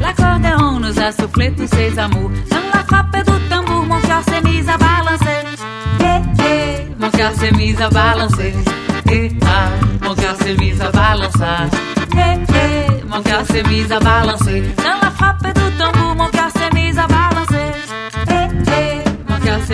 L'accordéon 0.00 0.80
nous 0.80 0.98
a 1.00 1.12
soufflé 1.12 1.54
tous 1.54 1.68
ses 1.68 1.96
amours, 1.96 2.32
dans 2.50 2.66
la 2.74 2.82
frappe 2.82 3.16
du 3.16 3.48
tambour, 3.48 3.84
mon 3.84 4.00
cœur 4.00 4.22
s'est 4.24 4.42
mis 4.42 4.68
à 4.68 4.76
balancer. 4.76 5.42
Yeah, 6.00 6.22
yeah, 6.38 6.84
mon 6.98 7.10
cœur 7.10 7.32
s'est 7.36 7.52
mis 7.52 7.80
à 7.80 7.88
balancer. 7.88 8.54
Et 9.12 9.30
ah, 9.46 9.68
mon 10.04 10.16
cœur 10.16 10.34
s'est 10.42 10.56
mis 10.56 10.72
à 10.80 10.90
balancer. 10.90 11.44
Eh, 12.12 12.18
eh, 12.18 13.04
mon 13.06 13.22
cœur 13.22 13.46
s'est 13.46 13.62
mis 13.62 13.92
à 13.92 14.00
balancer. 14.00 14.64
Dans 14.78 15.00
la 15.00 15.10
frappe 15.12 15.44
du 15.46 15.76
tambour, 15.78 16.16
mon 16.16 16.28
cœur 16.28 16.50
s'est 16.50 16.74
mis 16.74 16.98
à 16.98 17.06
balancer. 17.06 17.35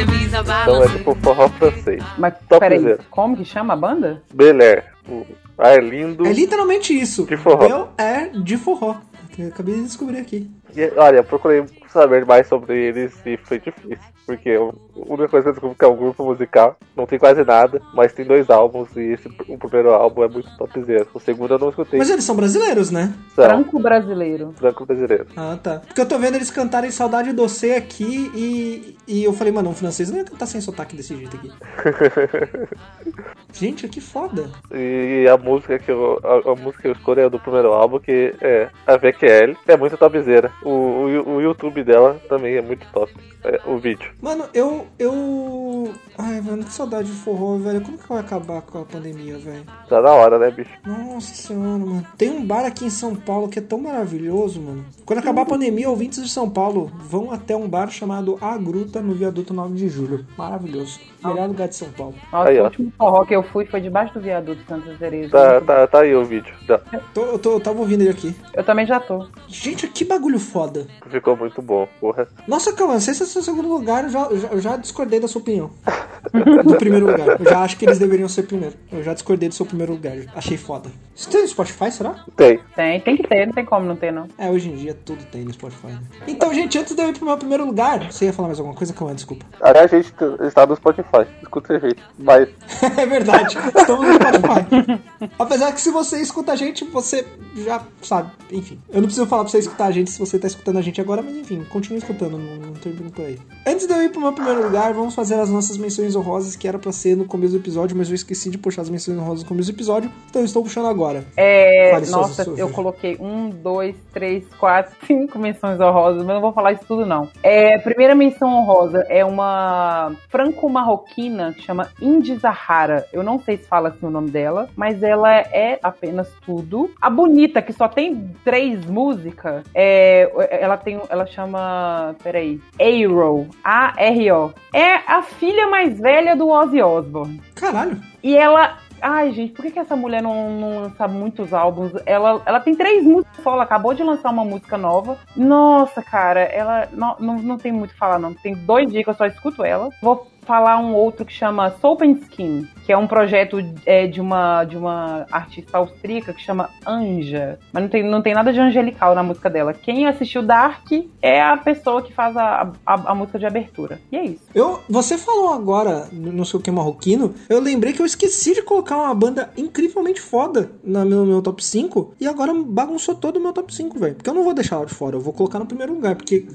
Então 0.01 0.41
é 0.41 0.43
balancer. 0.43 0.97
tipo 0.99 1.15
forró 1.17 1.49
francês. 1.51 2.03
Mas 2.17 2.35
Top 2.49 2.61
peraí, 2.61 2.79
zero. 2.81 3.05
como 3.11 3.37
que 3.37 3.45
chama 3.45 3.75
a 3.75 3.77
banda? 3.77 4.23
Bel 4.33 4.61
Air. 4.61 4.85
O 5.09 5.27
ar 5.59 5.83
lindo. 5.83 6.27
É 6.27 6.33
literalmente 6.33 6.99
isso. 6.99 7.27
De 7.27 7.37
forró. 7.37 7.69
Bel 7.69 7.93
Air 7.99 8.31
de 8.43 8.57
forró. 8.57 8.97
Eu 9.39 9.49
acabei 9.49 9.75
de 9.77 9.83
descobrir 9.83 10.19
aqui. 10.19 10.51
E, 10.77 10.93
olha, 10.97 11.17
eu 11.19 11.25
procurei 11.25 11.65
saber 11.89 12.25
mais 12.25 12.47
sobre 12.47 12.75
eles 12.79 13.13
e 13.27 13.37
foi 13.37 13.59
difícil. 13.59 13.99
Porque 14.25 14.49
eu- 14.51 14.73
a 14.97 15.13
única 15.13 15.29
coisa 15.29 15.43
que 15.43 15.49
eu 15.49 15.53
descobri 15.53 15.77
que 15.79 15.85
é 15.85 15.89
um 15.89 15.97
grupo 15.97 16.25
musical, 16.25 16.77
não 16.97 17.07
tem 17.07 17.19
quase 17.19 17.45
nada, 17.45 17.83
mas 17.93 18.13
tem 18.13 18.25
dois 18.25 18.49
álbuns 18.49 18.89
e 18.97 19.01
esse, 19.13 19.29
o 19.49 19.59
primeiro 19.59 19.91
álbum 19.91 20.23
é 20.23 20.29
muito 20.29 20.49
topzera. 20.57 21.07
O 21.13 21.19
segundo 21.21 21.55
eu 21.55 21.59
não 21.59 21.71
escutei. 21.71 21.99
Mas 21.99 22.09
eles 22.09 22.25
são 22.25 22.37
brasileiros, 22.37 22.91
né? 22.91 23.13
São, 23.35 23.45
Franco 23.45 23.79
brasileiro. 23.81 24.55
Franco 24.57 24.87
brasileiro. 24.87 25.27
Ah, 25.37 25.59
tá. 25.61 25.81
Porque 25.87 26.01
eu 26.01 26.07
tô 26.07 26.19
vendo 26.19 26.37
eles 26.37 26.51
cantarem 26.53 26.91
Saudade 26.91 27.33
do 27.33 27.43
Você 27.49 27.73
aqui 27.73 28.31
e, 28.35 28.97
e 29.09 29.25
eu 29.25 29.33
falei, 29.33 29.53
mano, 29.53 29.71
um 29.71 29.75
francês 29.75 30.09
não 30.09 30.19
ia 30.19 30.25
cantar 30.25 30.47
sem 30.47 30.61
sotaque 30.61 30.97
desse 30.97 31.17
jeito 31.17 31.37
aqui. 31.37 31.51
Gente, 33.53 33.87
que 33.89 34.01
foda. 34.01 34.49
E 34.73 35.27
a 35.29 35.37
música 35.37 35.79
que 35.79 35.91
eu, 35.91 36.19
a, 36.25 36.53
a 36.53 36.55
música 36.55 36.83
que 36.83 36.89
eu 36.89 36.93
escolhi 36.93 37.21
é 37.21 37.29
do 37.29 37.39
primeiro 37.39 37.73
álbum, 37.73 37.99
que 37.99 38.35
é 38.41 38.69
a 38.87 38.97
VQL. 38.97 39.57
É 39.67 39.77
muito 39.77 39.97
topzera. 39.99 40.51
O, 40.65 40.69
o, 40.69 41.35
o 41.37 41.41
YouTube 41.41 41.83
dela 41.83 42.21
também 42.29 42.57
é 42.57 42.63
muito 42.63 42.87
top. 42.93 43.13
É, 43.45 43.61
o 43.67 43.77
vídeo. 43.79 44.11
Mano, 44.21 44.45
eu. 44.55 44.87
eu. 44.99 45.93
Ai, 46.17 46.41
mano, 46.41 46.65
que 46.65 46.73
saudade 46.73 47.09
de 47.09 47.15
forró, 47.15 47.57
velho. 47.57 47.81
Como 47.81 47.99
que 47.99 48.09
vai 48.09 48.21
acabar 48.21 48.63
com 48.63 48.81
a 48.81 48.85
pandemia, 48.85 49.37
velho? 49.39 49.65
Tá 49.89 50.01
na 50.01 50.13
hora, 50.13 50.39
né, 50.39 50.51
bicho? 50.51 50.71
Nossa 50.87 51.35
senhora, 51.35 51.79
mano. 51.79 52.07
Tem 52.17 52.31
um 52.31 52.45
bar 52.45 52.65
aqui 52.65 52.85
em 52.85 52.91
São 52.91 53.17
Paulo 53.17 53.49
que 53.49 53.59
é 53.59 53.63
tão 53.63 53.81
maravilhoso, 53.81 54.61
mano. 54.61 54.85
Quando 55.05 55.19
acabar 55.19 55.43
a 55.43 55.47
pandemia, 55.47 55.91
ouvintes 55.91 56.23
de 56.23 56.29
São 56.29 56.49
Paulo 56.49 56.93
vão 57.01 57.33
até 57.33 57.57
um 57.57 57.69
bar 57.69 57.91
chamado 57.91 58.39
A 58.41 58.57
Gruta 58.57 59.01
no 59.01 59.15
viaduto 59.15 59.53
9 59.53 59.75
de 59.75 59.89
julho. 59.89 60.25
Maravilhoso. 60.39 61.01
Melhor 61.25 61.49
lugar 61.49 61.69
de 61.69 61.75
São 61.77 61.89
Paulo. 61.91 62.15
Nossa, 62.33 62.49
Aí, 62.49 62.59
o 62.59 62.63
ó. 62.63 62.65
último 62.67 62.93
forró 62.97 63.25
que 63.25 63.35
eu 63.35 63.43
fui 63.43 63.67
foi 63.67 63.81
debaixo 63.81 64.15
do 64.15 64.21
viaduto 64.21 64.61
Santa 64.69 64.95
Teresa. 64.99 65.31
Tá, 65.31 65.61
tá, 65.61 65.87
tá 65.87 66.01
aí 66.01 66.15
o 66.15 66.25
vídeo. 66.25 66.55
Tá. 66.67 66.79
Tô, 67.13 67.23
eu, 67.25 67.39
tô, 67.39 67.53
eu 67.53 67.61
tava 67.61 67.81
ouvindo 67.81 68.03
ele 68.03 68.11
aqui. 68.11 68.35
Eu 68.55 68.63
também 68.63 68.87
já 68.87 69.01
tô. 69.01 69.27
Gente, 69.49 69.89
que 69.89 70.05
bagulho 70.05 70.39
foda. 70.53 70.87
Ficou 71.11 71.37
muito 71.37 71.61
bom, 71.63 71.89
porra. 71.99 72.29
Nossa, 72.47 72.73
sei 73.01 73.15
se 73.15 73.23
esse 73.25 73.37
é 73.37 73.41
o 73.41 73.45
segundo 73.45 73.69
lugar, 73.69 74.05
eu 74.05 74.11
já, 74.11 74.21
eu 74.53 74.61
já, 74.61 74.77
discordei 74.77 75.19
da 75.19 75.27
sua 75.27 75.41
opinião. 75.41 75.71
Do 76.65 76.77
primeiro 76.77 77.07
lugar. 77.07 77.41
Eu 77.41 77.45
já 77.45 77.61
acho 77.61 77.77
que 77.77 77.85
eles 77.85 77.99
deveriam 77.99 78.29
ser 78.29 78.45
primeiro. 78.45 78.75
Eu 78.93 79.03
já 79.03 79.13
discordei 79.13 79.49
do 79.49 79.55
seu 79.55 79.67
primeiro 79.67 79.93
lugar. 79.93 80.17
Achei 80.37 80.57
foda. 80.57 80.89
Isso 81.15 81.29
tem 81.29 81.43
no 81.43 81.49
Spotify, 81.49 81.91
será? 81.91 82.25
Tem. 82.37 82.61
Tem, 82.77 83.01
tem 83.01 83.17
que 83.17 83.27
ter, 83.27 83.45
não 83.47 83.53
tem 83.53 83.65
como 83.65 83.87
não 83.87 83.97
ter, 83.97 84.13
não. 84.13 84.29
É, 84.39 84.49
hoje 84.49 84.71
em 84.71 84.77
dia 84.77 84.97
tudo 85.05 85.25
tem 85.25 85.45
no 85.45 85.53
Spotify. 85.53 85.89
né? 85.89 86.01
Então, 86.29 86.55
gente, 86.55 86.79
antes 86.79 86.95
de 86.95 87.03
eu 87.03 87.09
ir 87.09 87.13
pro 87.13 87.27
meu 87.27 87.37
primeiro 87.37 87.67
lugar, 87.67 88.11
você 88.11 88.27
ia 88.27 88.33
falar 88.33 88.49
mais 88.49 88.59
alguma 88.61 88.77
coisa? 88.77 88.93
Calma, 88.93 89.15
desculpa. 89.15 89.45
A 89.61 89.87
gente 89.87 90.15
está 90.47 90.65
no 90.65 90.77
Spotify. 90.77 91.27
Escuta 91.43 91.75
a 91.75 91.79
gente. 91.79 92.03
Mas 92.19 92.49
é 92.97 93.07
verdade, 93.07 93.59
estamos 93.77 94.07
no 94.07 94.15
Spotify. 94.15 95.31
Apesar 95.39 95.73
que 95.73 95.81
se 95.81 95.91
você 95.91 96.21
escuta 96.21 96.53
a 96.53 96.57
gente, 96.57 96.85
você 96.85 97.27
já 97.57 97.83
sabe. 98.01 98.31
Enfim, 98.51 98.81
eu 98.89 98.97
não 98.97 99.05
preciso 99.05 99.27
falar 99.27 99.43
pra 99.43 99.51
você 99.51 99.59
escutar 99.59 99.87
a 99.87 99.91
gente 99.91 100.11
se 100.11 100.19
você 100.19 100.39
tá 100.43 100.47
escutando 100.49 100.79
a 100.79 100.83
gente 100.83 101.01
agora, 101.01 101.23
mas 101.23 101.37
enfim, 101.37 101.65
continue 101.71 101.99
escutando, 101.99 102.37
não, 102.37 102.57
não 102.57 102.73
termino 102.75 103.11
por 103.11 103.25
aí. 103.25 103.39
Antes 103.67 103.87
de 103.87 103.93
eu 103.93 104.03
ir 104.03 104.11
pro 104.11 104.21
meu 104.21 104.33
primeiro 104.33 104.63
lugar, 104.65 104.93
vamos 104.93 105.15
fazer 105.15 105.37
as 105.37 105.49
nossas 105.49 105.77
menções 105.77 106.17
honrosas, 106.17 106.57
que 106.57 106.67
era 106.67 106.79
pra 106.79 106.93
ser 106.93 107.17
no 107.17 107.25
começo 107.25 107.53
do 107.53 107.59
episódio, 107.59 107.97
mas 107.97 108.09
eu 108.09 108.15
esqueci 108.15 108.51
de 108.51 108.59
puxar 108.59 108.83
as 108.83 108.91
menções 108.91 109.17
honrosas 109.19 109.43
no 109.43 109.49
começo 109.49 109.71
do 109.71 109.77
episódio, 109.77 110.11
então 110.29 110.43
eu 110.43 110.47
estou 110.47 110.63
puxando 110.63 110.87
agora. 110.87 111.25
É, 111.37 111.91
Fale 111.93 112.11
nossa, 112.11 112.43
eu 112.57 112.69
coloquei 112.71 113.17
um, 113.21 113.51
dois, 113.51 113.95
três, 114.13 114.45
quatro, 114.59 114.93
cinco 115.07 115.39
menções 115.39 115.81
honrosas, 115.81 116.25
mas 116.25 116.35
não 116.35 116.41
vou 116.41 116.53
falar 116.53 116.73
isso 116.73 116.85
tudo, 116.87 117.07
não. 117.07 117.29
É, 117.43 117.79
primeira 117.79 118.15
menção 118.15 118.53
honrosa 118.53 119.07
é 119.09 119.25
uma 119.25 120.13
franco-marroquina 120.29 121.53
que 121.53 121.63
chama 121.63 121.89
Indy 122.01 122.37
Zahara. 122.37 123.07
Eu 123.13 123.23
não 123.23 123.39
sei 123.39 123.59
se 123.59 123.65
fala 123.65 123.91
assim 123.91 124.07
o 124.07 124.11
nome 124.11 124.31
dela, 124.31 124.69
mas 124.77 125.03
ela 125.03 125.33
é 125.33 125.79
apenas 125.83 126.29
tudo. 126.45 126.91
A 127.01 127.09
bonita, 127.09 127.63
que 127.63 127.73
só 127.73 127.89
tem 127.89 128.31
três 128.45 128.85
músicas, 128.87 129.65
é, 129.75 130.32
ela 130.51 130.77
tem, 130.77 131.01
ela 131.09 131.27
chama, 131.27 132.15
peraí, 132.23 132.61
Aero, 132.81 133.49
A-R-O. 133.65 134.53
É 134.75 134.95
a 135.07 135.23
filha 135.23 135.67
mais 135.67 135.99
velha 135.99 136.37
do 136.37 136.49
Ozzy 136.49 136.83
Osbourne. 136.83 137.41
Caralho. 137.55 138.01
E 138.23 138.37
ela. 138.37 138.79
Ai, 139.05 139.33
gente, 139.33 139.53
por 139.53 139.63
que, 139.63 139.73
que 139.73 139.79
essa 139.81 139.97
mulher 139.97 140.23
não, 140.23 140.49
não 140.49 140.83
lança 140.83 141.09
muitos 141.09 141.53
álbuns? 141.53 141.91
Ela, 142.07 142.41
ela 142.47 142.61
tem 142.61 142.73
três 142.77 143.03
músicas 143.03 143.43
só, 143.43 143.55
ela 143.55 143.65
acabou 143.65 143.93
de 143.93 144.03
lançar 144.05 144.31
uma 144.31 144.45
música 144.45 144.79
nova. 144.79 145.19
Nossa, 145.37 146.01
cara, 146.01 146.41
ela 146.43 146.89
não, 146.93 147.17
não, 147.19 147.35
não 147.39 147.59
tem 147.59 147.73
muito 147.73 147.91
o 147.91 147.93
que 147.95 147.99
falar, 147.99 148.21
não. 148.21 148.33
Tem 148.33 148.55
dois 148.55 148.89
dias 148.93 149.03
que 149.03 149.11
eu 149.11 149.15
só 149.15 149.27
escuto 149.27 149.65
ela. 149.65 149.89
Vou 150.01 150.31
falar 150.43 150.79
um 150.79 150.95
outro 150.95 151.25
que 151.25 151.33
chama 151.33 151.71
Soap 151.81 152.03
and 152.03 152.19
Skin, 152.23 152.69
que 152.85 152.93
é 152.93 152.99
um 152.99 153.07
projeto 153.07 153.59
é, 153.87 154.07
de, 154.07 154.21
uma, 154.21 154.65
de 154.65 154.77
uma 154.77 155.27
artista 155.31 155.79
austríaca 155.79 156.33
que 156.33 156.43
chama 156.43 156.69
Anja. 156.87 157.59
Mas 157.73 157.83
não 157.83 157.91
tem, 157.91 158.03
não 158.03 158.23
tem 158.23 158.35
nada 158.35 158.53
de 158.53 158.61
angelical 158.61 159.15
na 159.15 159.23
música 159.23 159.49
dela. 159.49 159.73
Quem 159.73 160.07
assistiu 160.07 160.43
Dark 160.43 160.87
é 161.21 161.41
a 161.41 161.57
pessoa 161.57 162.03
que 162.03 162.13
faz 162.13 162.37
a, 162.37 162.73
a, 162.85 162.95
a 162.95 163.15
música 163.15 163.39
de 163.39 163.47
abertura. 163.47 164.01
E 164.11 164.17
é 164.17 164.25
isso. 164.25 164.43
Eu, 164.55 164.81
você 164.89 165.17
falou 165.17 165.53
agora, 165.53 166.09
no 166.13 166.45
seu 166.45 166.61
que 166.61 166.71
marroquino, 166.71 167.35
eu 167.49 167.61
lembrei 167.61 167.93
que 167.93 168.03
eu 168.03 168.07
esqueci 168.07 168.55
de 168.55 168.63
colocar 168.63 168.97
uma 168.97 169.15
banda 169.15 169.51
incrivelmente 169.57 170.21
foda 170.21 170.71
no 170.83 171.27
meu, 171.27 171.43
top 171.43 171.65
5 171.65 172.15
e 172.21 172.27
agora 172.27 172.53
bagunçou 172.55 173.15
todo 173.15 173.37
o 173.37 173.41
meu 173.41 173.53
top 173.53 173.75
5, 173.75 173.99
velho. 173.99 174.15
Porque 174.17 174.29
eu 174.29 174.35
não 174.35 174.45
vou 174.45 174.55
deixar 174.55 174.77
ela 174.77 174.87
de 174.87 174.95
fora, 174.95 175.17
eu 175.17 175.21
vou 175.21 175.33
colocar 175.33 175.59
no 175.59 175.67
primeiro 175.67 175.95
lugar, 175.95 176.17
porque 176.17 176.47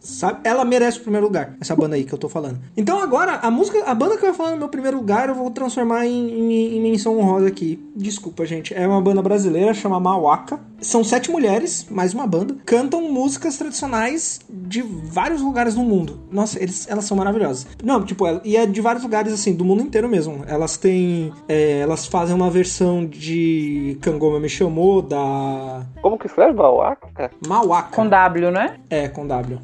sabe, 0.00 0.40
ela 0.44 0.64
merece 0.64 0.98
o 0.98 1.02
primeiro 1.02 1.26
lugar, 1.26 1.54
essa 1.60 1.74
banda 1.76 1.96
aí 1.96 2.04
que 2.04 2.12
eu 2.12 2.18
tô 2.18 2.28
falando. 2.28 2.58
Então 2.76 3.00
agora, 3.00 3.34
a 3.42 3.50
música, 3.50 3.82
a 3.84 3.94
banda 3.94 4.16
que 4.16 4.24
eu 4.24 4.28
ia 4.28 4.34
falar 4.34 4.50
no 4.52 4.56
meu 4.58 4.68
primeiro 4.68 4.96
lugar, 4.98 5.28
eu 5.28 5.34
vou 5.34 5.50
transformar 5.50 6.06
em, 6.06 6.28
em, 6.30 6.76
em 6.76 6.80
menção 6.82 7.18
honrosa 7.18 7.46
aqui. 7.48 7.78
Desculpa, 7.94 8.44
gente. 8.46 8.74
É 8.74 8.86
uma 8.86 9.00
banda 9.00 9.22
brasileira, 9.22 9.72
chama 9.74 9.98
Mawaka. 10.00 10.60
São 10.80 11.02
sete 11.02 11.30
mulheres, 11.30 11.86
mais 11.90 12.12
uma 12.12 12.26
banda, 12.26 12.54
cantam 12.66 13.00
músicas 13.10 13.56
tradicionais 13.56 14.40
de 14.48 14.82
vários 14.82 15.40
lugares 15.40 15.74
do 15.74 15.80
mundo. 15.80 16.20
Nossa, 16.30 16.62
eles, 16.62 16.86
elas 16.88 17.04
são 17.06 17.16
maravilhosas. 17.16 17.66
Não, 17.82 18.04
tipo, 18.04 18.26
ela- 18.26 18.42
e 18.44 18.56
é 18.56 18.66
de 18.66 18.80
vários 18.82 19.02
lugares, 19.02 19.32
assim, 19.32 19.54
do 19.54 19.64
mundo 19.64 19.82
inteiro 19.82 20.06
mesmo. 20.08 20.44
Elas 20.46 20.76
têm. 20.76 21.32
é, 21.48 21.78
elas 21.80 22.06
fazem 22.06 22.34
uma 22.36 22.50
versão 22.50 23.06
de 23.06 23.96
Kangoma 24.02 24.38
Me 24.38 24.48
Chamou, 24.50 25.00
da. 25.00 25.86
Como 26.02 26.18
que 26.18 26.26
escreve 26.26 26.52
Mauaca? 26.52 27.30
Mauaca. 27.46 27.96
Com 27.96 28.06
W, 28.08 28.50
né? 28.50 28.76
É, 28.90 29.08
com 29.08 29.26
W, 29.26 29.58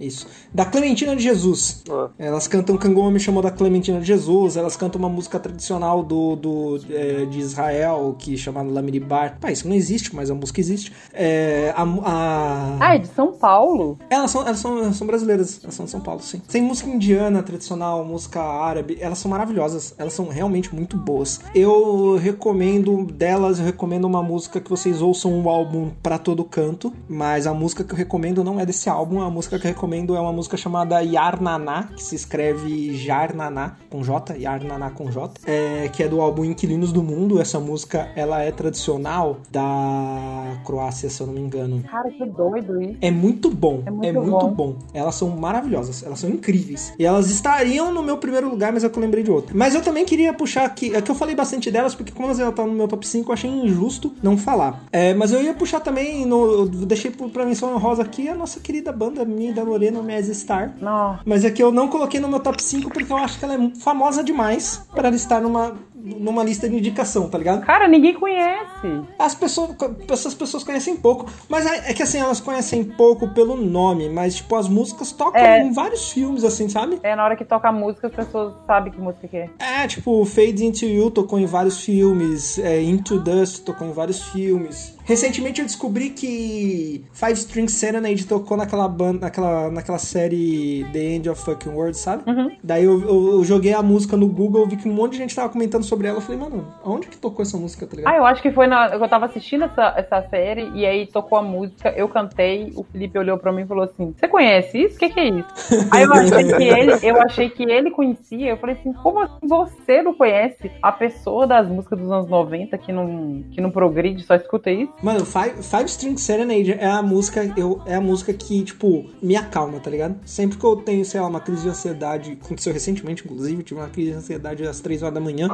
isso. 0.00 0.26
Da 0.52 0.64
Clementina 0.64 1.14
de 1.16 1.22
Jesus. 1.22 1.82
Elas 2.18 2.46
cantam 2.48 2.76
Kangoma 2.76 3.10
Me 3.10 3.20
Chamou 3.20 3.42
da 3.42 3.50
Clementina 3.50 4.00
de 4.00 4.06
Jesus, 4.06 4.56
elas 4.56 4.76
cantam 4.76 4.98
uma 4.98 5.08
música 5.08 5.38
tradicional 5.38 6.02
do, 6.02 6.36
do 6.36 6.80
é, 6.90 7.24
de 7.26 7.38
Israel, 7.38 8.14
que 8.18 8.34
é 8.34 8.36
chamada 8.36 8.68
Lamiribar. 8.70 9.38
Pá, 9.40 9.50
isso 9.52 9.68
não 9.68 9.74
existe, 9.74 10.14
mas 10.14 10.30
a 10.30 10.34
música 10.34 10.60
existe. 10.60 10.92
É, 11.12 11.72
a, 11.76 11.82
a- 11.82 12.76
Ah, 12.80 12.94
é 12.94 12.98
de 12.98 13.08
São 13.08 13.32
Paulo? 13.32 13.98
Elas 14.10 14.30
são, 14.30 14.42
elas, 14.42 14.58
são, 14.58 14.78
elas 14.78 14.96
são 14.96 15.06
brasileiras, 15.06 15.60
elas 15.62 15.74
são 15.74 15.84
de 15.84 15.90
São 15.90 16.00
Paulo, 16.00 16.20
sim. 16.20 16.40
Tem 16.50 16.60
música 16.62 16.88
indiana 16.90 17.42
tradicional, 17.42 18.04
música 18.04 18.40
árabe, 18.42 18.98
elas 19.00 19.18
são 19.18 19.30
maravilhosas, 19.30 19.94
elas 19.98 20.12
são 20.12 20.28
realmente 20.28 20.74
muito 20.74 20.96
boas. 20.96 21.40
Eu 21.54 22.16
recomendo 22.16 23.04
delas, 23.06 23.58
eu 23.58 23.64
recomendo 23.64 24.04
uma 24.06 24.22
música 24.22 24.60
que 24.60 24.70
vocês 24.70 25.00
ouçam 25.02 25.40
o 25.42 25.48
álbum 25.48 25.90
pra 26.02 26.18
todo 26.18 26.42
canto, 26.44 26.92
mas 27.08 27.46
a 27.46 27.54
música 27.54 27.84
que 27.84 27.92
eu 27.92 27.96
recomendo 27.96 28.42
não 28.42 28.58
é 28.58 28.66
desse 28.66 28.88
álbum, 28.88 29.20
a 29.22 29.30
música 29.30 29.58
que 29.58 29.66
eu 29.66 29.68
recomendo 29.70 29.83
é 30.16 30.20
uma 30.20 30.32
música 30.32 30.56
chamada 30.56 31.00
Yarnaná, 31.00 31.88
que 31.94 32.02
se 32.02 32.14
escreve 32.14 32.96
Jarnaná 32.96 33.76
com 33.90 34.02
J, 34.02 34.36
Yarnaná 34.36 34.90
com 34.90 35.10
J, 35.10 35.40
é, 35.46 35.88
que 35.88 36.02
é 36.02 36.08
do 36.08 36.20
álbum 36.20 36.44
Inquilinos 36.44 36.92
do 36.92 37.02
Mundo. 37.02 37.40
Essa 37.40 37.60
música, 37.60 38.08
ela 38.16 38.42
é 38.42 38.50
tradicional 38.50 39.38
da 39.50 40.58
Croácia, 40.64 41.08
se 41.08 41.20
eu 41.20 41.26
não 41.26 41.34
me 41.34 41.40
engano. 41.40 41.82
Cara, 41.82 42.10
que 42.10 42.24
doido 42.26 42.80
isso. 42.82 42.96
É 43.00 43.10
muito 43.10 43.50
bom. 43.50 43.82
É 43.86 43.90
muito 43.90 44.14
muito, 44.20 44.48
bom. 44.48 44.72
bom. 44.72 44.76
Elas 44.92 45.14
são 45.14 45.28
maravilhosas. 45.30 46.02
Elas 46.02 46.18
são 46.18 46.30
incríveis. 46.30 46.92
E 46.98 47.04
elas 47.04 47.30
estariam 47.30 47.92
no 47.92 48.02
meu 48.02 48.18
primeiro 48.18 48.48
lugar, 48.48 48.72
mas 48.72 48.84
é 48.84 48.88
que 48.88 48.98
eu 48.98 49.02
lembrei 49.02 49.22
de 49.22 49.30
outra. 49.30 49.54
Mas 49.56 49.74
eu 49.74 49.82
também 49.82 50.04
queria 50.04 50.32
puxar 50.32 50.64
aqui. 50.64 50.94
É 50.94 51.00
que 51.00 51.10
eu 51.10 51.14
falei 51.14 51.34
bastante 51.34 51.70
delas, 51.70 51.94
porque 51.94 52.12
como 52.12 52.28
elas 52.28 52.38
estão 52.38 52.66
no 52.66 52.72
meu 52.72 52.88
top 52.88 53.06
5, 53.06 53.28
eu 53.28 53.32
achei 53.32 53.50
injusto 53.50 54.12
não 54.22 54.36
falar. 54.36 54.84
É, 54.92 55.14
mas 55.14 55.32
eu 55.32 55.42
ia 55.42 55.54
puxar 55.54 55.80
também. 55.80 56.24
No, 56.26 56.52
eu 56.52 56.66
deixei 56.66 57.10
pra 57.10 57.44
menção 57.44 57.76
rosa 57.78 58.02
aqui 58.02 58.28
a 58.28 58.34
nossa 58.34 58.60
querida 58.60 58.92
banda, 58.92 59.24
minha 59.24 59.52
da 59.52 59.64
Lorena, 59.74 60.02
Mez 60.02 60.26
Star. 60.28 60.72
Não. 60.80 61.18
Mas 61.24 61.44
é 61.44 61.50
que 61.50 61.62
eu 61.62 61.72
não 61.72 61.88
coloquei 61.88 62.20
no 62.20 62.28
meu 62.28 62.40
top 62.40 62.62
5 62.62 62.90
porque 62.90 63.12
eu 63.12 63.16
acho 63.16 63.38
que 63.38 63.44
ela 63.44 63.54
é 63.54 63.70
famosa 63.80 64.22
demais 64.22 64.86
para 64.94 65.08
ela 65.08 65.16
estar 65.16 65.40
numa 65.40 65.74
numa 66.06 66.44
lista 66.44 66.68
de 66.68 66.76
indicação, 66.76 67.30
tá 67.30 67.38
ligado? 67.38 67.64
Cara, 67.64 67.88
ninguém 67.88 68.12
conhece. 68.12 69.02
As 69.18 69.34
pessoas, 69.34 69.70
essas 70.10 70.34
pessoas 70.34 70.62
conhecem 70.62 70.96
pouco, 70.96 71.24
mas 71.48 71.64
é, 71.64 71.90
é 71.90 71.94
que 71.94 72.02
assim, 72.02 72.18
elas 72.18 72.40
conhecem 72.40 72.84
pouco 72.84 73.28
pelo 73.28 73.56
nome, 73.56 74.10
mas 74.10 74.34
tipo, 74.36 74.54
as 74.54 74.68
músicas 74.68 75.12
tocam 75.12 75.40
É. 75.40 75.62
em 75.62 75.72
vários 75.72 76.12
filmes, 76.12 76.44
assim, 76.44 76.68
sabe? 76.68 76.98
É, 77.02 77.16
na 77.16 77.24
hora 77.24 77.34
que 77.34 77.44
toca 77.44 77.70
a 77.70 77.72
música, 77.72 78.08
as 78.08 78.12
pessoas 78.12 78.52
sabem 78.66 78.92
que 78.92 79.00
música 79.00 79.26
que 79.26 79.34
é. 79.34 79.48
É, 79.58 79.86
tipo, 79.86 80.22
Fade 80.26 80.66
Into 80.66 80.84
You 80.84 81.10
tocou 81.10 81.38
em 81.38 81.46
vários 81.46 81.82
filmes, 81.82 82.58
é, 82.58 82.82
Into 82.82 83.18
Dust 83.18 83.64
tocou 83.64 83.86
em 83.88 83.92
vários 83.92 84.22
filmes. 84.24 84.93
Recentemente 85.04 85.60
eu 85.60 85.66
descobri 85.66 86.10
que 86.10 87.04
Five 87.12 87.32
String 87.34 87.68
Serenade 87.68 88.26
tocou 88.26 88.56
naquela 88.56 88.88
banda, 88.88 89.20
naquela, 89.20 89.70
naquela 89.70 89.98
série 89.98 90.86
The 90.92 90.98
End 90.98 91.28
of 91.28 91.42
Fucking 91.44 91.70
World, 91.70 91.96
sabe? 91.96 92.22
Daí 92.62 92.84
eu, 92.84 93.00
eu- 93.02 93.30
eu 93.34 93.44
joguei 93.44 93.74
a 93.74 93.82
música 93.82 94.16
no 94.16 94.26
Google, 94.28 94.66
vi 94.66 94.76
que 94.76 94.88
um 94.88 94.92
monte 94.94 95.12
de 95.12 95.18
gente 95.18 95.34
tava 95.36 95.48
comentando 95.50 95.82
sobre 95.84 96.06
ela. 96.08 96.16
Eu 96.18 96.22
falei, 96.22 96.40
mano, 96.40 96.66
aonde 96.82 97.08
que 97.08 97.16
tocou 97.18 97.42
essa 97.42 97.56
música, 97.58 97.86
tá 97.86 97.96
ligado? 97.96 98.12
Ah, 98.14 98.16
eu 98.16 98.24
acho 98.24 98.40
que 98.40 98.50
foi 98.50 98.66
na. 98.66 98.88
Eu 98.88 99.08
tava 99.08 99.26
assistindo 99.26 99.64
essa, 99.64 99.94
essa 99.96 100.22
série 100.28 100.70
e 100.74 100.86
aí 100.86 101.06
tocou 101.06 101.36
a 101.38 101.42
música, 101.42 101.90
eu 101.96 102.08
cantei, 102.08 102.72
o 102.74 102.82
Felipe 102.84 103.18
olhou 103.18 103.36
pra 103.36 103.52
mim 103.52 103.62
e 103.62 103.66
falou 103.66 103.84
assim: 103.84 104.14
Você 104.18 104.26
conhece 104.26 104.78
isso? 104.84 104.96
O 104.96 104.98
que, 104.98 105.10
que 105.10 105.20
é 105.20 105.28
isso? 105.28 105.48
Aí 105.90 106.02
eu 106.04 106.12
achei 106.12 106.44
que 106.44 106.62
ele, 106.62 106.92
eu 107.02 107.22
achei 107.22 107.50
que 107.50 107.62
ele 107.64 107.90
conhecia. 107.90 108.50
Eu 108.50 108.56
falei 108.56 108.76
assim, 108.76 108.92
como 108.94 109.20
assim 109.20 109.34
você 109.46 110.02
não 110.02 110.14
conhece 110.14 110.70
a 110.82 110.90
pessoa 110.92 111.46
das 111.46 111.68
músicas 111.68 111.98
dos 111.98 112.10
anos 112.10 112.28
90 112.28 112.76
que 112.78 112.92
não, 112.92 113.44
que 113.50 113.60
não 113.60 113.70
progride, 113.70 114.22
só 114.22 114.34
escuta 114.34 114.70
isso? 114.70 114.93
Mano, 115.02 115.24
Five, 115.26 115.62
Five 115.62 115.84
String 115.84 116.16
Serenade 116.16 116.72
é 116.72 116.86
a 116.86 117.02
música, 117.02 117.44
eu, 117.58 117.82
é 117.84 117.94
a 117.96 118.00
música 118.00 118.32
que, 118.32 118.62
tipo, 118.64 119.04
me 119.20 119.36
acalma, 119.36 119.78
tá 119.78 119.90
ligado? 119.90 120.16
Sempre 120.24 120.56
que 120.56 120.64
eu 120.64 120.76
tenho, 120.76 121.04
sei 121.04 121.20
lá, 121.20 121.26
uma 121.26 121.40
crise 121.40 121.62
de 121.62 121.68
ansiedade, 121.68 122.38
aconteceu 122.42 122.72
recentemente, 122.72 123.22
inclusive, 123.22 123.62
tive 123.62 123.80
uma 123.80 123.88
crise 123.88 124.12
de 124.12 124.16
ansiedade 124.16 124.66
às 124.66 124.80
3 124.80 125.02
horas 125.02 125.14
da 125.14 125.20
manhã. 125.20 125.48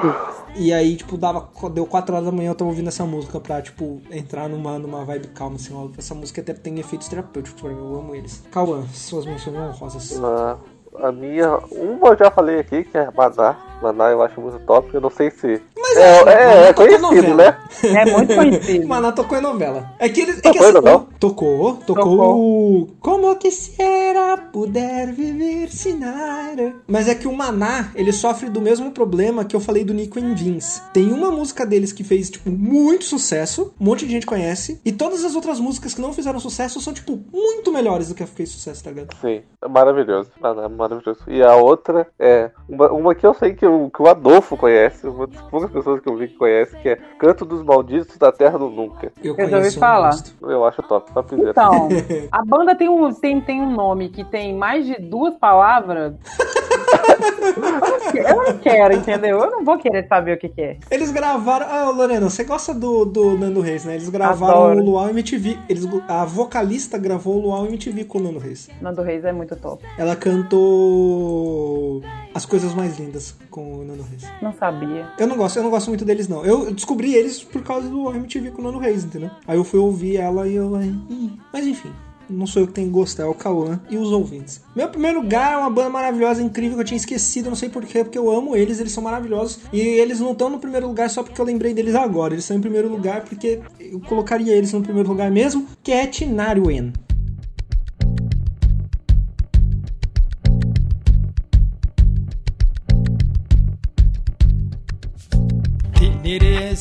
E 0.55 0.72
aí, 0.72 0.95
tipo, 0.95 1.16
dava, 1.16 1.49
deu 1.72 1.84
4 1.84 2.14
horas 2.14 2.26
da 2.26 2.32
manhã, 2.32 2.51
eu 2.51 2.55
tava 2.55 2.70
ouvindo 2.70 2.88
essa 2.88 3.05
música 3.05 3.41
pra, 3.41 3.61
tipo, 3.61 4.01
entrar 4.12 4.49
numa, 4.49 4.78
numa 4.78 5.05
vibe 5.05 5.28
calma, 5.28 5.57
assim, 5.57 5.74
ó. 5.74 5.88
Essa 5.99 6.14
música 6.14 6.41
até 6.41 6.53
tem 6.55 6.78
efeitos 6.78 7.09
terapêuticos 7.09 7.61
pra 7.61 7.70
mim, 7.70 7.78
eu 7.78 7.97
amo 7.99 8.14
eles. 8.14 8.45
Cauã, 8.53 8.84
suas 8.93 9.26
menções 9.26 9.57
honrosas. 9.57 10.18
Na- 10.20 10.59
a 10.97 11.11
minha. 11.11 11.57
Uma 11.72 12.09
eu 12.11 12.18
já 12.18 12.30
falei 12.30 12.61
aqui, 12.61 12.84
que 12.84 12.97
é 12.99 13.11
Maná. 13.11 13.57
Maná 13.82 14.10
eu 14.10 14.22
acho 14.22 14.40
muito 14.40 14.58
top. 14.60 14.92
Eu 14.92 15.00
não 15.00 15.10
sei 15.10 15.30
se. 15.30 15.60
Mas 15.76 15.96
é, 15.96 16.20
assim, 16.20 16.28
é, 16.28 16.46
Maná 16.46 16.52
é 16.52 16.72
tocou 16.72 16.86
em 16.86 17.00
conhecido, 17.00 17.34
né? 17.34 17.58
É 17.82 18.04
muito 18.04 18.34
conhecido. 18.34 18.86
Maná 18.88 19.12
tocou 19.12 19.38
em 19.38 19.40
novela. 19.40 19.92
É 19.98 20.08
que 20.08 20.20
ele. 20.20 20.32
É 20.32 20.34
Tocou 20.34 20.52
que 20.52 20.58
em 20.58 20.62
assim, 20.62 20.72
novela? 20.72 21.06
Tocou, 21.18 21.74
tocou 21.86 22.38
o 22.38 22.88
Como 23.00 23.34
quisiera 23.36 24.36
poder 24.36 25.12
viver 25.12 25.68
sin 25.70 25.98
nada. 25.98 26.74
Mas 26.86 27.08
é 27.08 27.14
que 27.14 27.28
o 27.28 27.36
Maná, 27.36 27.90
ele 27.94 28.12
sofre 28.12 28.48
do 28.48 28.60
mesmo 28.60 28.90
problema 28.90 29.44
que 29.44 29.54
eu 29.54 29.60
falei 29.60 29.84
do 29.84 29.94
Nico 29.94 30.18
and 30.18 30.34
Vince. 30.34 30.82
Tem 30.92 31.12
uma 31.12 31.30
música 31.30 31.66
deles 31.66 31.92
que 31.92 32.04
fez, 32.04 32.30
tipo, 32.30 32.50
muito 32.50 33.04
sucesso, 33.04 33.72
um 33.80 33.84
monte 33.84 34.06
de 34.06 34.12
gente 34.12 34.26
conhece, 34.26 34.80
e 34.84 34.92
todas 34.92 35.24
as 35.24 35.34
outras 35.34 35.60
músicas 35.60 35.94
que 35.94 36.00
não 36.00 36.12
fizeram 36.12 36.40
sucesso 36.40 36.80
são, 36.80 36.92
tipo, 36.92 37.18
muito 37.32 37.72
melhores 37.72 38.08
do 38.08 38.14
que 38.14 38.22
a 38.22 38.26
que 38.26 38.36
fez 38.36 38.50
sucesso, 38.50 38.82
tá 38.82 38.90
ligado? 38.90 39.14
Sim, 39.20 39.42
é 39.62 39.68
maravilhoso. 39.68 40.30
Maná, 40.40 40.68
maravilhoso. 40.68 41.20
E 41.26 41.42
a 41.42 41.56
outra 41.56 42.06
é. 42.18 42.50
Uma, 42.68 42.90
uma 42.92 43.14
que 43.14 43.26
eu 43.26 43.34
sei 43.34 43.54
que 43.54 43.66
o, 43.70 43.90
que 43.90 44.02
o 44.02 44.08
Adolfo 44.08 44.56
conhece, 44.56 45.06
uma 45.06 45.26
das 45.26 45.40
poucas 45.42 45.70
pessoas 45.70 46.00
que 46.00 46.08
eu 46.08 46.16
vi 46.16 46.28
que 46.28 46.36
conhece, 46.36 46.76
que 46.76 46.88
é 46.88 46.96
Canto 47.18 47.44
dos 47.44 47.62
Malditos 47.62 48.16
da 48.16 48.32
Terra 48.32 48.58
do 48.58 48.68
Nunca. 48.68 49.12
Eu, 49.22 49.36
Eu 49.36 49.48
já 49.48 49.58
ouvi 49.58 49.70
falar. 49.72 50.14
Eu 50.42 50.64
acho 50.64 50.82
top, 50.82 51.12
topzera. 51.12 51.50
Então, 51.50 51.88
a 52.30 52.44
banda 52.44 52.74
tem 52.74 52.88
um, 52.88 53.12
tem, 53.12 53.40
tem 53.40 53.60
um 53.60 53.70
nome 53.70 54.08
que 54.08 54.24
tem 54.24 54.54
mais 54.54 54.86
de 54.86 54.96
duas 55.00 55.34
palavras. 55.36 56.14
Eu 58.14 58.36
não 58.36 58.58
quero, 58.58 58.94
entendeu? 58.94 59.38
Eu 59.38 59.50
não 59.50 59.64
vou 59.64 59.78
querer 59.78 60.06
saber 60.06 60.36
o 60.36 60.38
que, 60.38 60.48
que 60.48 60.60
é. 60.60 60.76
Eles 60.90 61.10
gravaram. 61.10 61.66
Ah, 61.68 61.90
Lorena, 61.90 62.28
você 62.28 62.44
gosta 62.44 62.74
do, 62.74 63.04
do 63.04 63.36
Nando 63.36 63.60
Reis, 63.60 63.84
né? 63.84 63.94
Eles 63.94 64.08
gravaram 64.08 64.64
Adoro. 64.64 64.80
o 64.80 64.84
Luau 64.84 65.08
MTV. 65.10 65.58
Eles, 65.68 65.86
a 66.08 66.24
vocalista 66.24 66.98
gravou 66.98 67.36
o 67.36 67.40
Luau 67.40 67.66
MTV 67.66 68.04
com 68.04 68.18
o 68.18 68.22
Nando 68.22 68.38
Reis. 68.38 68.68
Nando 68.80 69.02
Reis 69.02 69.24
é 69.24 69.32
muito 69.32 69.56
top. 69.56 69.84
Ela 69.98 70.16
cantou 70.16 72.02
As 72.34 72.44
Coisas 72.46 72.74
Mais 72.74 72.98
Lindas 72.98 73.36
com 73.50 73.59
o 73.61 73.84
Nando 73.84 74.02
Reis. 74.02 74.22
Não 74.42 74.52
sabia. 74.52 75.08
Eu 75.18 75.26
não 75.26 75.36
gosto, 75.36 75.56
eu 75.56 75.62
não 75.62 75.70
gosto 75.70 75.88
muito 75.88 76.04
deles, 76.04 76.28
não. 76.28 76.44
Eu 76.44 76.72
descobri 76.72 77.14
eles 77.14 77.42
por 77.42 77.62
causa 77.62 77.88
do 77.88 78.12
MTV 78.14 78.50
com 78.50 78.62
o 78.62 78.64
Nando 78.64 78.78
Reis, 78.78 79.04
entendeu? 79.04 79.30
Aí 79.46 79.56
eu 79.56 79.64
fui 79.64 79.78
ouvir 79.80 80.16
ela 80.16 80.48
e 80.48 80.54
eu. 80.54 80.80
"Ih." 80.82 81.32
Mas 81.52 81.66
enfim. 81.66 81.90
Não 82.32 82.46
sou 82.46 82.62
eu 82.62 82.68
que 82.68 82.74
tenho 82.74 82.86
que 82.86 82.92
gostar, 82.92 83.24
é 83.24 83.26
o 83.26 83.34
Cauã 83.34 83.80
e 83.90 83.98
os 83.98 84.12
ouvintes. 84.12 84.61
Meu 84.76 84.88
primeiro 84.88 85.20
lugar 85.20 85.54
é 85.54 85.56
uma 85.56 85.68
banda 85.68 85.90
maravilhosa, 85.90 86.40
incrível, 86.40 86.76
que 86.76 86.82
eu 86.82 86.86
tinha 86.86 86.96
esquecido, 86.96 87.48
não 87.48 87.56
sei 87.56 87.68
porquê, 87.68 88.04
porque 88.04 88.16
eu 88.16 88.30
amo 88.30 88.54
eles, 88.54 88.78
eles 88.78 88.92
são 88.92 89.02
maravilhosos. 89.02 89.58
E 89.72 89.80
eles 89.80 90.20
não 90.20 90.30
estão 90.30 90.48
no 90.48 90.61
primeiro 90.61 90.86
lugar 90.86 91.11
só 91.11 91.24
porque 91.24 91.40
eu 91.40 91.44
lembrei 91.44 91.74
deles 91.74 91.94
agora. 91.96 92.32
Eles 92.32 92.44
estão 92.44 92.56
em 92.56 92.61
primeiro 92.61 92.88
lugar 92.88 93.22
porque 93.22 93.58
eu 93.80 93.98
colocaria 94.00 94.54
eles 94.54 94.72
no 94.72 94.80
primeiro 94.80 95.08
lugar 95.08 95.28
mesmo, 95.28 95.66
que 95.82 95.90
é 95.90 96.06
Tinariwen. 96.06 96.92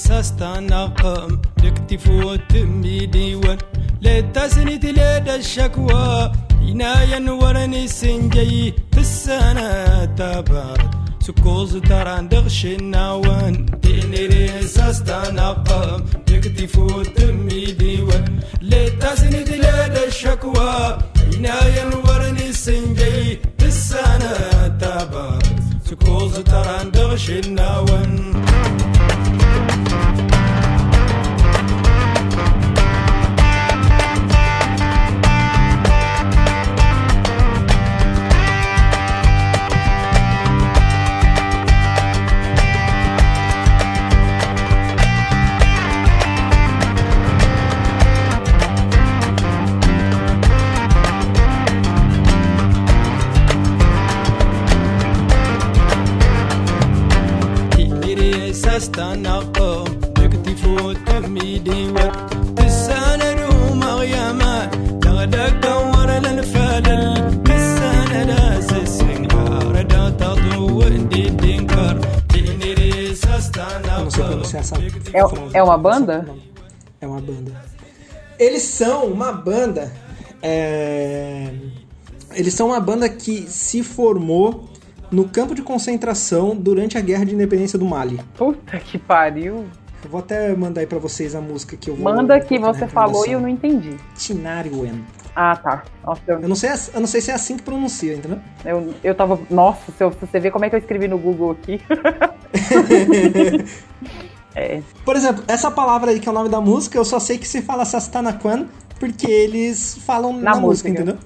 ساستناقم. 0.07 1.41
لكتفو 1.63 2.35
تميدي 2.35 3.35
لا 4.01 4.19
لتسند 4.19 4.85
لدى 4.85 5.35
الشكوى 5.35 6.31
عنايا 6.61 7.31
ورني 7.31 7.87
سنجي. 7.87 8.73
في 8.91 8.99
السنة 8.99 10.05
تبارك 10.05 10.89
سكوز 11.21 11.77
تران 11.77 12.29
دغش 12.29 12.65
الناوان 12.65 13.65
ديني 13.83 14.27
ريساس 14.27 15.03
تناقم 15.03 16.05
تكتفو 16.25 17.03
تميدي 17.03 17.95
لا 18.61 18.87
لتسند 18.87 19.49
لدى 19.49 20.03
الشكوى 20.07 20.97
عنايا 21.33 21.85
ورني 22.05 22.53
سنجي. 22.53 23.39
في 23.59 23.65
السنة 23.65 24.67
تبارك 24.81 25.55
سكوز 25.85 26.33
تران 26.39 26.91
دغش 26.91 27.29
الناوان 27.29 28.11
النوان 58.78 58.78
تقدري 58.78 58.80
سستنقم 58.80 59.84
لكتفو 60.18 60.92
تمي 60.92 61.58
ديوان 61.58 62.12
تساند 62.56 63.38
ومغيما 63.50 64.70
تغدق 65.02 65.76
ور 65.76 66.10
الفلل 66.16 67.42
تساند 67.44 68.30
اسسنهار 68.30 69.82
دا 69.82 70.10
تضو 70.10 70.82
دي 70.88 71.28
دينكر 71.30 71.98
تقدري 72.28 73.14
Eu 73.96 74.04
não 74.04 74.10
sei 74.10 74.20
سستنقم 74.20 74.26
pronunciar 74.26 74.60
essa 74.62 74.76
É, 75.12 75.58
é 75.58 75.62
uma 75.62 75.78
banda? 75.78 76.16
É 77.00 77.06
uma 77.06 77.20
banda. 77.20 77.52
Eles 78.38 78.62
são 78.62 79.04
uma 79.06 79.32
banda. 79.32 79.92
é, 80.42 81.50
Eles 82.34 82.54
são 82.54 82.66
uma 82.68 82.80
banda 82.80 83.08
que 83.08 83.34
se 83.48 83.82
formou 83.82 84.68
no 85.11 85.27
campo 85.27 85.53
de 85.55 85.61
concentração 85.61 86.55
durante 86.55 86.97
a 86.97 87.01
Guerra 87.01 87.25
de 87.25 87.33
Independência 87.33 87.77
do 87.77 87.85
Mali. 87.85 88.19
Puta 88.37 88.77
que 88.79 88.97
pariu. 88.97 89.65
Eu 90.03 90.09
vou 90.09 90.21
até 90.21 90.55
mandar 90.55 90.81
aí 90.81 90.87
pra 90.87 90.97
vocês 90.97 91.35
a 91.35 91.41
música 91.41 91.75
que 91.75 91.89
eu 91.89 91.95
vou. 91.95 92.03
Manda 92.03 92.39
que 92.39 92.57
você 92.57 92.87
falou 92.87 93.27
e 93.27 93.33
eu 93.33 93.41
não 93.41 93.49
entendi. 93.49 93.97
Tinariwen. 94.15 95.03
Ah, 95.35 95.57
tá. 95.57 95.83
Nossa, 96.05 96.21
eu, 96.27 96.39
Eu 96.39 96.47
não, 96.47 96.55
sei, 96.55 96.69
eu 96.93 96.99
não 97.01 97.07
sei 97.07 97.21
se 97.21 97.31
é 97.31 97.33
assim 97.33 97.57
que 97.57 97.63
pronuncia, 97.63 98.15
entendeu? 98.15 98.39
eu, 98.65 98.93
eu 99.03 99.13
tava. 99.13 99.39
Nossa, 99.49 99.91
se, 99.91 100.03
você 100.03 100.39
vê 100.39 100.51
como 100.51 100.65
é 100.65 100.69
que 100.69 100.75
eu 100.75 100.79
escrevi 100.79 101.07
no 101.07 101.17
Google 101.17 101.51
aqui. 101.51 101.81
é. 104.55 104.81
Por 105.03 105.15
exemplo, 105.15 105.43
essa 105.47 105.69
palavra 105.69 106.11
aí 106.11 106.19
que 106.19 106.27
é 106.27 106.31
o 106.31 106.35
nome 106.35 106.49
da 106.49 106.61
música, 106.61 106.97
eu 106.97 107.05
só 107.05 107.19
sei 107.19 107.37
que 107.37 107.47
se 107.47 107.61
fala 107.61 107.85
Sastanakwan 107.85 108.67
porque 108.99 109.29
eles 109.31 109.97
falam 110.05 110.33
na, 110.33 110.53
Na 110.53 110.59
música, 110.59 110.89
música. 110.89 110.91
entendeu? 110.91 111.17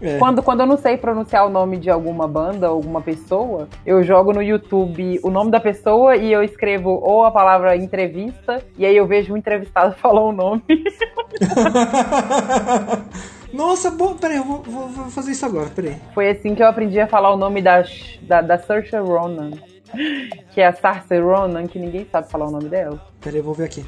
É. 0.00 0.18
Quando, 0.18 0.42
quando 0.42 0.60
eu 0.60 0.66
não 0.66 0.76
sei 0.76 0.96
pronunciar 0.96 1.46
o 1.46 1.50
nome 1.50 1.78
de 1.78 1.90
alguma 1.90 2.28
banda, 2.28 2.66
alguma 2.66 3.00
pessoa, 3.00 3.68
eu 3.84 4.02
jogo 4.02 4.32
no 4.32 4.42
YouTube 4.42 5.18
o 5.22 5.30
nome 5.30 5.50
da 5.50 5.60
pessoa 5.60 6.16
e 6.16 6.30
eu 6.32 6.42
escrevo 6.42 6.90
ou 7.02 7.24
a 7.24 7.30
palavra 7.30 7.76
entrevista, 7.76 8.62
e 8.76 8.84
aí 8.84 8.96
eu 8.96 9.06
vejo 9.06 9.32
o 9.32 9.36
entrevistado 9.38 9.94
falar 9.96 10.22
o 10.22 10.32
nome. 10.32 10.62
Nossa, 13.52 13.90
bom, 13.90 14.14
peraí, 14.14 14.36
eu 14.36 14.44
vou, 14.44 14.62
vou- 14.62 14.88
vou 14.88 15.04
fazer 15.06 15.32
isso 15.32 15.46
agora, 15.46 15.68
peraí. 15.70 15.96
Foi 16.14 16.28
assim 16.28 16.54
que 16.54 16.62
eu 16.62 16.66
aprendi 16.66 17.00
a 17.00 17.06
falar 17.06 17.32
o 17.32 17.36
nome 17.36 17.62
da, 17.62 17.84
da, 18.22 18.42
da 18.42 18.58
Saoirse 18.58 18.96
Ronan. 18.98 19.52
que 20.52 20.60
é 20.60 20.66
a 20.66 20.74
Saoirse 20.74 21.18
Ronan, 21.20 21.66
que 21.66 21.78
ninguém 21.78 22.06
sabe 22.10 22.30
falar 22.30 22.48
o 22.48 22.50
nome 22.50 22.68
dela. 22.68 23.00
Peraí, 23.20 23.38
eu 23.38 23.44
vou 23.44 23.54
ver 23.54 23.64
aqui. 23.64 23.84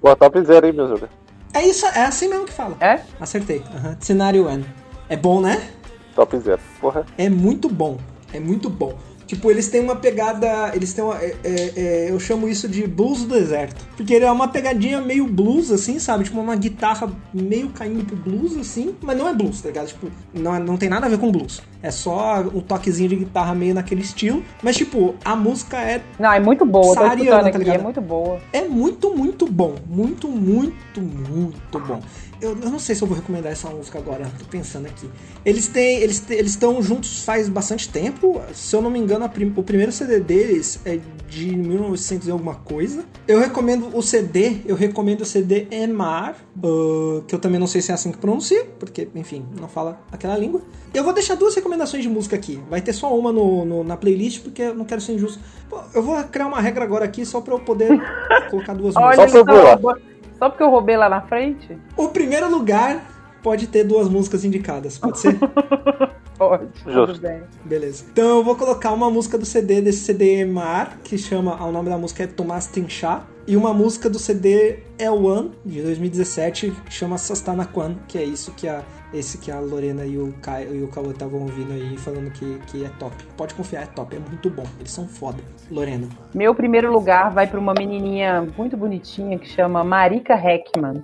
Pô, 0.00 0.16
top 0.16 0.40
zero, 0.42 0.66
hein, 0.66 0.72
meu 0.72 0.88
Júlio? 0.88 1.08
É 1.52 1.62
isso, 1.66 1.86
é 1.86 2.04
assim 2.04 2.28
mesmo 2.28 2.46
que 2.46 2.52
fala. 2.52 2.76
É? 2.80 3.00
Acertei. 3.20 3.58
Uhum. 3.58 3.96
Cenário 4.00 4.48
N. 4.48 4.64
É 5.08 5.16
bom, 5.16 5.40
né? 5.40 5.70
Top 6.14 6.36
zero. 6.38 6.60
Porra. 6.80 7.06
É 7.16 7.28
muito 7.28 7.68
bom. 7.68 7.98
É 8.32 8.40
muito 8.40 8.68
bom. 8.68 8.94
Tipo, 9.28 9.50
eles 9.50 9.68
têm 9.68 9.82
uma 9.82 9.94
pegada. 9.94 10.72
Eles 10.74 10.94
têm 10.94 11.04
uma. 11.04 11.16
é- 11.18 11.36
é- 11.44 11.72
é, 11.76 12.10
eu 12.10 12.18
chamo 12.18 12.48
isso 12.48 12.66
de 12.66 12.86
blues 12.86 13.24
do 13.24 13.34
deserto. 13.34 13.86
Porque 13.94 14.14
ele 14.14 14.24
é 14.24 14.32
uma 14.32 14.48
pegadinha 14.48 15.02
meio 15.02 15.26
blues, 15.26 15.70
assim, 15.70 15.98
sabe? 15.98 16.24
Tipo, 16.24 16.40
uma 16.40 16.56
guitarra 16.56 17.10
meio 17.34 17.68
caindo 17.68 18.06
pro 18.06 18.16
blues, 18.16 18.56
assim. 18.56 18.94
Mas 19.02 19.18
não 19.18 19.28
é 19.28 19.34
blues, 19.34 19.60
tá 19.60 19.68
ligado? 19.68 19.88
Tipo, 19.88 20.10
não, 20.32 20.54
é- 20.54 20.58
não 20.58 20.78
tem 20.78 20.88
nada 20.88 21.04
a 21.04 21.08
ver 21.10 21.18
com 21.18 21.30
blues. 21.30 21.60
É 21.82 21.90
só 21.90 22.40
um 22.40 22.60
toquezinho 22.60 23.10
de 23.10 23.16
guitarra 23.16 23.54
meio 23.54 23.74
naquele 23.74 24.00
estilo. 24.00 24.42
Mas, 24.62 24.76
tipo, 24.76 25.14
a 25.22 25.36
música 25.36 25.76
é. 25.76 26.00
Não, 26.18 26.32
é 26.32 26.40
muito 26.40 26.64
boa, 26.64 26.86
escutando 26.86 27.08
tá 27.42 27.48
aqui, 27.48 27.58
ligado? 27.58 27.80
é 27.80 27.82
muito 27.82 28.00
boa. 28.00 28.40
É 28.50 28.62
muito, 28.62 29.14
muito 29.14 29.46
bom. 29.46 29.74
Muito, 29.86 30.26
muito, 30.26 31.00
muito 31.02 31.78
bom. 31.80 32.00
Eu, 32.40 32.50
eu 32.50 32.70
não 32.70 32.78
sei 32.78 32.94
se 32.94 33.02
eu 33.02 33.08
vou 33.08 33.16
recomendar 33.16 33.50
essa 33.50 33.68
música 33.68 33.98
agora, 33.98 34.30
tô 34.38 34.44
pensando 34.44 34.86
aqui. 34.86 35.10
Eles 35.44 35.66
têm. 35.66 35.98
Eles 35.98 36.22
eles 36.30 36.52
estão 36.52 36.80
juntos 36.80 37.24
faz 37.24 37.48
bastante 37.48 37.88
tempo. 37.88 38.40
Se 38.54 38.76
eu 38.76 38.80
não 38.80 38.90
me 38.90 38.98
engano, 38.98 39.24
a 39.24 39.28
prim- 39.28 39.52
o 39.56 39.62
primeiro 39.62 39.90
CD 39.90 40.20
deles 40.20 40.78
é 40.84 41.00
de 41.28 41.56
1900 41.56 42.28
e 42.28 42.30
alguma 42.30 42.54
coisa. 42.54 43.04
Eu 43.26 43.40
recomendo 43.40 43.90
o 43.92 44.00
CD, 44.02 44.58
eu 44.66 44.76
recomendo 44.76 45.22
o 45.22 45.24
CD 45.24 45.66
Emar, 45.70 46.36
ah, 46.62 47.22
que 47.26 47.34
eu 47.34 47.38
também 47.40 47.58
não 47.58 47.66
sei 47.66 47.82
se 47.82 47.90
é 47.90 47.94
assim 47.94 48.12
que 48.12 48.18
pronuncia, 48.18 48.64
porque, 48.78 49.08
enfim, 49.16 49.44
não 49.60 49.68
fala 49.68 50.00
aquela 50.12 50.36
língua. 50.38 50.60
Eu 50.94 51.02
vou 51.02 51.12
deixar 51.12 51.34
duas 51.34 51.54
recomendações 51.56 52.04
de 52.04 52.08
música 52.08 52.36
aqui. 52.36 52.60
Vai 52.70 52.80
ter 52.80 52.92
só 52.92 53.18
uma 53.18 53.32
no, 53.32 53.64
no- 53.64 53.82
na 53.84 53.96
playlist, 53.96 54.42
porque 54.42 54.62
eu 54.62 54.74
não 54.76 54.84
quero 54.84 55.00
ser 55.00 55.12
injusto. 55.14 55.40
Pô, 55.68 55.80
eu 55.92 56.02
vou 56.04 56.22
criar 56.24 56.46
uma 56.46 56.60
regra 56.60 56.84
agora 56.84 57.04
aqui 57.04 57.26
só 57.26 57.40
pra 57.40 57.52
eu 57.54 57.58
poder 57.58 57.90
colocar 58.48 58.74
duas 58.74 58.94
Olha, 58.96 59.22
músicas. 59.26 59.32
só, 59.82 59.94
só 60.38 60.48
porque 60.48 60.62
eu 60.62 60.70
roubei 60.70 60.96
lá 60.96 61.08
na 61.08 61.22
frente? 61.22 61.76
O 61.96 62.08
primeiro 62.08 62.50
lugar 62.50 63.02
pode 63.42 63.66
ter 63.66 63.84
duas 63.84 64.08
músicas 64.08 64.44
indicadas, 64.44 64.98
pode 64.98 65.18
ser? 65.18 65.36
Pode, 66.38 66.68
Justo. 66.84 67.14
tudo 67.14 67.20
bem. 67.20 67.42
Beleza. 67.64 68.04
Então 68.12 68.38
eu 68.38 68.44
vou 68.44 68.54
colocar 68.54 68.92
uma 68.92 69.10
música 69.10 69.36
do 69.36 69.44
CD 69.44 69.80
desse 69.80 70.04
CD 70.04 70.44
Mar, 70.44 70.98
que 71.02 71.18
chama. 71.18 71.60
O 71.66 71.72
nome 71.72 71.90
da 71.90 71.98
música 71.98 72.22
é 72.22 72.26
Tomás 72.28 72.68
Tinchá. 72.68 73.24
E 73.48 73.56
uma 73.56 73.72
música 73.72 74.10
do 74.10 74.18
CD 74.18 74.80
L1 74.98 75.52
de 75.64 75.80
2017 75.80 76.70
que 76.84 76.92
chama 76.92 77.16
Sastana 77.16 77.64
Kwan, 77.64 77.94
que 78.06 78.18
é 78.18 78.22
isso 78.22 78.52
que 78.52 78.68
a. 78.68 78.82
Esse 79.10 79.38
que 79.38 79.50
a 79.50 79.58
Lorena 79.58 80.04
e 80.04 80.18
o 80.18 80.34
Caio 80.42 80.76
e 80.76 80.82
o 80.82 80.88
Cauã 80.88 81.12
estavam 81.12 81.40
ouvindo 81.40 81.72
aí 81.72 81.96
falando 81.96 82.30
que, 82.30 82.58
que 82.66 82.84
é 82.84 82.90
top. 82.98 83.16
Pode 83.38 83.54
confiar, 83.54 83.84
é 83.84 83.86
top, 83.86 84.14
é 84.14 84.18
muito 84.18 84.50
bom. 84.50 84.66
Eles 84.78 84.92
são 84.92 85.08
foda. 85.08 85.38
Lorena. 85.70 86.06
Meu 86.34 86.54
primeiro 86.54 86.92
lugar 86.92 87.30
vai 87.30 87.46
pra 87.46 87.58
uma 87.58 87.72
menininha 87.72 88.46
muito 88.54 88.76
bonitinha 88.76 89.38
que 89.38 89.48
chama 89.48 89.82
Marika 89.82 90.34
Heckman. 90.34 91.00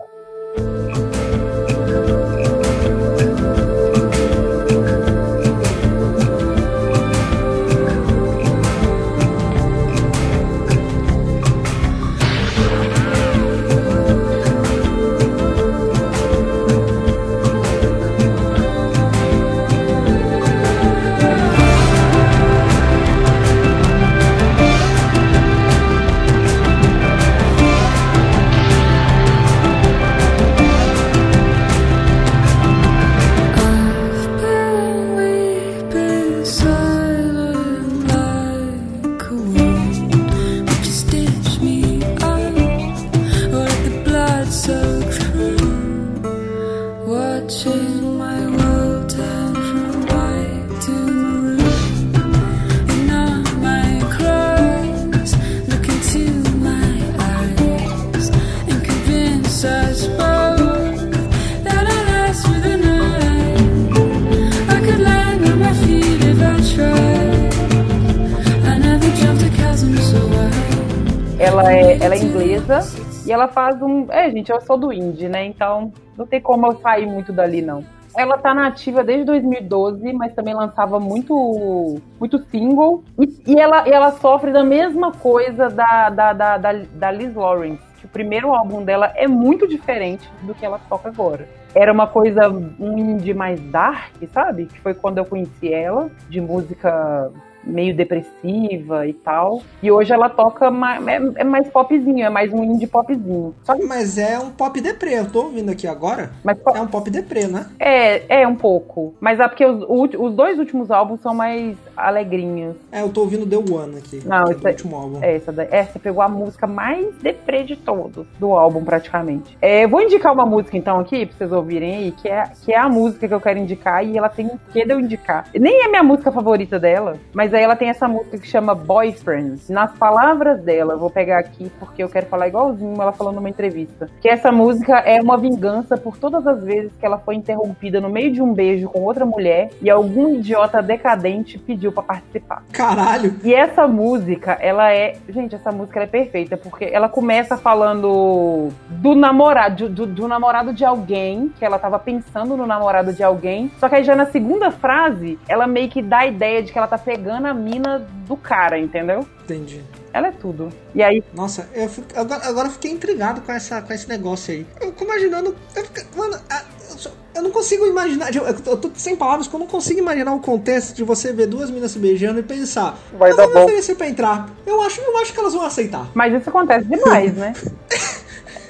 Ela 73.44 73.48
faz 73.48 73.80
um. 73.82 74.06
É, 74.10 74.30
gente, 74.30 74.50
eu 74.50 74.60
sou 74.60 74.78
do 74.78 74.92
indie, 74.92 75.28
né? 75.28 75.44
Então 75.44 75.92
não 76.16 76.26
tem 76.26 76.40
como 76.40 76.66
eu 76.66 76.76
sair 76.80 77.06
muito 77.06 77.32
dali, 77.32 77.60
não. 77.60 77.84
Ela 78.16 78.38
tá 78.38 78.54
na 78.54 78.68
ativa 78.68 79.02
desde 79.02 79.24
2012, 79.24 80.12
mas 80.12 80.32
também 80.34 80.54
lançava 80.54 81.00
muito, 81.00 82.00
muito 82.18 82.38
single. 82.50 83.02
E, 83.18 83.52
e 83.52 83.60
ela, 83.60 83.88
e 83.88 83.92
ela 83.92 84.12
sofre 84.12 84.52
da 84.52 84.62
mesma 84.62 85.12
coisa 85.12 85.68
da, 85.68 86.10
da, 86.10 86.32
da, 86.32 86.56
da, 86.58 86.72
da 86.72 87.10
Liz 87.10 87.34
Lawrence. 87.34 87.82
Que 87.98 88.06
o 88.06 88.08
primeiro 88.08 88.54
álbum 88.54 88.84
dela 88.84 89.12
é 89.16 89.26
muito 89.26 89.66
diferente 89.66 90.30
do 90.42 90.54
que 90.54 90.64
ela 90.64 90.80
toca 90.88 91.08
agora. 91.08 91.48
Era 91.74 91.92
uma 91.92 92.06
coisa 92.06 92.48
um 92.48 92.96
indie 92.96 93.34
mais 93.34 93.60
dark, 93.60 94.14
sabe? 94.32 94.66
Que 94.66 94.80
foi 94.80 94.94
quando 94.94 95.18
eu 95.18 95.24
conheci 95.24 95.72
ela, 95.72 96.08
de 96.28 96.40
música 96.40 97.32
meio 97.66 97.94
depressiva 97.94 99.06
e 99.06 99.12
tal. 99.12 99.62
E 99.82 99.90
hoje 99.90 100.12
ela 100.12 100.28
toca 100.28 100.70
mais, 100.70 101.06
é, 101.06 101.20
é 101.36 101.44
mais 101.44 101.68
popzinho, 101.68 102.24
é 102.24 102.30
mais 102.30 102.52
um 102.52 102.62
indie 102.62 102.86
popzinho. 102.86 103.54
Só 103.64 103.74
que 103.74 103.84
Mas 103.84 104.18
é 104.18 104.38
um 104.38 104.50
pop 104.50 104.80
deprê, 104.80 105.18
eu 105.18 105.30
tô 105.30 105.44
ouvindo 105.44 105.70
aqui 105.70 105.86
agora. 105.86 106.30
Mas 106.42 106.58
é 106.74 106.80
um 106.80 106.86
pop 106.86 107.08
deprê, 107.10 107.46
né? 107.46 107.66
É, 107.78 108.42
é 108.42 108.48
um 108.48 108.54
pouco. 108.56 109.14
Mas 109.20 109.40
é 109.40 109.48
porque 109.48 109.64
os, 109.64 109.84
os 110.18 110.34
dois 110.34 110.58
últimos 110.58 110.90
álbuns 110.90 111.20
são 111.20 111.34
mais 111.34 111.76
alegrinhos. 111.96 112.76
É, 112.92 113.02
eu 113.02 113.08
tô 113.08 113.22
ouvindo 113.22 113.46
The 113.46 113.56
One 113.72 113.98
aqui, 113.98 114.20
Não, 114.24 114.44
é 114.48 114.52
esse 114.52 114.66
é- 114.66 114.70
último 114.70 114.96
álbum. 114.96 115.18
É, 115.22 115.36
essa 115.36 115.52
daí, 115.52 115.68
é, 115.70 115.84
você 115.84 115.98
pegou 115.98 116.22
a 116.22 116.28
música 116.28 116.66
mais 116.66 117.06
deprê 117.22 117.62
de 117.62 117.76
todos 117.76 118.26
do 118.38 118.52
álbum, 118.52 118.84
praticamente. 118.84 119.56
É, 119.60 119.84
eu 119.84 119.88
vou 119.88 120.00
indicar 120.02 120.32
uma 120.32 120.46
música 120.46 120.76
então 120.76 120.98
aqui, 120.98 121.26
pra 121.26 121.36
vocês 121.36 121.52
ouvirem 121.52 121.96
aí, 121.96 122.12
que 122.12 122.28
é, 122.28 122.44
que 122.64 122.72
é 122.72 122.78
a 122.78 122.88
música 122.88 123.26
que 123.28 123.34
eu 123.34 123.40
quero 123.40 123.58
indicar 123.58 124.04
e 124.04 124.16
ela 124.18 124.28
tem 124.28 124.46
o 124.46 124.60
que 124.72 124.84
de 124.84 124.92
eu 124.92 125.00
indicar. 125.00 125.46
Nem 125.54 125.84
é 125.84 125.88
minha 125.88 126.02
música 126.02 126.30
favorita 126.32 126.78
dela, 126.78 127.16
mas 127.32 127.52
aí 127.54 127.62
ela 127.62 127.76
tem 127.76 127.88
essa 127.88 128.08
música 128.08 128.38
que 128.38 128.46
chama 128.46 128.74
Boyfriends. 128.74 129.68
Nas 129.68 129.92
palavras 129.96 130.60
dela, 130.62 130.94
eu 130.94 130.98
vou 130.98 131.10
pegar 131.10 131.38
aqui 131.38 131.70
porque 131.78 132.02
eu 132.02 132.08
quero 132.08 132.26
falar 132.26 132.48
igualzinho 132.48 132.94
ela 133.00 133.12
falou 133.12 133.32
numa 133.32 133.48
entrevista. 133.48 134.08
Que 134.20 134.28
essa 134.28 134.50
música 134.50 134.98
é 134.98 135.20
uma 135.20 135.36
vingança 135.36 135.96
por 135.96 136.16
todas 136.16 136.46
as 136.46 136.62
vezes 136.62 136.92
que 136.98 137.04
ela 137.04 137.18
foi 137.18 137.34
interrompida 137.34 138.00
no 138.00 138.08
meio 138.08 138.32
de 138.32 138.42
um 138.42 138.52
beijo 138.52 138.88
com 138.88 139.02
outra 139.02 139.24
mulher 139.24 139.70
e 139.80 139.90
algum 139.90 140.34
idiota 140.34 140.82
decadente 140.82 141.58
pediu 141.58 141.92
pra 141.92 142.02
participar. 142.02 142.62
Caralho! 142.72 143.36
E 143.42 143.54
essa 143.54 143.86
música, 143.86 144.52
ela 144.60 144.92
é. 144.92 145.14
Gente, 145.28 145.54
essa 145.54 145.70
música 145.70 146.00
é 146.02 146.06
perfeita, 146.06 146.56
porque 146.56 146.84
ela 146.84 147.08
começa 147.08 147.56
falando 147.56 148.68
do 148.88 149.14
namorado, 149.14 149.88
do, 149.88 150.06
do 150.06 150.28
namorado 150.28 150.72
de 150.72 150.84
alguém, 150.84 151.52
que 151.58 151.64
ela 151.64 151.78
tava 151.78 151.98
pensando 151.98 152.56
no 152.56 152.66
namorado 152.66 153.12
de 153.12 153.22
alguém. 153.22 153.70
Só 153.78 153.88
que 153.88 153.96
aí 153.96 154.04
já 154.04 154.16
na 154.16 154.26
segunda 154.26 154.70
frase, 154.70 155.38
ela 155.48 155.66
meio 155.66 155.88
que 155.88 156.02
dá 156.02 156.18
a 156.18 156.26
ideia 156.26 156.62
de 156.62 156.72
que 156.72 156.78
ela 156.78 156.86
tá 156.86 156.98
pegando 156.98 157.43
a 157.46 157.54
mina 157.54 158.06
do 158.26 158.36
cara, 158.36 158.78
entendeu? 158.78 159.26
Entendi. 159.44 159.82
Ela 160.12 160.28
é 160.28 160.32
tudo. 160.32 160.68
E 160.94 161.02
aí. 161.02 161.22
Nossa, 161.34 161.68
eu 161.74 161.88
fico- 161.88 162.06
agora, 162.14 162.46
agora 162.46 162.68
eu 162.68 162.72
fiquei 162.72 162.90
intrigado 162.92 163.40
com, 163.40 163.50
essa, 163.52 163.82
com 163.82 163.92
esse 163.92 164.08
negócio 164.08 164.54
aí. 164.54 164.66
Eu 164.80 164.88
fico 164.88 165.04
imaginando. 165.04 165.56
Eu 165.74 165.84
fico- 165.84 166.16
mano, 166.16 166.34
eu, 166.34 167.10
eu 167.34 167.42
não 167.42 167.50
consigo 167.50 167.84
imaginar. 167.86 168.32
Eu, 168.34 168.44
eu 168.46 168.76
tô 168.76 168.90
sem 168.94 169.16
palavras 169.16 169.46
porque 169.48 169.56
eu 169.56 169.60
não 169.60 169.66
consigo 169.66 169.98
imaginar 169.98 170.32
o 170.32 170.38
contexto 170.40 170.94
de 170.94 171.02
você 171.02 171.32
ver 171.32 171.46
duas 171.48 171.68
meninas 171.68 171.90
se 171.90 171.98
beijando 171.98 172.38
e 172.38 172.42
pensar. 172.44 172.96
Vai 173.18 173.32
eu 173.32 173.36
dar 173.36 173.42
vou 173.46 173.54
me 173.54 173.60
bom." 173.60 173.64
oferecer 173.66 173.96
pra 173.96 174.08
entrar. 174.08 174.48
Eu 174.64 174.80
acho, 174.82 175.00
eu 175.00 175.18
acho 175.18 175.32
que 175.32 175.40
elas 175.40 175.52
vão 175.52 175.64
aceitar. 175.66 176.06
Mas 176.14 176.32
isso 176.32 176.48
acontece 176.48 176.86
demais, 176.86 177.34
né? 177.36 177.52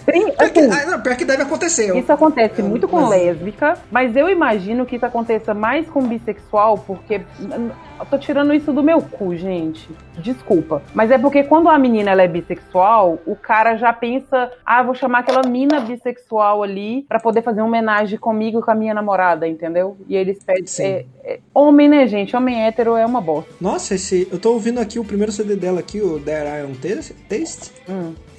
Sim, 0.05 0.31
Pior 0.33 0.51
que, 0.51 0.61
assim, 0.61 0.91
não, 0.91 1.01
pior 1.01 1.17
que 1.17 1.25
deve 1.25 1.43
acontecer. 1.43 1.89
Eu- 1.89 1.97
Isso 1.99 2.13
acontece 2.13 2.61
muito 2.63 2.87
com 2.87 3.01
mas- 3.01 3.09
lésbica, 3.09 3.79
mas 3.91 4.15
eu 4.15 4.29
imagino 4.29 4.85
que 4.85 4.97
isso 4.97 5.07
aconteça 5.07 5.55
mais 5.55 5.89
com 5.89 6.07
bissexual, 6.07 6.77
porque. 6.77 7.23
Eu 7.99 8.07
tô 8.07 8.19
tirando 8.19 8.53
isso 8.53 8.73
do 8.73 8.83
meu 8.83 9.01
cu, 9.01 9.37
gente. 9.37 9.89
Desculpa. 10.19 10.83
Mas 10.95 11.11
é 11.11 11.19
porque 11.19 11.45
quando 11.45 11.69
a 11.69 11.79
menina 11.79 12.11
ela 12.11 12.23
é 12.23 12.29
bissexual, 12.29 13.19
o 13.27 13.35
cara 13.37 13.77
já 13.77 13.93
pensa, 13.93 14.51
ah, 14.65 14.83
vou 14.83 14.95
chamar 14.95 15.21
aquela 15.21 15.43
mina 15.49 15.81
bissexual 15.81 16.63
ali 16.63 17.05
pra 17.09 17.19
poder 17.21 17.43
fazer 17.43 17.61
uma 17.61 17.69
homenagem 17.69 18.19
comigo 18.19 18.59
e 18.59 18.63
com 18.63 18.71
a 18.71 18.75
minha 18.75 18.95
namorada, 18.95 19.47
entendeu? 19.47 19.97
E 20.09 20.17
eles 20.17 20.43
pedem. 20.45 20.65
é- 20.81 21.05
é- 21.25 21.39
homem, 21.53 21.89
né, 21.89 22.07
gente? 22.07 22.37
Homem 22.37 22.65
hétero 22.65 22.97
é 22.97 23.05
uma 23.07 23.21
bosta. 23.21 23.51
Nossa, 23.61 23.95
esse. 23.95 24.29
Eu 24.31 24.39
tô 24.39 24.53
ouvindo 24.53 24.81
aqui 24.81 24.99
o 24.99 25.05
primeiro 25.05 25.33
CD 25.33 25.57
dela 25.57 25.81
aqui, 25.81 26.01
o 26.01 26.19
There 26.21 26.47
Iron 26.61 26.75
Taste. 26.75 27.15
Taste. 27.29 27.73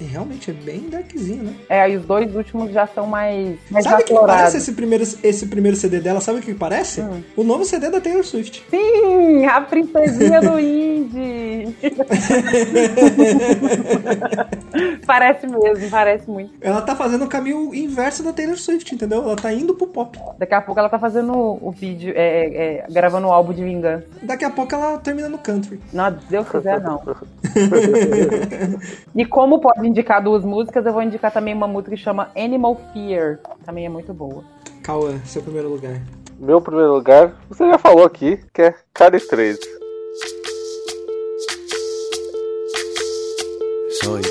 E 0.00 0.04
realmente 0.04 0.50
é 0.50 0.54
bem 0.54 0.88
darkzinho, 0.90 1.44
né? 1.44 1.54
É, 1.68 1.80
aí 1.80 1.96
os 1.96 2.04
dois 2.04 2.34
últimos 2.34 2.70
já 2.72 2.86
são 2.86 3.06
mais. 3.06 3.58
mais 3.70 3.84
Sabe 3.84 4.02
o 4.02 4.04
que 4.04 4.14
parece 4.14 4.58
esse 4.58 4.72
primeiro, 4.72 5.04
esse 5.22 5.46
primeiro 5.46 5.76
CD 5.76 6.00
dela? 6.00 6.20
Sabe 6.20 6.40
o 6.40 6.42
que 6.42 6.52
parece? 6.54 7.02
O 7.36 7.42
novo 7.42 7.64
CD 7.64 7.88
da 7.88 8.00
Taylor 8.00 8.24
Swift. 8.24 8.64
Sim, 8.70 9.45
a 9.46 9.60
princesinha 9.60 10.40
do 10.40 10.58
indie. 10.58 11.76
parece 15.06 15.46
mesmo, 15.46 15.90
parece 15.90 16.30
muito. 16.30 16.52
Ela 16.60 16.82
tá 16.82 16.94
fazendo 16.94 17.24
o 17.24 17.28
caminho 17.28 17.74
inverso 17.74 18.22
da 18.22 18.32
Taylor 18.32 18.56
Swift, 18.56 18.94
entendeu? 18.94 19.22
Ela 19.22 19.36
tá 19.36 19.52
indo 19.52 19.74
pro 19.74 19.86
pop. 19.86 20.18
Daqui 20.38 20.54
a 20.54 20.60
pouco 20.60 20.78
ela 20.78 20.88
tá 20.88 20.98
fazendo 20.98 21.32
o 21.34 21.70
vídeo, 21.70 22.12
é, 22.16 22.78
é, 22.78 22.86
gravando 22.90 23.28
o 23.28 23.32
álbum 23.32 23.52
de 23.52 23.64
vingança. 23.64 24.06
Daqui 24.22 24.44
a 24.44 24.50
pouco 24.50 24.74
ela 24.74 24.98
termina 24.98 25.28
no 25.28 25.38
country. 25.38 25.80
Não, 25.92 26.12
Deus 26.28 26.48
quiser, 26.48 26.80
não. 26.80 27.00
E 29.14 29.24
como 29.24 29.60
pode 29.60 29.86
indicar 29.86 30.22
duas 30.22 30.44
músicas, 30.44 30.84
eu 30.84 30.92
vou 30.92 31.02
indicar 31.02 31.32
também 31.32 31.54
uma 31.54 31.66
música 31.66 31.96
que 31.96 32.02
chama 32.02 32.30
Animal 32.36 32.78
Fear. 32.92 33.38
Também 33.64 33.86
é 33.86 33.88
muito 33.88 34.12
boa. 34.12 34.44
Cauã, 34.82 35.18
seu 35.24 35.42
primeiro 35.42 35.68
lugar. 35.68 36.00
Meu 36.38 36.60
primeiro 36.60 36.92
lugar, 36.92 37.34
você 37.48 37.66
já 37.66 37.78
falou 37.78 38.04
aqui, 38.04 38.38
que 38.52 38.60
é 38.60 38.74
Cali 38.92 39.18
3. 39.18 39.58
Soy, 44.02 44.22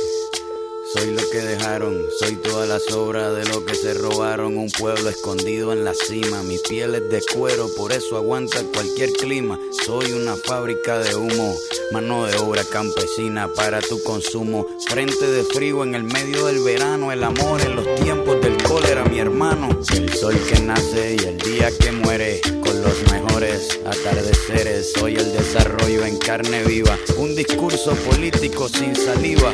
soy 0.94 1.12
lo 1.12 1.30
que 1.32 1.38
dejaron, 1.40 2.00
soy 2.20 2.36
toda 2.36 2.68
la 2.68 2.80
sobra 2.80 3.32
de 3.32 3.46
lo 3.46 3.66
que 3.66 3.74
se 3.74 3.96
robaron. 3.96 4.56
Un 4.56 4.70
pueblo 4.70 5.10
escondido 5.10 5.74
en 5.74 5.84
la 5.84 5.96
cima, 5.96 6.44
mi 6.44 6.60
piel 6.60 6.94
es 6.94 7.10
de 7.10 7.24
cuero, 7.34 7.68
por 7.76 7.92
eso 7.92 8.18
aguanta 8.18 8.60
cualquier 8.72 9.12
clima. 9.14 9.58
Soy 9.84 10.12
una 10.12 10.36
fábrica 10.36 11.00
de 11.00 11.16
humo, 11.16 11.56
mano 11.92 12.26
de 12.26 12.38
obra 12.38 12.64
campesina 12.72 13.48
para 13.56 13.82
tu 13.82 14.04
consumo. 14.04 14.68
Frente 14.88 15.26
de 15.26 15.44
frío 15.44 15.84
en 15.84 15.96
el 15.96 16.04
medio 16.04 16.46
del 16.46 16.64
verano, 16.64 17.12
el 17.12 17.24
amor 17.24 17.62
en 17.62 17.76
los 17.76 17.96
tiempos 17.96 18.06
cólera, 18.26 18.45
mi 19.16 19.22
hermano. 19.22 19.70
El 19.94 20.14
sol 20.14 20.36
que 20.50 20.60
nace 20.60 21.16
y 21.18 21.26
el 21.26 21.38
día 21.38 21.70
que 21.80 21.92
muere, 21.94 22.42
con 22.62 22.82
los 22.82 23.12
mejores 23.14 23.80
atardeceres. 23.86 24.92
Soy 24.92 25.16
el 25.16 25.32
desarrollo 25.32 26.06
en 26.06 26.18
carne 26.18 26.64
viva, 26.64 26.98
un 27.18 27.34
discurso 27.34 27.96
político 27.96 28.68
sin 28.68 28.94
saliva. 28.94 29.54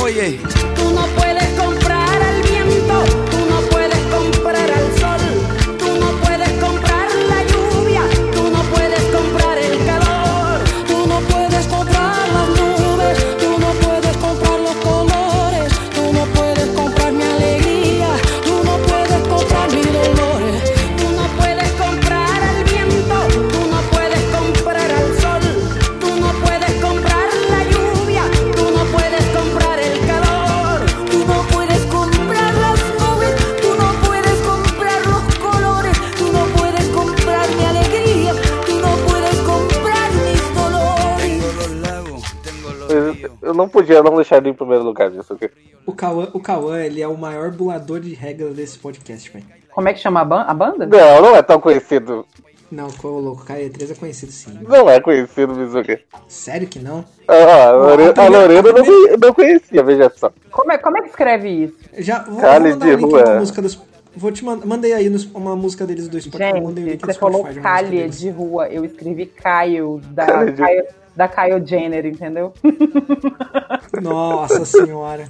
Oye, 0.00 0.38
Tú 0.76 0.92
no 0.92 1.06
puedes 1.16 1.48
comprar 1.58 2.22
al 2.22 2.42
viento, 2.42 3.04
não 43.58 43.68
podia 43.68 44.02
não 44.02 44.14
deixar 44.14 44.36
ele 44.38 44.50
em 44.50 44.54
primeiro 44.54 44.84
lugar 44.84 45.10
nisso 45.10 45.32
aqui. 45.34 45.50
O 45.84 45.92
Cauã, 45.92 46.28
o 46.32 46.40
Cauã, 46.40 46.80
ele 46.80 47.02
é 47.02 47.08
o 47.08 47.16
maior 47.18 47.50
bulador 47.50 48.00
de 48.00 48.14
regras 48.14 48.54
desse 48.54 48.78
podcast, 48.78 49.30
velho. 49.30 49.44
Como 49.70 49.88
é 49.88 49.92
que 49.92 50.00
chama 50.00 50.20
a, 50.20 50.24
ban- 50.24 50.44
a 50.46 50.54
banda? 50.54 50.86
Não, 50.86 51.22
não 51.22 51.36
é 51.36 51.42
tão 51.42 51.60
conhecido. 51.60 52.24
Não, 52.70 52.88
louco, 53.02 53.44
KE3 53.46 53.92
é 53.92 53.94
conhecido 53.94 54.30
sim. 54.30 54.58
Não 54.62 54.90
é 54.90 55.00
conhecido 55.00 55.78
aqui. 55.78 55.98
Sério 56.28 56.68
que 56.68 56.78
não? 56.78 57.04
Ah, 57.26 57.68
a 57.68 57.72
Lore- 57.72 58.12
a 58.14 58.28
Lorena 58.28 58.72
não, 58.72 59.16
não 59.18 59.32
conhecia, 59.34 59.82
veja 59.82 60.12
só. 60.14 60.30
Como 60.50 60.70
é, 60.70 60.76
como 60.78 60.98
é 60.98 61.02
que 61.02 61.08
escreve 61.08 61.48
isso? 61.48 61.74
Já 61.98 62.24
vou, 62.24 62.40
Cali 62.40 62.70
vou 62.72 62.78
de 62.80 62.86
o 62.88 62.96
link 62.96 63.10
rua. 63.10 63.38
música 63.38 63.62
dos. 63.62 63.80
Vou 64.14 64.32
te 64.32 64.44
mandar. 64.44 64.66
Mandei 64.66 64.92
aí 64.92 65.08
nos- 65.08 65.24
uma 65.32 65.54
música 65.56 65.86
deles 65.86 66.08
do 66.08 66.20
Spotify. 66.20 66.60
Gente, 66.84 67.06
você 67.06 67.14
falou 67.18 67.46
Calha 67.62 68.08
de 68.08 68.28
rua, 68.30 68.68
eu 68.68 68.84
escrevi 68.84 69.26
Caio, 69.26 70.00
da 70.10 70.26
Caio, 70.26 70.84
da 71.18 71.26
Caio 71.26 71.66
Jenner, 71.66 72.06
entendeu? 72.06 72.52
Nossa 74.00 74.64
senhora. 74.64 75.28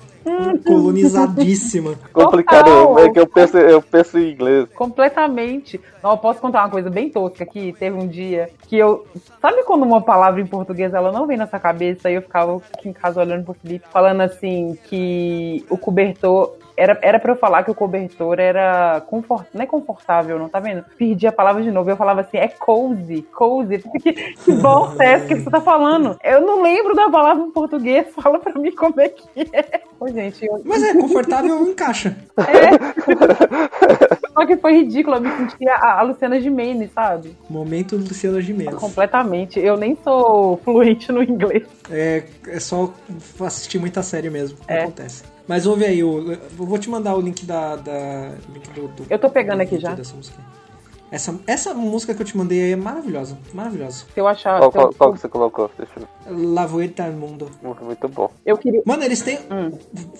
Colonizadíssima. 0.67 1.95
Complicado, 2.13 2.99
é 2.99 3.09
que 3.09 3.19
eu 3.19 3.27
penso, 3.27 3.57
eu 3.57 3.81
penso 3.81 4.19
em 4.19 4.33
inglês. 4.33 4.69
Completamente. 4.75 5.81
Não, 6.03 6.11
eu 6.11 6.19
posso 6.19 6.43
contar 6.43 6.61
uma 6.65 6.71
coisa 6.71 6.91
bem 6.91 7.09
tosca 7.09 7.43
aqui. 7.43 7.75
Teve 7.79 7.97
um 7.97 8.07
dia 8.07 8.51
que 8.69 8.77
eu. 8.77 9.07
Sabe 9.41 9.63
quando 9.63 9.85
uma 9.85 10.03
palavra 10.03 10.43
em 10.43 10.47
português 10.47 10.93
ela 10.93 11.11
não 11.11 11.27
vem 11.27 11.39
na 11.39 11.47
sua 11.47 11.59
cabeça? 11.59 12.09
Aí 12.09 12.17
eu 12.17 12.23
ficava 12.23 12.61
aqui 12.75 12.91
em 12.91 12.93
casa 12.93 13.23
olhando 13.23 13.47
pro 13.47 13.55
Felipe, 13.55 13.87
falando 13.91 14.21
assim 14.21 14.77
que 14.85 15.65
o 15.71 15.79
cobertor. 15.79 16.53
Era, 16.79 16.97
era 17.03 17.19
pra 17.19 17.33
eu 17.33 17.37
falar 17.37 17.65
que 17.65 17.73
o 17.73 17.75
cobertor 17.75 18.39
era 18.39 19.01
confort, 19.09 19.49
não 19.53 19.63
é 19.63 19.67
confortável, 19.67 20.39
não 20.39 20.49
tá 20.49 20.61
vendo? 20.61 20.85
Perdi 20.97 21.27
a 21.27 21.33
palavra 21.33 21.61
de 21.61 21.73
novo. 21.73 21.91
Eu 21.91 21.97
falava 21.97 22.21
assim, 22.21 22.37
é 22.37 22.47
cozy, 22.47 23.23
cozy. 23.33 23.83
Que, 24.01 24.13
que 24.13 24.53
bosta 24.53 25.03
é 25.03 25.15
essa 25.15 25.27
que 25.27 25.35
você 25.35 25.51
tá 25.51 25.61
falando? 25.61 26.17
Eu 26.23 26.41
não 26.41 26.63
lembro 26.63 26.95
da 26.95 27.11
palavra 27.11 27.43
em 27.43 27.51
português. 27.51 28.07
Fala 28.15 28.39
pra 28.39 28.57
mim 28.57 28.71
como 28.71 29.01
é 29.01 29.09
que 29.09 29.29
é. 29.53 29.81
Ô, 29.99 30.07
gente, 30.07 30.47
eu... 30.47 30.63
Mas 30.65 30.85
é, 30.85 30.95
confortável 30.95 31.61
encaixa. 31.67 32.17
Só 34.33 34.47
que 34.47 34.57
foi 34.57 34.75
ridículo, 34.75 35.17
eu 35.17 35.21
me 35.21 35.37
sentia 35.37 35.75
a, 35.75 35.99
a 35.99 36.03
Luciana 36.03 36.41
Gimenez, 36.41 36.93
sabe? 36.93 37.37
Momento 37.51 37.97
Luciana 37.97 38.41
Gimenez. 38.41 38.77
Completamente. 38.77 39.59
Eu 39.59 39.77
nem 39.77 39.99
sou 40.05 40.59
fluente 40.59 41.11
no 41.11 41.25
inglês. 41.25 41.65
É, 41.91 42.23
é 42.47 42.61
só 42.61 42.95
assistir 43.41 43.81
muita 43.81 44.01
série 44.01 44.31
mesmo. 44.31 44.59
É. 44.69 44.83
Acontece. 44.83 45.38
Mas 45.49 45.67
ouve 45.67 45.87
aí, 45.87 46.05
o- 46.05 46.31
eu 46.33 46.39
vou 46.53 46.79
te 46.79 46.91
mandar 46.91 47.17
o 47.17 47.21
link 47.21 47.45
da. 47.47 47.75
da 47.77 48.33
link 48.53 48.69
do, 48.75 48.89
do- 48.89 49.07
Eu 49.09 49.19
tô 49.19 49.31
pegando 49.31 49.57
do 49.57 49.63
aqui 49.63 49.79
já. 49.81 49.95
Dessa 49.95 50.15
música. 50.15 50.39
Essa, 51.11 51.35
essa 51.47 51.75
música 51.75 52.15
que 52.15 52.21
eu 52.23 52.27
te 52.27 52.37
mandei 52.37 52.63
aí 52.63 52.73
é 52.73 52.77
maravilhosa. 52.77 53.39
Maravilhosa. 53.53 54.05
Eu 54.15 54.27
achar. 54.27 54.59
Qual, 54.59 54.71
qual, 54.71 54.93
qual 54.93 55.13
que 55.13 55.21
você 55.21 55.29
colocou? 55.29 55.71
Deixa 55.77 55.93
eu 55.97 56.03
ver. 56.03 56.53
La 56.53 56.67
Vuelta 56.67 57.05
al 57.05 57.13
Mundo. 57.13 57.51
Muito, 57.63 57.85
muito 57.85 58.09
bom. 58.09 58.31
Eu 58.45 58.59
queria. 58.59 58.83
Mano, 58.85 59.03
eles 59.05 59.23
têm. 59.23 59.39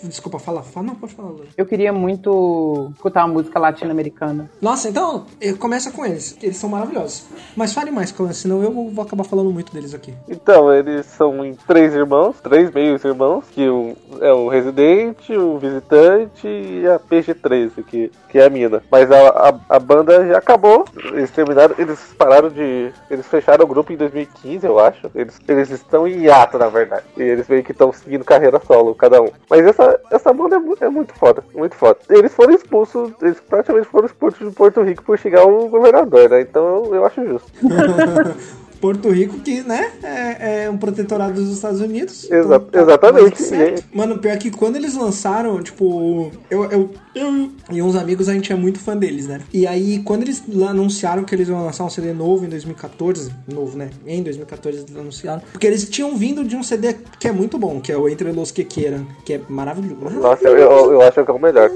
Desculpa, 0.03 0.39
fala, 0.39 0.63
fala. 0.63 0.87
Não, 0.87 0.95
pode 0.95 1.13
falar. 1.13 1.31
Eu 1.55 1.65
queria 1.65 1.93
muito 1.93 2.91
escutar 2.95 3.25
uma 3.25 3.33
música 3.33 3.59
latino-americana. 3.59 4.49
Nossa, 4.61 4.89
então, 4.89 5.25
começa 5.59 5.91
com 5.91 6.05
eles. 6.05 6.37
Eles 6.41 6.57
são 6.57 6.69
maravilhosos. 6.69 7.25
Mas 7.55 7.73
fale 7.73 7.91
mais, 7.91 8.11
Cauã, 8.11 8.33
senão 8.33 8.63
eu 8.63 8.71
vou 8.89 9.03
acabar 9.03 9.23
falando 9.23 9.51
muito 9.51 9.71
deles 9.71 9.93
aqui. 9.93 10.13
Então, 10.27 10.73
eles 10.73 11.05
são 11.05 11.45
em 11.45 11.53
três 11.53 11.93
irmãos, 11.93 12.37
três 12.41 12.71
meios 12.71 13.03
irmãos, 13.03 13.45
que 13.51 13.69
um 13.69 13.95
é 14.19 14.31
o 14.33 14.47
residente, 14.47 15.35
o 15.35 15.57
visitante 15.59 16.47
e 16.47 16.87
a 16.87 16.99
PG-13, 16.99 17.83
que, 17.85 18.11
que 18.29 18.39
é 18.39 18.45
a 18.45 18.49
mina. 18.49 18.81
Mas 18.91 19.11
a, 19.11 19.29
a, 19.29 19.75
a 19.75 19.79
banda 19.79 20.27
já 20.27 20.37
acabou 20.37 20.78
Não, 20.79 21.11
eles 21.17 21.31
terminaram, 21.31 21.75
eles 21.77 21.99
pararam 22.17 22.49
de. 22.49 22.91
Eles 23.09 23.27
fecharam 23.27 23.63
o 23.65 23.67
grupo 23.67 23.91
em 23.91 23.97
2015, 23.97 24.65
eu 24.65 24.79
acho. 24.79 25.09
Eles, 25.15 25.39
eles 25.47 25.69
estão 25.69 26.07
em 26.07 26.23
hiato, 26.23 26.57
na 26.57 26.69
verdade. 26.69 27.03
E 27.17 27.21
eles 27.21 27.47
meio 27.47 27.63
que 27.63 27.71
estão 27.71 27.91
seguindo 27.91 28.23
carreira 28.23 28.59
solo, 28.65 28.95
cada 28.95 29.21
um. 29.21 29.29
Mas 29.49 29.65
essa, 29.65 29.99
essa 30.11 30.33
banda 30.33 30.55
é, 30.55 30.59
mu- 30.59 30.77
é 30.79 30.89
muito 30.89 31.13
foda, 31.13 31.43
muito 31.53 31.75
foda. 31.75 31.97
Eles 32.09 32.33
foram 32.33 32.53
expulsos, 32.53 33.11
eles 33.21 33.39
praticamente 33.39 33.87
foram 33.87 34.05
expulsos 34.05 34.47
de 34.49 34.55
Porto 34.55 34.81
Rico 34.81 35.03
por 35.03 35.17
chegar 35.17 35.45
o 35.45 35.67
governador, 35.69 36.29
né? 36.29 36.41
Então 36.41 36.85
eu 36.93 37.05
acho 37.05 37.25
justo. 37.25 37.51
Porto 38.79 39.09
Rico, 39.09 39.39
que, 39.39 39.61
né, 39.61 39.91
é, 40.03 40.63
é 40.65 40.69
um 40.69 40.77
protetorado 40.77 41.33
dos 41.33 41.51
Estados 41.53 41.81
Unidos. 41.81 42.23
Exa- 42.31 42.55
Então, 42.55 42.59
tá 42.71 42.81
exatamente. 42.81 43.41
certo. 43.41 43.83
Mano, 43.93 44.17
pior 44.19 44.37
que 44.37 44.49
quando 44.51 44.75
eles 44.77 44.95
lançaram, 44.95 45.61
tipo, 45.61 46.31
eu, 46.49 46.63
eu, 46.65 46.89
eu 47.15 47.49
e 47.71 47.81
uns 47.81 47.95
amigos, 47.95 48.29
a 48.29 48.33
gente 48.33 48.51
é 48.51 48.55
muito 48.55 48.79
fã 48.79 48.95
deles, 48.95 49.27
né? 49.27 49.41
E 49.53 49.67
aí, 49.67 50.01
quando 50.03 50.23
eles 50.23 50.41
anunciaram 50.67 51.23
que 51.23 51.33
eles 51.35 51.47
iam 51.49 51.63
lançar 51.65 51.83
um 51.83 51.89
CD 51.89 52.13
novo 52.13 52.45
em 52.45 52.49
2014, 52.49 53.31
novo, 53.51 53.77
né? 53.77 53.89
Em 54.07 54.23
2014 54.23 54.79
eles 54.79 54.95
anunciaram. 54.95 55.41
Porque 55.51 55.67
eles 55.67 55.89
tinham 55.89 56.15
vindo 56.15 56.43
de 56.43 56.55
um 56.55 56.63
CD 56.63 56.95
que 57.19 57.27
é 57.27 57.31
muito 57.31 57.57
bom, 57.57 57.79
que 57.81 57.91
é 57.91 57.97
o 57.97 58.07
Entre 58.07 58.31
Los 58.31 58.51
Que 58.51 58.63
Queiram, 58.63 59.05
que 59.25 59.33
é 59.33 59.41
maravilhoso. 59.49 60.19
Nossa, 60.19 60.47
eu, 60.47 60.57
eu, 60.57 60.91
eu 60.93 61.01
acho 61.01 61.23
que 61.23 61.29
é 61.31 61.33
o 61.33 61.39
melhor. 61.39 61.69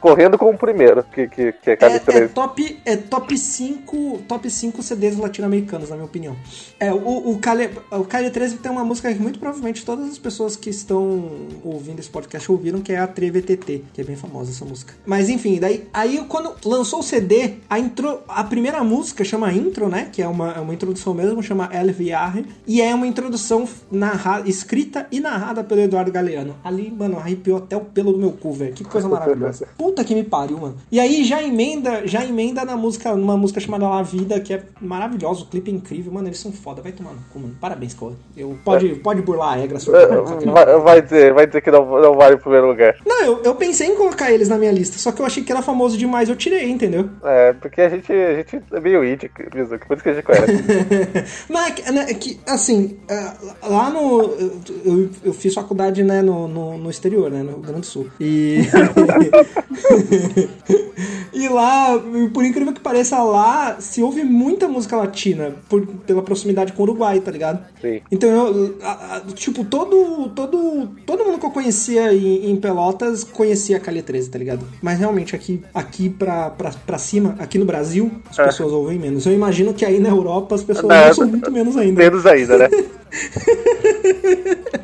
Correndo 0.00 0.36
com 0.38 0.50
o 0.50 0.58
primeiro, 0.58 1.02
que, 1.04 1.28
que, 1.28 1.52
que 1.52 1.70
é 1.70 1.76
É, 1.80 1.86
é 1.86 1.98
três. 1.98 2.32
top, 2.32 2.80
é 2.84 2.96
top 2.96 3.38
5 3.38 4.22
top 4.28 4.50
5 4.50 4.82
CDs 4.82 5.16
latino-americanos, 5.16 5.90
na 5.90 5.96
minha 5.96 6.06
opinião. 6.06 6.36
É, 6.78 6.92
o, 6.92 7.30
o, 7.30 7.38
Cali, 7.38 7.70
o 7.90 8.04
Cali 8.04 8.30
13 8.30 8.58
tem 8.58 8.70
uma 8.70 8.84
música 8.84 9.12
que 9.12 9.20
muito 9.20 9.38
provavelmente 9.38 9.84
todas 9.84 10.10
as 10.10 10.18
pessoas 10.18 10.56
que 10.56 10.70
estão 10.70 11.30
ouvindo 11.64 12.00
esse 12.00 12.10
podcast 12.10 12.50
ouviram, 12.50 12.80
que 12.80 12.92
é 12.92 12.98
a 12.98 13.06
TVTT, 13.06 13.84
que 13.92 14.00
é 14.00 14.04
bem 14.04 14.16
famosa 14.16 14.50
essa 14.50 14.64
música. 14.64 14.94
Mas 15.04 15.28
enfim, 15.28 15.58
daí 15.58 15.86
aí 15.92 16.24
quando 16.28 16.54
lançou 16.64 17.00
o 17.00 17.02
CD, 17.02 17.54
a, 17.68 17.78
intro, 17.78 18.20
a 18.28 18.44
primeira 18.44 18.82
música 18.82 19.24
chama 19.24 19.52
Intro, 19.52 19.88
né? 19.88 20.08
Que 20.12 20.22
é 20.22 20.28
uma, 20.28 20.52
é 20.52 20.60
uma 20.60 20.74
introdução 20.74 21.14
mesmo, 21.14 21.42
chama 21.42 21.70
Viaje, 21.96 22.44
e 22.66 22.80
é 22.80 22.94
uma 22.94 23.06
introdução 23.06 23.68
narrada, 23.90 24.48
escrita 24.48 25.06
e 25.10 25.20
narrada 25.20 25.62
pelo 25.62 25.80
Eduardo 25.80 26.10
Galeano. 26.10 26.56
Ali, 26.64 26.90
mano, 26.90 27.18
arrepiou 27.18 27.58
até 27.58 27.76
o 27.76 27.80
pelo 27.80 28.12
do 28.12 28.18
meu 28.18 28.32
cu, 28.32 28.52
velho. 28.52 28.74
Que 28.74 28.84
coisa 29.00 29.08
maravilhosa. 29.08 29.68
Puta 29.76 30.04
que 30.04 30.14
me 30.14 30.24
pariu, 30.24 30.58
mano. 30.58 30.76
E 30.90 31.00
aí 31.00 31.24
já 31.24 31.42
emenda, 31.42 32.06
já 32.06 32.24
emenda 32.24 32.64
na 32.64 32.76
música, 32.76 33.14
numa 33.14 33.36
música 33.36 33.60
chamada 33.60 33.88
La 33.88 34.02
Vida, 34.02 34.40
que 34.40 34.54
é 34.54 34.62
maravilhosa, 34.80 35.42
o 35.42 35.46
clipe 35.46 35.70
é 35.70 35.74
incrível, 35.74 36.12
mano, 36.12 36.28
eles 36.28 36.38
são 36.38 36.52
foda, 36.52 36.82
vai 36.82 36.92
tomar 36.92 37.12
no 37.12 37.20
cu, 37.32 37.38
mano. 37.38 37.56
Parabéns, 37.60 37.94
Cole. 37.94 38.16
Eu, 38.36 38.56
pode, 38.64 38.88
pode 38.96 39.22
burlar 39.22 39.54
a 39.54 39.56
regra, 39.56 39.78
sua 39.78 40.00
É, 40.00 40.06
vai, 40.06 40.80
vai 40.80 41.02
dizer, 41.02 41.32
vai 41.34 41.46
dizer 41.46 41.60
que 41.60 41.70
não, 41.70 41.84
não 42.00 42.14
vale 42.14 42.36
o 42.36 42.38
primeiro 42.38 42.68
lugar. 42.68 42.96
Não, 43.04 43.24
eu, 43.24 43.42
eu 43.42 43.54
pensei 43.54 43.88
em 43.88 43.96
colocar 43.96 44.30
eles 44.30 44.48
na 44.48 44.58
minha 44.58 44.72
lista, 44.72 44.98
só 44.98 45.12
que 45.12 45.20
eu 45.20 45.26
achei 45.26 45.42
que 45.42 45.52
era 45.52 45.62
famoso 45.62 45.96
demais, 45.96 46.28
eu 46.28 46.36
tirei, 46.36 46.70
entendeu? 46.70 47.08
É, 47.24 47.52
porque 47.54 47.80
a 47.80 47.88
gente, 47.88 48.12
a 48.12 48.36
gente 48.36 48.62
é 48.72 48.80
meio 48.80 49.02
Mizuki, 49.54 49.86
por 49.86 49.96
isso 49.96 50.02
que 50.02 50.08
a 50.10 50.14
gente 50.14 50.24
conhece. 50.24 50.52
Não, 51.48 51.60
é 51.60 51.70
que, 51.70 51.92
né, 51.92 52.06
é 52.08 52.14
que, 52.14 52.40
assim, 52.46 52.98
é, 53.08 53.32
lá 53.62 53.90
no. 53.90 54.22
Eu, 54.22 54.60
eu, 54.84 55.10
eu 55.24 55.32
fiz 55.32 55.54
faculdade, 55.54 56.02
né, 56.02 56.22
no, 56.22 56.46
no, 56.48 56.78
no 56.78 56.90
exterior, 56.90 57.30
né, 57.30 57.42
no 57.42 57.52
Rio 57.52 57.60
Grande 57.60 57.80
do 57.80 57.86
Sul. 57.86 58.08
E. 58.20 58.60
e 61.32 61.48
lá, 61.48 61.98
por 62.32 62.44
incrível 62.44 62.72
que 62.72 62.80
pareça, 62.80 63.22
lá 63.22 63.76
se 63.80 64.02
ouve 64.02 64.22
muita 64.24 64.68
música 64.68 64.96
latina 64.96 65.52
por, 65.68 65.86
pela 66.06 66.22
proximidade 66.22 66.72
com 66.72 66.82
o 66.82 66.86
Uruguai, 66.86 67.20
tá 67.20 67.30
ligado? 67.30 67.64
Sim. 67.80 68.00
Então 68.10 68.28
eu. 68.30 68.76
a- 68.82 69.16
a- 69.16 69.20
tipo, 69.34 69.64
todo. 69.64 70.30
Todo, 70.34 70.88
todo 71.06 71.24
mundo 71.24 71.38
que 71.38 71.46
eu 71.46 71.50
conhecia 71.50 72.12
em, 72.12 72.50
em 72.50 72.56
Pelotas 72.56 73.24
conhecia 73.24 73.76
a 73.76 73.80
Calha 73.80 74.02
13, 74.02 74.30
tá 74.30 74.38
ligado? 74.38 74.66
Mas 74.82 74.98
realmente 74.98 75.34
aqui, 75.36 75.62
aqui 75.74 76.08
pra, 76.08 76.50
pra, 76.50 76.70
pra 76.86 76.98
cima, 76.98 77.34
aqui 77.38 77.58
no 77.58 77.64
Brasil, 77.64 78.10
as 78.30 78.38
É. 78.38 78.44
pessoas 78.44 78.72
ouvem 78.72 78.98
menos. 78.98 79.26
Eu 79.26 79.32
imagino 79.32 79.74
que 79.74 79.84
aí 79.84 79.98
na 79.98 80.08
Europa 80.08 80.54
as 80.54 80.62
pessoas 80.62 80.86
Não, 80.88 81.08
ouçam 81.08 81.26
muito 81.26 81.50
menos 81.50 81.76
ainda. 81.76 82.02
Menos 82.02 82.26
ainda, 82.26 82.58
né? 82.58 82.68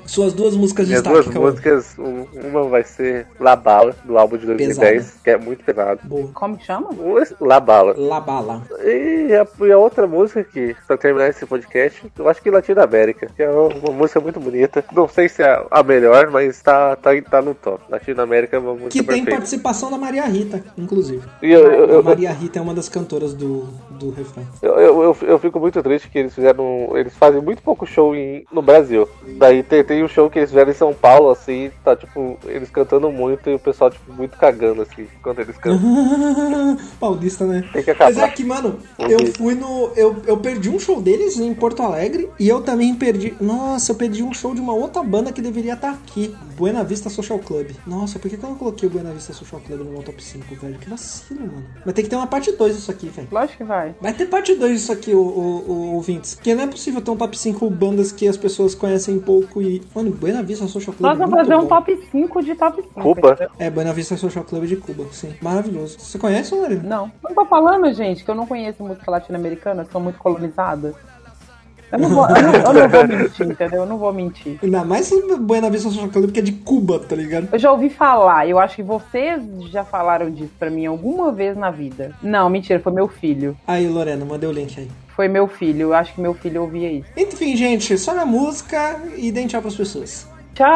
Suas 0.07 0.32
duas 0.32 0.57
músicas 0.57 0.86
de 0.86 0.92
Minhas 0.92 1.03
destaque, 1.03 1.30
duas 1.38 1.50
músicas, 1.53 1.86
um- 1.98 2.24
uma 2.48 2.64
vai 2.64 2.84
ser 2.84 3.26
La 3.40 3.57
Bala, 3.93 3.97
do 4.05 4.18
álbum 4.18 4.36
de 4.36 4.47
2010, 4.47 5.20
que 5.22 5.30
é 5.30 5.36
muito 5.36 5.64
pesado. 5.64 6.01
Como 6.34 6.57
que 6.57 6.64
chama? 6.64 6.88
La 7.40 7.61
Bala. 7.61 7.95
La 7.97 8.20
Bala. 8.20 8.62
E 8.84 9.32
a, 9.34 9.47
e 9.66 9.72
a 9.72 9.78
outra 9.78 10.07
música 10.07 10.43
que, 10.45 10.74
pra 10.86 10.97
terminar 10.97 11.28
esse 11.28 11.45
podcast, 11.47 12.11
eu 12.18 12.28
acho 12.28 12.43
que 12.43 12.51
Latinoamérica, 12.51 13.28
que 13.34 13.43
é 13.43 13.51
uma, 13.51 13.93
música 13.93 14.20
muito 14.20 14.40
bonita. 14.40 14.84
Não 14.93 15.09
sei 15.09 15.28
se 15.28 15.43
é 15.43 15.64
a 15.70 15.82
melhor, 15.82 16.30
mas 16.30 16.61
tá, 16.62 16.97
tá, 16.97 17.11
tá 17.30 17.43
no 17.43 17.55
top. 17.55 17.82
Latinoamérica 17.88 18.57
é 18.57 18.59
uma 18.59 18.72
música 18.72 18.90
Que 18.90 18.99
tem 18.99 19.07
perfeita. 19.07 19.30
participação 19.30 19.90
da 19.90 19.99
Maria 19.99 20.24
Rita, 20.24 20.64
inclusive. 20.76 21.22
E 21.43 21.51
eu- 21.51 21.61
eu- 21.70 21.88
eu- 21.90 21.99
a 22.01 22.03
Maria 22.03 22.32
Rita 22.32 22.59
é 22.59 22.62
uma 22.62 22.74
das 22.74 22.88
cantoras 22.88 23.34
do, 23.34 23.68
do 23.90 24.11
refrão. 24.11 24.47
Eu, 24.61 24.78
eu, 24.78 25.03
eu, 25.03 25.16
eu 25.22 25.38
fico 25.38 25.59
muito 25.61 25.82
triste 25.82 26.09
que 26.09 26.18
eles 26.18 26.34
fizeram. 26.34 26.90
Eles 26.95 27.14
fazem 27.16 27.40
muito 27.40 27.62
pouco 27.62 27.86
show 27.86 28.14
em, 28.14 28.45
no 28.53 28.62
Brasil. 28.62 29.09
Daí 29.38 29.62
tem, 29.62 29.82
tem 29.84 30.05
um 30.05 30.09
show 30.09 30.28
que 30.30 30.38
eles 30.38 30.51
fizeram 30.51 30.70
em 30.70 30.74
São 30.74 30.93
Paulo, 30.95 31.30
assim, 31.30 31.70
tá 31.84 31.97
tipo, 31.97 32.38
eles 32.47 32.70
cantando 32.70 33.11
muito 33.11 33.49
e 33.51 33.55
o 33.55 33.59
pessoal, 33.59 33.71
tipo, 33.72 34.12
muito 34.12 34.36
cagando, 34.36 34.82
assim, 34.82 35.06
quando 35.22 35.40
eles 35.40 35.56
cantam. 35.56 36.76
Paulista, 36.98 37.46
né? 37.46 37.68
Tem 37.72 37.82
que 37.82 37.90
acabar. 37.90 38.12
Mas 38.12 38.22
é 38.22 38.28
que, 38.28 38.44
mano, 38.44 38.78
eu 38.98 39.32
fui 39.34 39.54
no. 39.54 39.90
Eu, 39.96 40.22
eu 40.26 40.36
perdi 40.38 40.68
um 40.68 40.78
show 40.78 41.00
deles 41.00 41.38
em 41.38 41.52
Porto 41.54 41.82
Alegre 41.82 42.30
e 42.38 42.48
eu 42.48 42.62
também 42.62 42.94
perdi. 42.94 43.34
Nossa, 43.40 43.92
eu 43.92 43.96
perdi 43.96 44.22
um 44.22 44.32
show 44.32 44.54
de 44.54 44.60
uma 44.60 44.72
outra 44.72 45.02
banda 45.02 45.32
que 45.32 45.42
deveria 45.42 45.74
estar 45.74 45.90
aqui. 45.90 46.34
Buena 46.56 46.84
Vista 46.84 47.10
Social 47.10 47.38
Club. 47.38 47.70
Nossa, 47.86 48.18
por 48.18 48.30
que, 48.30 48.36
que 48.36 48.44
eu 48.44 48.50
não 48.50 48.56
coloquei 48.56 48.88
o 48.88 48.92
Buena 48.92 49.10
Vista 49.12 49.32
Social 49.32 49.60
Club 49.60 49.80
no 49.80 49.90
meu 49.90 50.02
top 50.02 50.22
5, 50.22 50.54
velho? 50.54 50.78
Que 50.78 50.88
vacilo, 50.88 51.40
mano. 51.40 51.64
Vai 51.84 51.94
ter 51.94 52.02
que 52.02 52.08
ter 52.08 52.16
uma 52.16 52.26
parte 52.26 52.52
2 52.52 52.76
disso 52.76 52.90
aqui, 52.90 53.08
velho. 53.08 53.28
Lógico 53.30 53.58
que 53.58 53.64
vai. 53.64 53.94
Vai 54.00 54.12
ter 54.12 54.26
parte 54.26 54.54
2 54.54 54.72
disso 54.72 54.92
aqui, 54.92 55.14
o, 55.14 55.20
o, 55.20 55.70
o, 55.70 55.94
ouvintes. 55.94 56.34
Porque 56.34 56.54
não 56.54 56.64
é 56.64 56.66
possível 56.66 57.00
ter 57.00 57.10
um 57.10 57.16
top 57.16 57.38
5 57.38 57.70
bandas 57.70 58.12
que 58.12 58.28
as 58.28 58.36
pessoas 58.36 58.74
conhecem 58.74 59.18
pouco 59.18 59.60
e. 59.60 59.82
Mano, 59.94 60.10
Buena 60.10 60.42
Vista 60.42 60.66
Social 60.68 60.94
Club. 60.94 61.08
Nós 61.08 61.18
vamos 61.18 61.34
muito 61.34 61.48
fazer 61.48 61.56
um 61.56 61.62
bom. 61.62 61.68
top 61.68 62.08
5 62.10 62.42
de 62.42 62.54
top 62.54 62.82
5. 62.82 63.00
Cuba? 63.00 63.50
É, 63.62 63.70
Buena 63.70 63.92
Vista 63.92 64.16
Social 64.16 64.42
Club 64.42 64.64
de 64.64 64.74
Cuba, 64.74 65.06
sim. 65.12 65.36
Maravilhoso. 65.40 65.96
Você 66.00 66.18
conhece, 66.18 66.52
Lorena? 66.52 66.82
Não. 66.82 67.12
Não 67.22 67.32
tô 67.32 67.44
falando, 67.44 67.94
gente, 67.94 68.24
que 68.24 68.28
eu 68.28 68.34
não 68.34 68.44
conheço 68.44 68.82
música 68.82 69.08
latino-americana, 69.08 69.84
que 69.84 69.92
sou 69.92 70.00
muito 70.00 70.18
colonizada. 70.18 70.92
Eu 71.92 71.98
não, 72.00 72.08
vou, 72.08 72.26
eu, 72.28 72.42
não, 72.42 72.54
eu 72.54 72.72
não 72.72 72.88
vou 72.88 73.06
mentir, 73.06 73.46
entendeu? 73.46 73.82
Eu 73.82 73.86
não 73.86 73.98
vou 73.98 74.12
mentir. 74.12 74.58
Ainda 74.60 74.82
mais 74.82 75.12
Buena 75.38 75.70
Vista 75.70 75.90
Social 75.90 76.08
Club 76.08 76.32
que 76.32 76.40
é 76.40 76.42
de 76.42 76.50
Cuba, 76.50 76.98
tá 76.98 77.14
ligado? 77.14 77.50
Eu 77.52 77.58
já 77.58 77.70
ouvi 77.70 77.88
falar, 77.88 78.48
eu 78.48 78.58
acho 78.58 78.74
que 78.74 78.82
vocês 78.82 79.40
já 79.70 79.84
falaram 79.84 80.28
disso 80.28 80.50
pra 80.58 80.68
mim 80.68 80.86
alguma 80.86 81.30
vez 81.30 81.56
na 81.56 81.70
vida. 81.70 82.16
Não, 82.20 82.50
mentira, 82.50 82.80
foi 82.80 82.92
meu 82.92 83.06
filho. 83.06 83.56
Aí, 83.64 83.86
Lorena, 83.88 84.24
mandei 84.24 84.48
o 84.48 84.52
link 84.52 84.76
aí. 84.76 84.90
Foi 85.14 85.28
meu 85.28 85.46
filho, 85.46 85.82
eu 85.82 85.94
acho 85.94 86.14
que 86.14 86.20
meu 86.20 86.34
filho 86.34 86.62
ouvia 86.62 86.90
isso. 86.90 87.08
Enfim, 87.16 87.54
gente, 87.54 87.96
só 87.96 88.12
na 88.12 88.26
música 88.26 88.98
e 89.16 89.30
deem 89.30 89.46
tchau 89.46 89.62
pras 89.62 89.76
pessoas. 89.76 90.26
Tchau! 90.52 90.68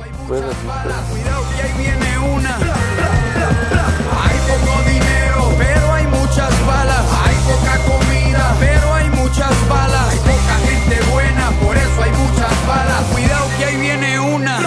Ahí 0.00 1.72
viene 1.76 2.18
una. 2.18 2.56
Hay 4.22 4.38
poco 4.48 4.82
dinero, 4.88 5.54
pero 5.58 5.92
hay 5.92 6.06
muchas 6.06 6.66
balas. 6.66 7.04
Hay 7.24 7.36
poca 7.46 7.78
comida, 7.84 8.54
pero 8.60 8.94
hay 8.94 9.10
muchas 9.10 9.68
balas. 9.68 10.08
Hay 10.10 10.18
poca 10.18 10.54
gente 10.66 11.10
buena, 11.10 11.50
por 11.62 11.76
eso 11.76 12.02
hay 12.02 12.10
muchas 12.12 12.66
balas. 12.66 13.02
Cuidado 13.12 13.46
que 13.58 13.64
ahí 13.64 13.76
viene 13.76 14.20
una. 14.20 14.58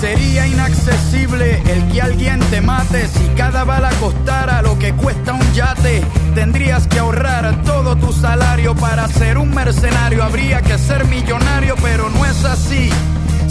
Sería 0.00 0.46
inaccesible 0.46 1.62
el 1.66 1.92
que 1.92 2.02
alguien 2.02 2.40
te 2.50 2.60
mate 2.60 3.06
si 3.06 3.24
cada 3.36 3.64
bala 3.64 3.90
costara 4.00 4.62
lo 4.62 4.78
que 4.78 4.92
cuesta 4.94 5.32
un 5.32 5.52
yate. 5.52 6.02
Tendrías 6.34 6.86
que 6.88 6.98
ahorrar 6.98 7.62
todo 7.62 7.96
tu 7.96 8.12
salario 8.12 8.74
para 8.74 9.06
ser 9.08 9.38
un 9.38 9.54
mercenario. 9.54 10.24
Habría 10.24 10.60
que 10.62 10.78
ser 10.78 11.06
millonario, 11.06 11.76
pero 11.82 12.10
no 12.10 12.24
es 12.24 12.44
así. 12.44 12.90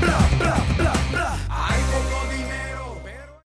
blah, 0.00 0.28
blah, 0.38 0.60
blah. 0.78 1.15